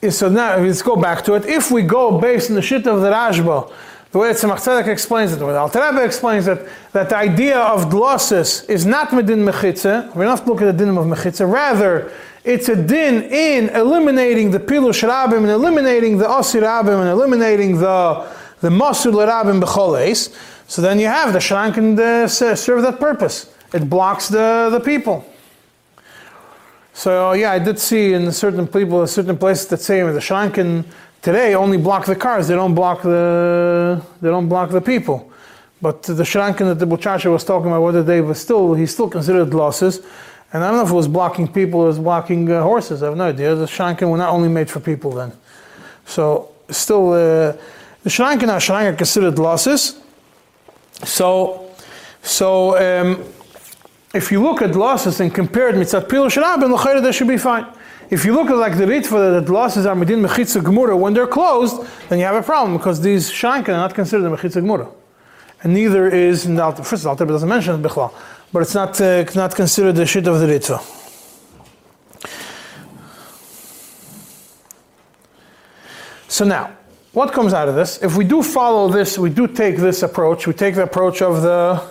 so 0.09 0.29
now 0.29 0.57
let's 0.57 0.81
go 0.81 0.95
back 0.95 1.23
to 1.25 1.33
it. 1.33 1.45
If 1.45 1.71
we 1.71 1.81
go 1.81 2.19
based 2.19 2.49
on 2.49 2.55
the 2.55 2.61
shit 2.61 2.87
of 2.87 3.01
the 3.01 3.11
Rashba, 3.11 3.71
the 4.11 4.19
way 4.19 4.31
Tzemach 4.31 4.59
Tzedek 4.59 4.87
explains 4.87 5.33
it, 5.33 5.39
the 5.39 5.45
way 5.45 5.53
the 5.53 5.81
Rebbe 5.81 6.03
explains 6.05 6.47
it, 6.47 6.65
that 6.93 7.09
the 7.09 7.17
idea 7.17 7.59
of 7.59 7.89
dlosses 7.89 8.69
is 8.69 8.85
not 8.85 9.09
medin 9.09 9.43
mechitza. 9.49 10.15
We're 10.15 10.25
not 10.25 10.47
looking 10.47 10.67
at 10.67 10.77
the 10.77 10.85
din 10.85 10.97
of 10.97 11.05
mechitza. 11.05 11.51
Rather, 11.51 12.13
it's 12.45 12.69
a 12.69 12.75
din 12.75 13.23
in 13.23 13.69
eliminating 13.69 14.51
the 14.51 14.59
pilush 14.59 15.05
rabim 15.05 15.39
and 15.39 15.49
eliminating 15.49 16.17
the 16.17 16.25
osir 16.25 16.61
rabim 16.61 17.01
and 17.01 17.09
eliminating 17.09 17.77
the 17.79 18.25
the 18.61 18.69
masul 18.69 19.13
rabim 19.13 19.61
b'choles. 19.61 20.33
So 20.67 20.81
then 20.81 20.99
you 20.99 21.07
have 21.07 21.33
the 21.33 21.41
shrank 21.41 21.77
and 21.77 21.99
uh, 21.99 22.27
serve 22.27 22.83
that 22.83 22.99
purpose. 22.99 23.51
It 23.73 23.89
blocks 23.89 24.29
the, 24.29 24.69
the 24.71 24.79
people. 24.79 25.25
So 26.95 27.33
yeah, 27.33 27.51
I 27.51 27.59
did 27.59 27.77
see 27.77 28.13
in 28.13 28.31
certain 28.31 28.65
people, 28.67 29.05
certain 29.05 29.37
places 29.37 29.67
that 29.67 29.81
say 29.81 30.01
the 30.01 30.19
Shankin 30.19 30.85
today 31.21 31.53
only 31.53 31.77
block 31.77 32.05
the 32.05 32.15
cars. 32.15 32.47
They 32.47 32.55
don't 32.55 32.73
block 32.73 33.01
the 33.01 34.01
they 34.21 34.29
don't 34.29 34.47
block 34.47 34.69
the 34.69 34.79
people. 34.79 35.29
But 35.81 36.03
the 36.03 36.23
Shankin 36.23 36.59
that 36.59 36.79
the 36.79 36.87
Buchacha 36.87 37.29
was 37.29 37.43
talking 37.43 37.67
about 37.67 37.81
whether 37.81 38.01
they 38.01 38.21
were 38.21 38.33
still 38.33 38.73
he 38.75 38.85
still 38.85 39.09
considered 39.09 39.53
losses. 39.53 39.99
And 40.53 40.63
I 40.63 40.69
don't 40.69 40.77
know 40.77 40.85
if 40.85 40.89
it 40.89 40.95
was 40.95 41.09
blocking 41.09 41.49
people 41.49 41.81
or 41.81 41.87
was 41.87 41.99
blocking 41.99 42.49
uh, 42.49 42.63
horses. 42.63 43.03
I 43.03 43.07
have 43.07 43.17
no 43.17 43.27
idea. 43.27 43.53
The 43.55 43.65
Shankin 43.65 44.09
were 44.09 44.17
not 44.17 44.29
only 44.29 44.47
made 44.47 44.69
for 44.69 44.79
people 44.79 45.11
then. 45.11 45.33
So 46.05 46.51
still, 46.69 47.11
uh, 47.11 47.57
the 48.03 48.09
Shankin 48.09 48.47
are 48.47 48.61
Shankin 48.61 48.97
considered 48.97 49.37
losses. 49.37 49.99
So, 51.03 51.71
so 52.21 52.77
um, 52.77 53.25
if 54.15 54.31
you 54.31 54.41
look 54.41 54.61
at 54.61 54.75
losses 54.75 55.19
and 55.19 55.33
compare 55.33 55.69
it 55.69 55.75
mitzat 55.75 56.07
pilu 56.07 56.27
shalabim, 56.27 56.73
l'chayra 56.73 57.01
that 57.01 57.13
should 57.13 57.27
be 57.27 57.37
fine. 57.37 57.65
If 58.09 58.23
you 58.23 58.33
look 58.33 58.49
at 58.49 58.57
like 58.57 58.77
the 58.77 58.85
ritva 58.85 59.41
that 59.41 59.51
losses 59.51 59.85
are 59.85 59.95
medin 59.95 60.25
mechitza 60.25 60.61
gemura 60.61 60.97
when 60.97 61.13
they're 61.13 61.27
closed, 61.27 61.85
then 62.09 62.19
you 62.19 62.25
have 62.25 62.35
a 62.35 62.43
problem 62.43 62.77
because 62.77 63.01
these 63.01 63.29
shank 63.29 63.67
are 63.67 63.73
not 63.73 63.93
considered 63.93 64.31
mechitza 64.31 64.61
gemura, 64.61 64.91
and 65.63 65.73
neither 65.73 66.07
is 66.07 66.45
the 66.45 66.71
first 66.83 67.03
of 67.03 67.07
all, 67.07 67.11
Alter 67.11 67.25
doesn't 67.25 67.49
mention 67.49 67.75
it 67.75 67.87
bichlal, 67.87 68.13
but 68.53 68.61
it's 68.61 68.73
not 68.73 68.99
uh, 69.01 69.25
not 69.35 69.53
considered 69.55 69.95
the 69.95 70.05
shit 70.05 70.27
of 70.27 70.39
the 70.39 70.47
ritva. 70.47 70.79
So 76.27 76.45
now, 76.45 76.75
what 77.13 77.31
comes 77.31 77.53
out 77.53 77.69
of 77.69 77.75
this? 77.75 78.01
If 78.03 78.17
we 78.17 78.25
do 78.25 78.43
follow 78.43 78.89
this, 78.89 79.17
we 79.17 79.29
do 79.29 79.47
take 79.47 79.77
this 79.77 80.03
approach. 80.03 80.47
We 80.47 80.53
take 80.53 80.75
the 80.75 80.83
approach 80.83 81.21
of 81.21 81.41
the 81.41 81.81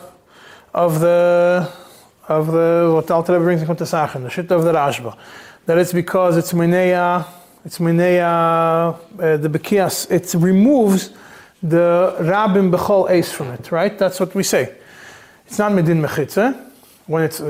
of 0.72 1.00
the 1.00 1.83
of 2.28 2.46
the 2.48 2.90
what 2.94 3.10
Alter 3.10 3.34
Rebbe 3.34 3.44
brings 3.44 3.62
in 3.62 3.68
Kontesachem, 3.68 4.22
the 4.22 4.30
shit 4.30 4.50
of 4.50 4.64
the 4.64 4.72
Rashba, 4.72 5.16
that 5.66 5.78
it's 5.78 5.92
because 5.92 6.36
it's 6.36 6.52
minea, 6.52 7.26
it's 7.64 7.78
minea, 7.78 8.98
uh, 9.18 9.36
the 9.36 9.48
bekias, 9.48 10.10
it 10.10 10.34
removes 10.38 11.10
the 11.62 12.16
rabim 12.20 12.70
bechol 12.70 13.10
ace 13.10 13.32
from 13.32 13.50
it, 13.50 13.72
right? 13.72 13.98
That's 13.98 14.20
what 14.20 14.34
we 14.34 14.42
say. 14.42 14.74
It's 15.46 15.58
not 15.58 15.72
medin 15.72 16.04
mechitze 16.04 16.70
when 17.06 17.24
it's 17.24 17.40
uh, 17.40 17.46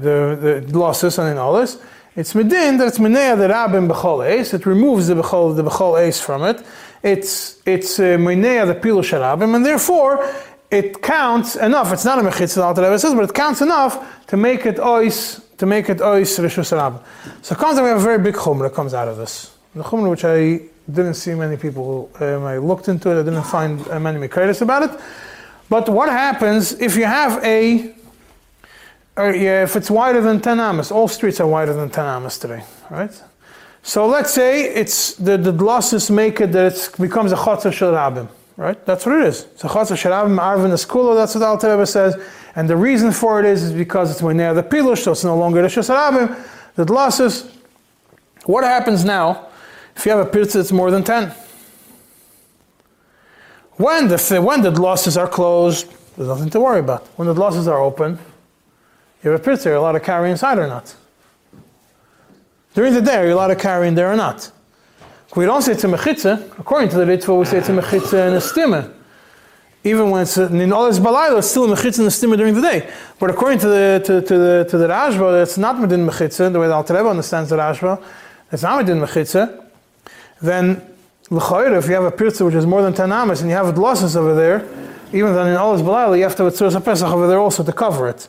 the 0.00 0.64
the 0.66 0.78
losses 0.78 1.18
and 1.18 1.30
in 1.30 1.38
all 1.38 1.54
this. 1.54 1.78
It's 2.16 2.32
medin 2.32 2.78
that 2.78 2.88
it's 2.88 2.98
minea 2.98 3.36
the 3.36 3.48
rabim 3.48 3.90
bechol 3.90 4.26
ace. 4.26 4.54
It 4.54 4.64
removes 4.64 5.08
the 5.08 5.14
bechol 5.14 5.54
the 5.54 5.64
bechol 5.64 6.00
ace 6.00 6.20
from 6.20 6.44
it. 6.44 6.64
It's 7.02 7.60
it's 7.66 7.98
uh, 7.98 8.16
minea 8.16 8.66
the 8.66 8.74
pilush 8.74 9.12
rabim, 9.12 9.54
and 9.54 9.66
therefore 9.66 10.26
it 10.72 11.02
counts 11.02 11.54
enough. 11.54 11.92
It's 11.92 12.06
not 12.06 12.18
a 12.18 12.22
mechitza, 12.22 12.54
the 12.54 12.64
Alter 12.64 12.98
says, 12.98 13.14
but 13.14 13.28
it 13.28 13.34
counts 13.34 13.60
enough 13.60 14.26
to 14.28 14.38
make 14.38 14.64
it 14.64 14.76
ois, 14.76 15.42
to 15.58 15.66
make 15.66 15.90
it 15.90 15.98
ois 15.98 16.40
rishus 16.40 16.72
rabba. 16.72 17.04
So 17.42 17.54
comes 17.54 17.78
we 17.78 17.88
have 17.88 17.98
a 17.98 18.00
very 18.00 18.18
big 18.18 18.34
chumrah 18.34 18.62
that 18.62 18.74
comes 18.74 18.94
out 18.94 19.06
of 19.06 19.18
this. 19.18 19.54
The 19.74 19.82
which 19.82 20.24
I 20.24 20.62
didn't 20.90 21.14
see 21.14 21.34
many 21.34 21.58
people, 21.58 22.10
um, 22.20 22.44
I 22.44 22.56
looked 22.56 22.88
into 22.88 23.10
it, 23.10 23.20
I 23.20 23.22
didn't 23.22 23.44
find 23.44 23.86
uh, 23.88 24.00
many 24.00 24.26
mikaitis 24.26 24.62
about 24.62 24.82
it. 24.84 25.00
But 25.68 25.90
what 25.90 26.08
happens 26.08 26.72
if 26.72 26.96
you 26.96 27.04
have 27.04 27.42
a, 27.44 27.94
or, 29.16 29.26
uh, 29.26 29.32
yeah, 29.34 29.64
if 29.64 29.76
it's 29.76 29.90
wider 29.90 30.22
than 30.22 30.40
10 30.40 30.58
amas, 30.58 30.90
all 30.90 31.06
streets 31.06 31.38
are 31.38 31.46
wider 31.46 31.74
than 31.74 31.90
10 31.90 32.04
amas 32.04 32.38
today, 32.38 32.64
right? 32.90 33.12
So 33.82 34.06
let's 34.06 34.32
say 34.32 34.74
it's 34.74 35.14
the, 35.16 35.36
the 35.36 35.52
dlosses 35.52 36.10
make 36.10 36.40
it 36.40 36.52
that 36.52 36.72
it 36.72 36.98
becomes 36.98 37.32
a 37.32 37.36
chotzer 37.36 37.72
shel 37.72 37.92
rabbim. 37.92 38.28
Right? 38.56 38.84
That's 38.84 39.06
what 39.06 39.18
it 39.18 39.26
is. 39.26 39.46
So 39.56 39.68
Chatzar 39.68 39.96
Sharabim 39.96 40.38
Arvin 40.38 40.72
Eskulo, 40.72 41.16
that's 41.16 41.34
what 41.34 41.42
Al 41.42 41.56
Rebbe 41.56 41.86
says. 41.86 42.16
And 42.54 42.68
the 42.68 42.76
reason 42.76 43.10
for 43.12 43.40
it 43.40 43.46
is, 43.46 43.62
is 43.62 43.72
because 43.72 44.10
it's 44.10 44.20
Moinea 44.20 44.54
the 44.54 44.62
Pilush, 44.62 44.98
so 44.98 45.12
it's 45.12 45.24
no 45.24 45.36
longer 45.36 45.62
Rishos 45.62 45.88
Harabim. 45.88 46.36
The 46.74 46.84
Dlasis. 46.84 47.50
What 48.44 48.64
happens 48.64 49.04
now 49.04 49.48
if 49.96 50.04
you 50.04 50.12
have 50.12 50.26
a 50.26 50.30
Pirza 50.30 50.58
that's 50.58 50.72
more 50.72 50.90
than 50.90 51.04
10? 51.04 51.32
When 53.76 54.08
the, 54.08 54.42
when 54.44 54.62
the 54.62 54.70
Dlasis 54.70 55.20
are 55.20 55.28
closed, 55.28 55.90
there's 56.16 56.28
nothing 56.28 56.50
to 56.50 56.60
worry 56.60 56.80
about. 56.80 57.06
When 57.16 57.26
the 57.28 57.34
Dlasis 57.34 57.66
are 57.66 57.80
open, 57.80 58.18
you 59.22 59.30
have 59.30 59.40
a 59.40 59.42
Pirza, 59.42 59.70
you're 59.70 59.76
allowed 59.76 59.92
to 59.92 60.00
carry 60.00 60.30
inside 60.30 60.58
or 60.58 60.66
not. 60.66 60.94
During 62.74 62.94
the 62.94 63.02
day, 63.02 63.16
are 63.16 63.26
you 63.26 63.34
allowed 63.34 63.48
to 63.48 63.56
carry 63.56 63.88
in 63.88 63.94
there 63.94 64.10
or 64.10 64.16
not? 64.16 64.50
We 65.34 65.46
don't 65.46 65.62
say 65.62 65.72
it's 65.72 65.84
a 65.84 65.86
mechitza. 65.86 66.58
According 66.58 66.90
to 66.90 66.96
the 66.96 67.04
Ritva, 67.06 67.38
we 67.38 67.46
say 67.46 67.56
it's 67.58 67.70
a 67.70 67.72
mechitza 67.72 68.26
and 68.26 68.36
a 68.36 68.40
stimmer. 68.40 68.92
Even 69.82 70.10
when 70.10 70.22
it's 70.22 70.36
its 70.36 70.50
balayla, 70.52 71.38
it's 71.38 71.48
still 71.48 71.72
a 71.72 71.74
mechitza 71.74 72.00
and 72.00 72.08
a 72.08 72.10
stimmer 72.10 72.36
during 72.36 72.54
the 72.54 72.60
day. 72.60 72.92
But 73.18 73.30
according 73.30 73.60
to 73.60 73.68
the 73.68 74.02
to, 74.04 74.20
to 74.20 74.38
the 74.38 74.66
to 74.68 74.76
the 74.76 74.88
Rashba, 74.88 75.42
it's 75.42 75.56
not 75.56 75.76
medin 75.76 76.06
mechitza. 76.06 76.52
The 76.52 76.60
way 76.60 76.66
the 76.66 76.74
Alter 76.74 76.94
Rebbe 76.94 77.08
understands 77.08 77.48
the 77.48 77.56
Rashba, 77.56 78.02
it's 78.52 78.62
not 78.62 78.84
medin 78.84 79.00
mechitza. 79.00 79.64
Then 80.42 80.82
l'chayr, 81.30 81.78
if 81.78 81.86
you 81.88 81.94
have 81.94 82.04
a 82.04 82.10
pirza 82.10 82.44
which 82.44 82.54
is 82.54 82.66
more 82.66 82.82
than 82.82 82.92
ten 82.92 83.10
amas 83.10 83.40
and 83.40 83.48
you 83.48 83.56
have 83.56 83.74
dlosses 83.74 84.16
over 84.16 84.34
there, 84.34 84.68
even 85.14 85.32
then 85.32 85.46
in 85.46 85.56
all 85.56 85.72
its 85.72 85.82
balayla, 85.82 86.18
you 86.18 86.24
have 86.24 86.36
to 86.36 86.44
have 86.44 86.74
a 86.74 86.80
pesach 86.82 87.08
over 87.08 87.26
there 87.26 87.38
also 87.38 87.64
to 87.64 87.72
cover 87.72 88.06
it 88.06 88.28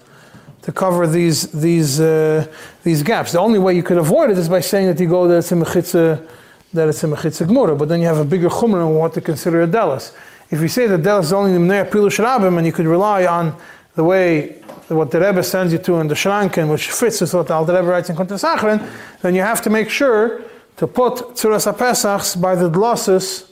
to 0.62 0.72
cover 0.72 1.06
these 1.06 1.52
these 1.52 2.00
uh, 2.00 2.48
these 2.84 3.04
gaps. 3.04 3.34
The 3.34 3.40
only 3.40 3.60
way 3.60 3.76
you 3.76 3.84
could 3.84 3.98
avoid 3.98 4.30
it 4.30 4.38
is 4.38 4.48
by 4.48 4.62
saying 4.62 4.88
that 4.88 5.02
you 5.02 5.10
go 5.10 5.28
there 5.28 5.40
a 5.40 5.42
mechitza 5.42 6.26
that 6.74 6.90
it's 6.90 7.04
a 7.04 7.08
mechitza 7.08 7.48
gemura, 7.48 7.78
but 7.78 7.88
then 7.88 8.02
you 8.02 8.08
have 8.08 8.18
a 8.18 8.26
bigger 8.26 8.50
chumrah 8.50 8.86
on 8.86 8.96
want 8.96 9.14
to 9.14 9.22
consider 9.22 9.62
a 9.62 9.68
delis. 9.68 10.14
If 10.50 10.62
you 10.62 10.68
say 10.68 10.88
that 10.88 11.02
delis 11.02 11.24
is 11.24 11.34
only 11.34 11.54
in 11.54 11.68
the 11.68 11.74
pilush 11.92 12.24
rabim, 12.24 12.58
and 12.58 12.66
you 12.66 12.74
could 12.74 12.88
rely 12.88 13.26
on 13.26 13.56
the 13.96 14.04
way 14.04 14.64
what 14.88 15.12
the 15.12 15.20
Rebbe 15.20 15.44
sends 15.44 15.72
you 15.72 15.80
to 15.80 15.96
in 15.96 16.08
the 16.08 16.16
Shranken, 16.16 16.70
which 16.70 16.90
fits 16.92 17.22
with 17.22 17.34
what 17.34 17.48
the 17.48 17.54
Alter 17.54 17.74
Rebbe 17.74 17.88
writes 17.88 18.10
in 18.10 18.16
Kuntas 18.16 18.44
Achron, 18.44 18.88
then 19.22 19.36
you 19.36 19.42
have 19.42 19.62
to 19.62 19.70
make 19.70 19.90
sure 19.90 20.42
to 20.78 20.88
put 20.88 21.16
tzuras 21.36 21.72
pesachs 21.76 22.40
by 22.40 22.56
the 22.56 22.70
dlosses 22.70 23.50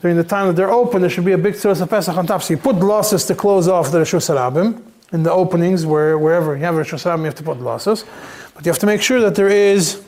during 0.00 0.16
the 0.16 0.24
time 0.24 0.46
that 0.46 0.54
they're 0.54 0.70
open. 0.70 1.00
There 1.00 1.10
should 1.10 1.24
be 1.24 1.32
a 1.32 1.38
big 1.38 1.54
tzuras 1.54 1.86
pesach 1.88 2.16
on 2.16 2.26
top. 2.26 2.42
So 2.42 2.54
you 2.54 2.58
put 2.58 2.76
dlosses 2.76 3.26
to 3.26 3.34
close 3.34 3.68
off 3.68 3.90
the 3.90 3.98
Rishus 3.98 4.82
in 5.12 5.22
the 5.24 5.32
openings 5.32 5.84
where 5.84 6.16
wherever 6.18 6.56
you 6.56 6.62
have 6.62 6.76
Rishus 6.76 7.04
Rabim, 7.04 7.18
you 7.18 7.24
have 7.24 7.34
to 7.34 7.42
put 7.42 7.58
dlosses, 7.58 8.06
but 8.54 8.64
you 8.64 8.70
have 8.70 8.78
to 8.78 8.86
make 8.86 9.02
sure 9.02 9.20
that 9.20 9.34
there 9.34 9.48
is 9.48 10.02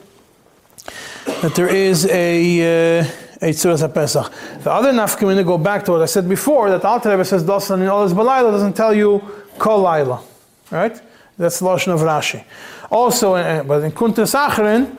that 1.24 1.54
there 1.54 1.68
is 1.68 2.06
a 2.06 3.00
uh, 3.00 3.04
a 3.42 3.50
Tzuras 3.50 3.92
Pesach. 3.92 4.32
The 4.62 4.70
other 4.72 4.92
nafkamina 4.92 5.44
go 5.44 5.58
back 5.58 5.84
to 5.86 5.92
what 5.92 6.02
I 6.02 6.06
said 6.06 6.28
before 6.28 6.70
that 6.70 6.84
Alter 6.84 7.10
Rebbe 7.10 7.24
says 7.24 7.42
Dosan 7.42 7.80
in 7.80 7.88
Olis 7.88 8.12
Balayla 8.12 8.52
doesn't 8.52 8.74
tell 8.74 8.94
you 8.94 9.20
Kol 9.58 9.80
Laila, 9.80 10.22
right? 10.70 11.00
That's 11.36 11.58
the 11.58 11.66
lashon 11.66 11.92
of 11.92 12.00
Rashi. 12.00 12.44
Also, 12.90 13.34
uh, 13.34 13.62
but 13.64 13.82
in 13.82 13.90
Kuntas 13.90 14.34
Achrin, 14.34 14.96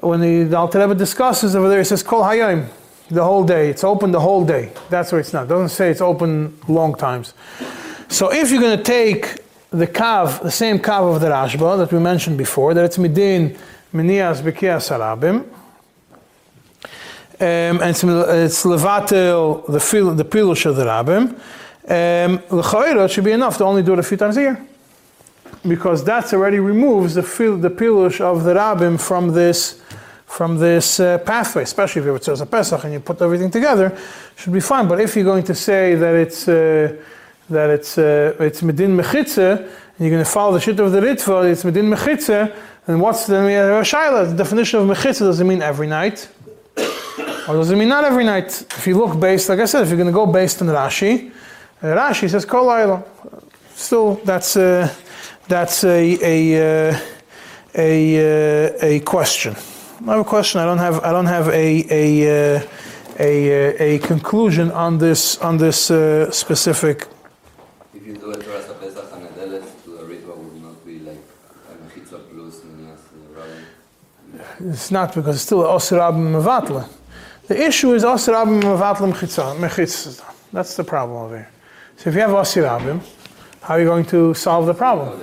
when 0.00 0.20
the, 0.20 0.44
the 0.44 0.56
Alter 0.56 0.80
Rebbe 0.80 0.94
discusses 0.94 1.54
over 1.54 1.68
there, 1.68 1.78
he 1.78 1.84
says 1.84 2.02
Kol 2.02 2.22
Hayim, 2.22 2.68
the 3.08 3.22
whole 3.22 3.44
day. 3.44 3.70
It's 3.70 3.84
open 3.84 4.10
the 4.10 4.20
whole 4.20 4.44
day. 4.44 4.72
That's 4.90 5.12
where 5.12 5.20
it's 5.20 5.32
not. 5.32 5.44
It 5.44 5.48
doesn't 5.48 5.68
say 5.70 5.90
it's 5.90 6.00
open 6.00 6.58
long 6.68 6.94
times. 6.94 7.34
So 8.08 8.32
if 8.32 8.50
you're 8.50 8.60
going 8.60 8.76
to 8.76 8.84
take 8.84 9.38
the 9.70 9.86
kav, 9.86 10.42
the 10.42 10.50
same 10.50 10.78
kav 10.78 11.14
of 11.14 11.20
the 11.20 11.28
Rashba 11.28 11.78
that 11.78 11.92
we 11.92 11.98
mentioned 11.98 12.38
before, 12.38 12.74
that 12.74 12.84
it's 12.84 12.96
midin 12.96 13.58
Minias 13.96 14.42
Bekias 14.42 14.90
Harabim. 14.90 15.44
Um, 17.38 17.82
and 17.82 17.90
it's, 17.90 18.02
it's 18.02 18.62
the 18.62 19.80
fil, 19.80 20.14
the 20.14 20.24
pilush 20.24 20.64
of 20.64 20.76
the 20.76 20.84
rabbim. 20.84 21.38
Um, 21.88 22.42
L'chayra 22.50 23.10
should 23.10 23.24
be 23.24 23.32
enough 23.32 23.58
to 23.58 23.64
only 23.64 23.82
do 23.82 23.92
it 23.92 23.98
a 23.98 24.02
few 24.02 24.16
times 24.16 24.36
a 24.38 24.40
year, 24.40 24.66
because 25.68 26.02
that 26.04 26.32
already 26.32 26.60
removes 26.60 27.14
the 27.14 27.22
fil, 27.22 27.58
the 27.58 27.70
pilush 27.70 28.20
of 28.20 28.44
the 28.44 28.54
rabbim 28.54 28.98
from 28.98 29.32
this 29.32 29.82
from 30.24 30.58
this 30.58 30.98
uh, 30.98 31.18
pathway. 31.18 31.62
Especially 31.62 32.00
if 32.00 32.06
you 32.06 32.12
have 32.12 32.40
a 32.40 32.46
Pesach 32.46 32.84
and 32.84 32.92
you 32.94 33.00
put 33.00 33.20
everything 33.20 33.50
together, 33.50 33.96
should 34.36 34.52
be 34.52 34.60
fine. 34.60 34.88
But 34.88 35.00
if 35.00 35.14
you're 35.14 35.24
going 35.24 35.44
to 35.44 35.54
say 35.54 35.94
that 35.94 36.14
it's 36.14 36.48
uh, 36.48 36.96
that 37.50 37.70
it's 37.70 37.98
uh, 37.98 38.34
it's 38.40 38.62
medin 38.62 38.98
mechitze, 38.98 39.58
and 39.58 40.00
you're 40.00 40.10
going 40.10 40.24
to 40.24 40.30
follow 40.30 40.54
the 40.54 40.60
shit 40.60 40.80
of 40.80 40.90
the 40.90 41.00
ritva, 41.00 41.52
it's 41.52 41.64
medin 41.64 41.94
mechitze, 41.94 42.50
and 42.86 43.00
what's 43.00 43.26
the 43.26 43.34
shaila? 43.34 44.30
The 44.30 44.36
definition 44.36 44.80
of 44.80 44.86
mechitza 44.86 45.20
does 45.20 45.40
it 45.40 45.44
mean 45.44 45.60
every 45.60 45.88
night? 45.88 46.28
Or 47.48 47.54
does 47.54 47.70
it 47.70 47.76
mean 47.76 47.88
not 47.88 48.04
every 48.04 48.24
night? 48.24 48.66
If 48.76 48.86
you 48.86 48.96
look 48.96 49.18
based, 49.18 49.48
like 49.48 49.60
I 49.60 49.66
said, 49.66 49.82
if 49.82 49.88
you're 49.88 49.96
going 49.96 50.06
to 50.06 50.12
go 50.12 50.26
based 50.26 50.62
on 50.62 50.68
Rashi, 50.68 51.32
uh, 51.82 51.86
Rashi 51.86 52.28
says 52.28 52.44
kol 52.44 53.04
Still, 53.74 54.14
that's 54.24 54.56
uh, 54.56 54.92
that's 55.48 55.84
a 55.84 56.18
a 56.22 56.90
uh, 56.90 57.00
a, 57.74 58.68
uh, 58.68 58.78
a 58.82 59.00
question. 59.00 59.54
I 60.06 60.12
have 60.12 60.20
a 60.20 60.24
question. 60.24 60.60
I 60.60 60.64
don't 60.64 60.78
have 60.78 61.04
I 61.04 61.12
don't 61.12 61.26
have 61.26 61.48
a 61.48 61.86
a 61.90 62.56
uh, 62.56 62.66
a, 63.18 63.94
a 63.94 63.98
conclusion 63.98 64.70
on 64.70 64.98
this 64.98 65.38
on 65.38 65.58
this 65.58 65.86
specific. 66.36 67.06
If 67.94 68.06
you 68.06 68.14
do 68.14 68.30
it 68.30 68.46
It's 74.68 74.90
not 74.90 75.14
because 75.14 75.36
it's 75.36 75.44
still 75.44 75.62
Osir 75.62 75.98
Abim 75.98 76.32
Mevatla. 76.32 76.88
The 77.46 77.66
issue 77.66 77.94
is 77.94 78.02
Osir 78.02 78.34
Abim 78.34 78.60
Mevatla 78.60 79.12
Mechitza. 79.12 80.24
That's 80.52 80.74
the 80.74 80.82
problem 80.82 81.18
over 81.18 81.36
here. 81.36 81.50
So 81.96 82.10
if 82.10 82.16
you 82.16 82.22
have 82.22 82.30
Osir 82.30 82.64
Abim, 82.64 83.00
how 83.60 83.74
are 83.74 83.80
you 83.80 83.86
going 83.86 84.04
to 84.06 84.34
solve 84.34 84.66
the 84.66 84.74
problem? 84.74 85.20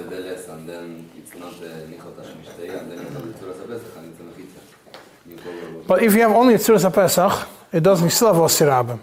But 5.85 6.01
if 6.01 6.13
you 6.13 6.21
have 6.21 6.31
only 6.31 6.53
a 6.53 6.57
Tzuras 6.57 6.93
Pesach, 6.93 7.47
it 7.73 7.83
doesn't 7.83 8.11
still 8.11 8.33
have 8.33 8.41
Osir 8.41 8.69
Abim. 8.69 8.99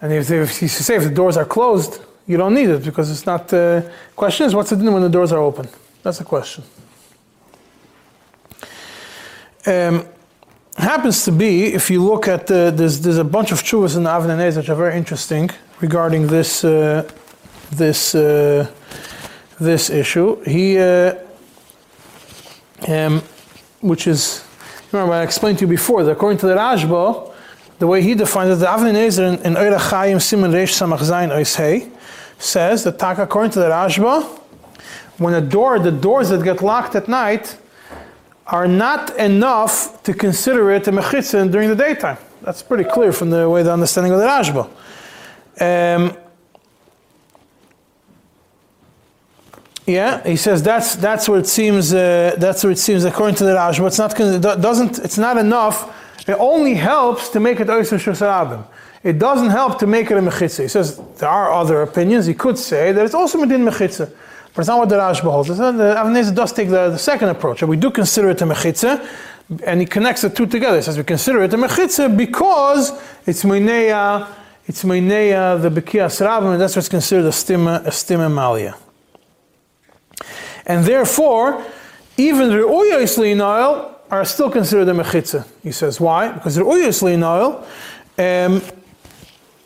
And 0.00 0.12
if, 0.12 0.30
if 0.30 0.62
you 0.62 0.68
say 0.68 0.94
if 0.96 1.02
the 1.02 1.10
doors 1.10 1.36
are 1.36 1.44
closed, 1.44 2.00
you 2.28 2.36
don't 2.36 2.54
need 2.54 2.68
it 2.68 2.84
because 2.84 3.10
it's 3.10 3.26
not. 3.26 3.48
The 3.48 3.84
uh, 3.84 4.14
question 4.14 4.46
is, 4.46 4.54
what's 4.54 4.70
it 4.70 4.76
doing 4.76 4.92
when 4.94 5.02
the 5.02 5.08
doors 5.08 5.32
are 5.32 5.40
open? 5.40 5.68
That's 6.04 6.18
the 6.18 6.24
question. 6.24 6.62
Um, 9.66 10.06
happens 10.76 11.24
to 11.26 11.32
be, 11.32 11.66
if 11.74 11.90
you 11.90 12.02
look 12.02 12.26
at 12.28 12.46
the, 12.46 12.72
there's, 12.74 13.00
there's 13.00 13.18
a 13.18 13.24
bunch 13.24 13.52
of 13.52 13.62
chuvas 13.62 13.96
in 13.96 14.04
the 14.04 14.10
Avnei 14.10 14.56
which 14.56 14.68
are 14.68 14.74
very 14.74 14.96
interesting 14.96 15.50
regarding 15.80 16.26
this 16.26 16.64
uh, 16.64 17.08
this 17.72 18.14
uh, 18.14 18.66
this 19.60 19.90
issue. 19.90 20.42
He, 20.44 20.78
uh, 20.78 21.14
um, 22.88 23.22
which 23.80 24.06
is, 24.06 24.42
remember 24.92 25.14
I 25.14 25.22
explained 25.22 25.58
to 25.58 25.64
you 25.64 25.68
before 25.68 26.04
that 26.04 26.12
according 26.12 26.38
to 26.38 26.46
the 26.46 26.54
Rashba, 26.54 27.32
the 27.78 27.86
way 27.86 28.02
he 28.02 28.14
defines 28.14 28.50
it, 28.50 28.56
the 28.56 28.66
Avnei 28.66 28.94
Nezer 28.94 29.38
in, 29.38 29.46
in 29.46 29.54
Eira 29.54 29.78
Chaim 29.78 30.20
Simon 30.20 30.52
Reish 30.52 30.72
Samach 30.72 31.00
Zayin 31.00 31.30
Oishei 31.30 31.90
says 32.38 32.84
that 32.84 33.02
according 33.18 33.52
to 33.52 33.58
the 33.58 33.66
Rashba, 33.66 34.38
when 35.18 35.34
a 35.34 35.40
door, 35.42 35.78
the 35.78 35.92
doors 35.92 36.30
that 36.30 36.42
get 36.42 36.62
locked 36.62 36.94
at 36.94 37.06
night 37.06 37.58
are 38.50 38.66
not 38.66 39.16
enough 39.16 40.02
to 40.02 40.12
consider 40.12 40.70
it 40.72 40.86
a 40.88 40.92
mechitzah 40.92 41.50
during 41.50 41.68
the 41.68 41.76
daytime. 41.76 42.18
That's 42.42 42.62
pretty 42.62 42.84
clear 42.84 43.12
from 43.12 43.30
the 43.30 43.48
way 43.48 43.62
the 43.62 43.72
understanding 43.72 44.12
of 44.12 44.18
the 44.18 44.26
Rashba. 44.26 44.68
Um, 45.60 46.16
yeah, 49.86 50.22
he 50.26 50.36
says 50.36 50.62
that's 50.62 50.96
that's 50.96 51.28
what 51.28 51.38
it 51.38 51.46
seems. 51.46 51.92
Uh, 51.92 52.34
that's 52.38 52.64
what 52.64 52.70
it 52.70 52.78
seems 52.78 53.04
according 53.04 53.36
to 53.36 53.44
the 53.44 53.52
Rashba. 53.52 53.86
It's 53.86 53.98
not 53.98 54.18
it 54.18 54.42
doesn't. 54.42 54.98
It's 54.98 55.18
not 55.18 55.36
enough. 55.36 55.96
It 56.28 56.36
only 56.38 56.74
helps 56.74 57.28
to 57.30 57.40
make 57.40 57.60
it 57.60 57.68
oiser 57.68 57.98
shosarabim. 57.98 58.64
It 59.02 59.18
doesn't 59.18 59.50
help 59.50 59.78
to 59.78 59.86
make 59.86 60.10
it 60.10 60.18
a 60.18 60.20
mechitzah. 60.20 60.62
He 60.62 60.68
says 60.68 61.00
there 61.18 61.28
are 61.28 61.52
other 61.52 61.82
opinions. 61.82 62.26
He 62.26 62.34
could 62.34 62.58
say 62.58 62.92
that 62.92 63.04
it's 63.04 63.14
also 63.14 63.38
medin 63.38 63.68
mechitzah. 63.68 64.12
But 64.54 64.62
it's 64.62 64.68
not 64.68 64.78
what 64.78 64.88
the 64.88 64.96
Rashba 64.96 65.30
holds. 65.30 65.48
The 65.48 65.54
Avnei 65.54 66.34
does 66.34 66.52
take 66.52 66.68
the, 66.68 66.90
the, 66.90 66.98
second 66.98 67.28
approach. 67.28 67.62
And 67.62 67.68
we 67.68 67.76
do 67.76 67.90
consider 67.90 68.30
it 68.30 68.42
a 68.42 68.44
mechitza, 68.44 69.06
and 69.64 69.80
he 69.80 69.86
connects 69.86 70.22
the 70.22 70.30
two 70.30 70.46
together. 70.46 70.76
He 70.76 70.82
says 70.82 70.96
we 70.96 71.04
consider 71.04 71.42
it 71.42 71.54
a 71.54 71.56
mechitza 71.56 72.16
because 72.16 72.92
it's 73.26 73.44
meineya, 73.44 74.28
it's 74.66 74.82
meineya 74.84 75.60
the 75.60 75.70
bekias 75.70 76.24
rabim, 76.24 76.52
and 76.52 76.60
that's 76.60 76.74
what's 76.74 76.88
considered 76.88 77.26
a 77.26 77.30
stima, 77.30 77.86
a 77.86 77.90
stima 77.90 78.32
malia. 78.32 78.76
And 80.66 80.84
therefore, 80.84 81.64
even 82.16 82.48
the 82.48 82.56
Re'uyos 82.56 83.18
oil 83.40 83.96
are 84.10 84.24
still 84.24 84.50
considered 84.50 84.88
a 84.88 84.92
mechitza. 84.92 85.46
He 85.62 85.72
says, 85.72 86.00
why? 86.00 86.32
Because 86.32 86.58
Re'uyos 86.58 87.02
oil, 87.02 87.66
um, 88.18 88.62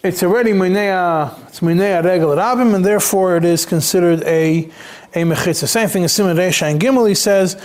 it's 0.05 0.23
already 0.23 0.53
minea, 0.53 1.33
it's 1.49 1.61
minea 1.61 2.05
regel 2.05 2.31
rabim, 2.31 2.75
and 2.75 2.85
therefore 2.85 3.39
it 3.39 3.45
is 3.45 3.65
considered 3.65 4.23
a 4.25 4.71
a 5.15 5.23
mechitza. 5.23 5.67
Same 5.67 5.89
thing 5.89 6.05
as 6.05 6.13
Simon 6.13 6.37
Reisha 6.37 6.71
and 6.71 6.79
Gimel. 6.79 7.09
He 7.09 7.15
says, 7.15 7.57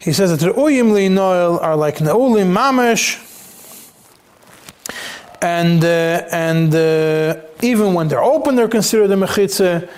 he 0.00 0.12
says 0.12 0.30
that 0.30 0.44
the 0.44 0.52
uyim 0.52 1.12
noel 1.12 1.60
are 1.60 1.76
like 1.76 1.98
neulim 1.98 2.52
mamish, 2.52 3.20
and 5.40 5.84
uh, 5.84 6.26
and 6.32 6.74
uh, 6.74 7.40
even 7.62 7.94
when 7.94 8.08
they're 8.08 8.24
open, 8.24 8.56
they're 8.56 8.68
considered 8.68 9.10
a 9.10 9.16
mechitza. 9.16 9.88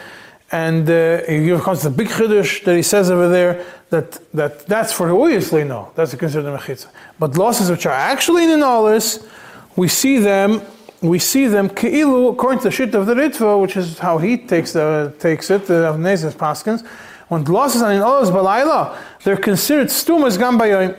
And 0.52 0.88
uh, 0.88 1.22
here 1.24 1.58
comes 1.58 1.82
the 1.82 1.90
big 1.90 2.06
chiddush 2.06 2.62
that 2.64 2.76
he 2.76 2.82
says 2.82 3.10
over 3.10 3.28
there 3.28 3.66
that, 3.90 4.12
that 4.32 4.64
that's 4.66 4.92
for 4.92 5.10
obviously 5.10 5.64
no, 5.64 5.90
that's 5.96 6.14
considered 6.14 6.46
a 6.54 6.56
mechitza. 6.56 6.86
But 7.18 7.32
dlosses 7.32 7.68
which 7.68 7.84
are 7.84 7.92
actually 7.92 8.44
in 8.44 8.50
the 8.50 8.64
nolis, 8.64 9.26
we 9.74 9.88
see 9.88 10.18
them, 10.18 10.62
we 11.00 11.18
see 11.18 11.46
them 11.46 11.68
keilu 11.68 12.32
according 12.32 12.58
to 12.60 12.64
the 12.64 12.70
shit 12.70 12.94
of 12.94 13.06
the 13.06 13.14
ritva, 13.14 13.60
which 13.60 13.76
is 13.76 13.98
how 13.98 14.18
he 14.18 14.36
takes 14.36 14.72
the 14.72 15.14
takes 15.18 15.50
it, 15.50 15.66
the 15.66 15.92
Avnezes 15.92 16.32
Paskins. 16.32 16.86
When 17.28 17.44
dlosses 17.44 17.82
are 17.82 17.92
in 17.92 18.00
olis 18.00 18.30
balayla, 18.30 18.96
they're 19.24 19.36
considered 19.36 19.90
stumas 19.90 20.38
gambayim, 20.38 20.96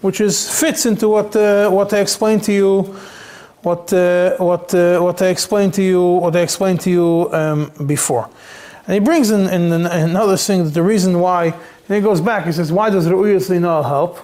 which 0.00 0.20
is 0.20 0.60
fits 0.60 0.86
into 0.86 1.08
what 1.08 1.34
uh, 1.36 1.70
what 1.70 1.92
I 1.92 2.00
explained 2.00 2.42
to 2.44 2.52
you 2.52 2.96
what 3.62 3.92
uh, 3.92 4.36
what 4.36 4.74
uh, 4.74 5.00
what 5.00 5.20
I 5.22 5.28
explained 5.28 5.74
to 5.74 5.82
you 5.82 6.02
what 6.02 6.36
I 6.36 6.40
explained 6.40 6.80
to 6.82 6.90
you 6.90 7.28
um, 7.32 7.72
before. 7.86 8.28
And 8.88 8.94
he 8.94 9.00
brings 9.00 9.30
in, 9.30 9.46
in, 9.48 9.70
in 9.70 9.86
another 9.86 10.38
thing 10.38 10.64
that 10.64 10.70
the 10.70 10.82
reason 10.82 11.20
why, 11.20 11.48
and 11.88 11.94
he 11.94 12.00
goes 12.00 12.22
back, 12.22 12.46
he 12.46 12.52
says, 12.52 12.72
why 12.72 12.88
does 12.88 13.06
Ru'uyas 13.06 13.50
Linal 13.50 13.84
help? 13.86 14.18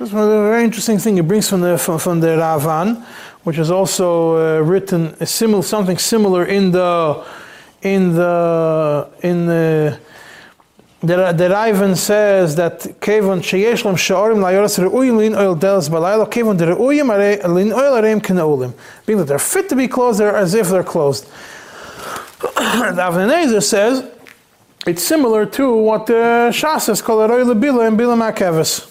This 0.00 0.08
is 0.08 0.14
a 0.14 0.16
very 0.16 0.64
interesting 0.64 0.98
thing 0.98 1.14
he 1.14 1.20
brings 1.22 1.48
from 1.48 1.60
the, 1.60 1.78
from, 1.78 2.00
from 2.00 2.18
the 2.18 2.26
Ravan, 2.26 3.06
which 3.48 3.56
is 3.56 3.70
also 3.70 4.58
uh, 4.58 4.60
written 4.60 5.16
similar, 5.24 5.62
something 5.62 5.96
similar 5.96 6.44
in 6.44 6.70
the, 6.70 7.24
in 7.80 8.12
the, 8.12 9.08
in 9.22 9.46
the, 9.46 9.98
the, 11.00 11.32
the 11.32 11.48
Ravan 11.48 11.96
says 11.96 12.56
that 12.56 12.80
Kevon 13.00 13.38
sheyesh 13.38 13.86
lam 13.86 13.94
sha'orim 13.94 14.36
layoras 14.36 14.78
re'uyim 14.78 15.16
lin 15.16 15.34
oil 15.34 15.56
delas 15.56 15.88
balayla 15.88 16.30
kevon 16.30 16.58
de 16.58 16.66
re'uyim 16.66 17.08
lin 17.54 17.72
oil 17.72 17.92
areim 18.02 18.20
k'na'ulim. 18.20 18.74
Being 19.06 19.16
that 19.20 19.24
they're 19.24 19.38
fit 19.38 19.70
to 19.70 19.76
be 19.76 19.88
closed, 19.88 20.20
they're 20.20 20.36
as 20.36 20.52
if 20.52 20.68
they're 20.68 20.84
closed. 20.84 21.24
the 22.40 23.00
Avnei 23.00 23.32
Nezer 23.32 23.62
says 23.62 24.10
it's 24.86 25.02
similar 25.02 25.46
to 25.46 25.74
what 25.74 26.04
the 26.04 26.50
Shas 26.52 26.82
says 26.82 27.00
called 27.00 27.30
Roy 27.30 27.44
Bila 27.44 27.88
and 27.88 27.98
Bila 27.98 28.14
Makevis. 28.14 28.84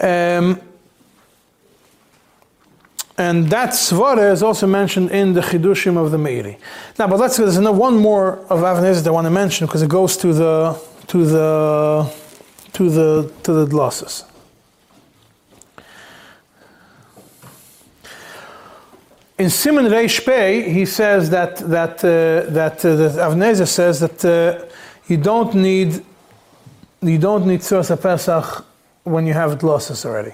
Um, 0.00 0.67
and 3.18 3.48
that 3.50 3.70
svara 3.70 4.32
is 4.32 4.42
also 4.42 4.66
mentioned 4.66 5.10
in 5.10 5.34
the 5.34 5.40
chidushim 5.40 5.96
of 5.96 6.10
the 6.12 6.16
Meiri. 6.16 6.56
Now, 6.98 7.08
but 7.08 7.18
let's 7.18 7.36
there's 7.36 7.58
one 7.58 7.96
more 7.96 8.38
of 8.48 8.60
Avnei 8.60 8.84
Nezer 8.84 9.02
that 9.02 9.10
I 9.10 9.12
want 9.12 9.26
to 9.26 9.30
mention 9.30 9.66
because 9.66 9.82
it 9.82 9.90
goes 9.90 10.16
to 10.18 10.32
the 10.32 10.80
to 11.08 11.26
the 11.26 12.12
to 12.72 12.88
the 12.88 13.32
to 13.42 13.52
the 13.52 13.66
dlosses. 13.66 14.24
in 19.38 19.50
Simon 19.50 19.86
Reish 19.86 20.24
Pei, 20.24 20.68
he 20.72 20.84
says 20.84 21.30
that 21.30 21.56
that 21.58 22.04
uh, 22.04 22.50
that 22.50 22.84
uh, 22.84 22.96
that 22.96 23.12
Avnei 23.12 23.52
Nezer 23.52 23.68
says 23.68 24.00
that 24.00 24.24
uh, 24.24 24.64
you 25.06 25.16
don't 25.16 25.54
need 25.54 26.04
you 27.00 27.18
don't 27.18 27.46
need 27.46 27.60
Tzuras 27.60 28.00
Pesach 28.00 28.64
when 29.04 29.26
you 29.26 29.34
have 29.34 29.58
dlosses 29.58 30.04
already. 30.04 30.32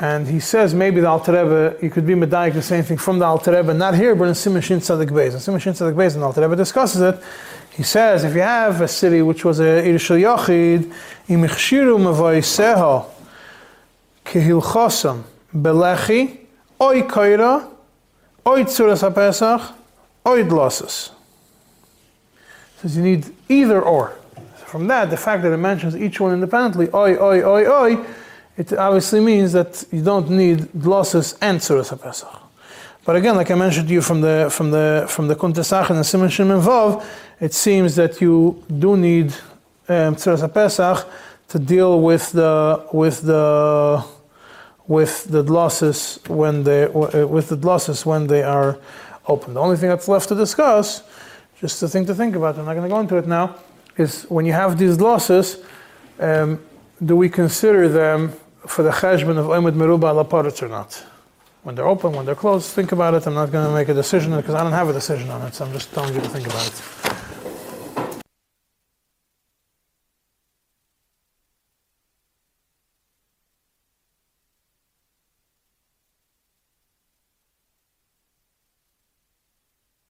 And 0.00 0.26
he 0.26 0.40
says 0.40 0.74
maybe 0.74 1.00
the 1.00 1.08
Alter 1.08 1.32
Rebbe, 1.32 1.76
you 1.82 1.90
could 1.90 2.06
be 2.06 2.14
medayik 2.14 2.54
the 2.54 2.62
same 2.62 2.82
thing 2.82 2.98
from 2.98 3.18
the 3.18 3.24
Alter 3.24 3.52
Rebbe, 3.52 3.72
not 3.74 3.94
here, 3.94 4.14
but 4.14 4.28
in 4.28 4.34
Simon 4.34 4.60
Shin 4.60 4.80
Tzadik 4.80 5.10
Beis. 5.10 5.34
In 5.34 5.40
Simon 5.40 5.60
Shin 5.60 5.72
Tzadik 5.72 5.94
Beis, 5.94 6.14
and 6.14 6.22
the 6.22 6.26
Alter 6.26 6.42
Rebbe 6.42 6.56
discusses 6.56 7.00
it. 7.00 7.22
He 7.70 7.82
says 7.82 8.24
if 8.24 8.34
you 8.34 8.40
have 8.40 8.80
a 8.80 8.88
city 8.88 9.22
which 9.22 9.44
was 9.44 9.60
a 9.60 9.62
Irishal 9.62 10.20
Yochid, 10.20 10.92
im 11.28 11.42
ichshiru 11.42 11.98
mevoiseho 11.98 13.06
kehilchosam 14.24 15.22
belechi 15.54 16.38
oy 16.80 17.02
koira 17.02 17.70
Oid 18.44 18.66
Suras 18.66 19.02
HaPesach, 19.02 19.72
oy 20.26 20.44
dlosses. 20.44 21.10
Says 22.76 22.94
you 22.94 23.02
need 23.02 23.24
either 23.48 23.80
or. 23.80 24.18
From 24.66 24.86
that, 24.88 25.08
the 25.08 25.16
fact 25.16 25.42
that 25.44 25.52
it 25.52 25.56
mentions 25.56 25.96
each 25.96 26.20
one 26.20 26.34
independently, 26.34 26.90
oy, 26.92 27.16
oy, 27.16 27.42
oy, 27.42 27.64
oi, 27.66 28.06
it 28.56 28.72
obviously 28.72 29.20
means 29.20 29.52
that 29.52 29.84
you 29.90 30.02
don't 30.02 30.30
need 30.30 30.58
dlosses 30.72 31.36
and 31.40 31.58
Suras 31.60 31.96
HaPesach. 31.96 32.40
But 33.04 33.16
again, 33.16 33.36
like 33.36 33.50
I 33.50 33.54
mentioned 33.54 33.88
to 33.88 33.94
you 33.94 34.00
from 34.00 34.20
the 34.20 34.48
from 34.50 34.70
the 34.70 35.06
from 35.08 35.28
the 35.28 35.36
Kuntesach 35.36 35.90
and 35.90 35.98
the 35.98 36.04
Simon 36.04 36.30
Shimon 36.30 36.60
Vav, 36.60 37.04
it 37.40 37.52
seems 37.52 37.96
that 37.96 38.20
you 38.20 38.62
do 38.78 38.96
need 38.96 39.26
um, 39.88 40.16
Tzuras 40.16 40.48
HaPesach 40.48 41.06
to 41.48 41.58
deal 41.58 42.00
with 42.00 42.32
the 42.32 42.86
with 42.92 43.22
the 43.22 44.04
with 44.86 45.24
the 45.24 45.42
dlosses 45.44 46.26
when 46.28 46.62
they 46.62 46.86
with 46.86 47.48
the 47.48 47.56
dlosses 47.56 48.06
when 48.06 48.26
they 48.26 48.42
are 48.42 48.78
open. 49.26 49.54
The 49.54 49.60
only 49.60 49.76
thing 49.76 49.88
that's 49.88 50.08
left 50.08 50.28
to 50.28 50.34
discuss, 50.34 51.02
just 51.60 51.82
a 51.82 51.88
thing 51.88 52.06
to 52.06 52.14
think 52.14 52.36
about, 52.36 52.58
I'm 52.58 52.66
not 52.66 52.74
going 52.74 52.88
to 52.88 52.94
go 52.94 53.00
into 53.00 53.16
it 53.16 53.26
now, 53.26 53.56
is 53.96 54.24
when 54.24 54.44
you 54.44 54.52
have 54.52 54.78
these 54.78 54.98
dlosses, 54.98 55.64
um, 56.20 56.60
do 57.04 57.16
we 57.16 57.28
consider 57.28 57.88
them 57.88 58.32
for 58.66 58.82
the 58.82 58.90
cheshbon 58.90 59.36
of 59.38 59.46
Oimid 59.46 59.72
Meruba 59.72 60.24
Laparitz 60.24 60.62
or 60.62 60.68
not? 60.68 61.04
When 61.62 61.74
they're 61.74 61.86
open, 61.86 62.12
when 62.12 62.26
they're 62.26 62.34
closed, 62.34 62.70
think 62.70 62.92
about 62.92 63.14
it. 63.14 63.26
I'm 63.26 63.34
not 63.34 63.50
going 63.50 63.66
to 63.66 63.72
make 63.72 63.88
a 63.88 63.94
decision 63.94 64.36
because 64.36 64.54
I 64.54 64.62
don't 64.62 64.72
have 64.72 64.88
a 64.88 64.92
decision 64.92 65.30
on 65.30 65.42
it, 65.42 65.54
so 65.54 65.64
I'm 65.64 65.72
just 65.72 65.92
telling 65.94 66.14
you 66.14 66.20
to 66.20 66.28
think 66.28 66.46
about 66.46 66.66
it. 66.66 67.13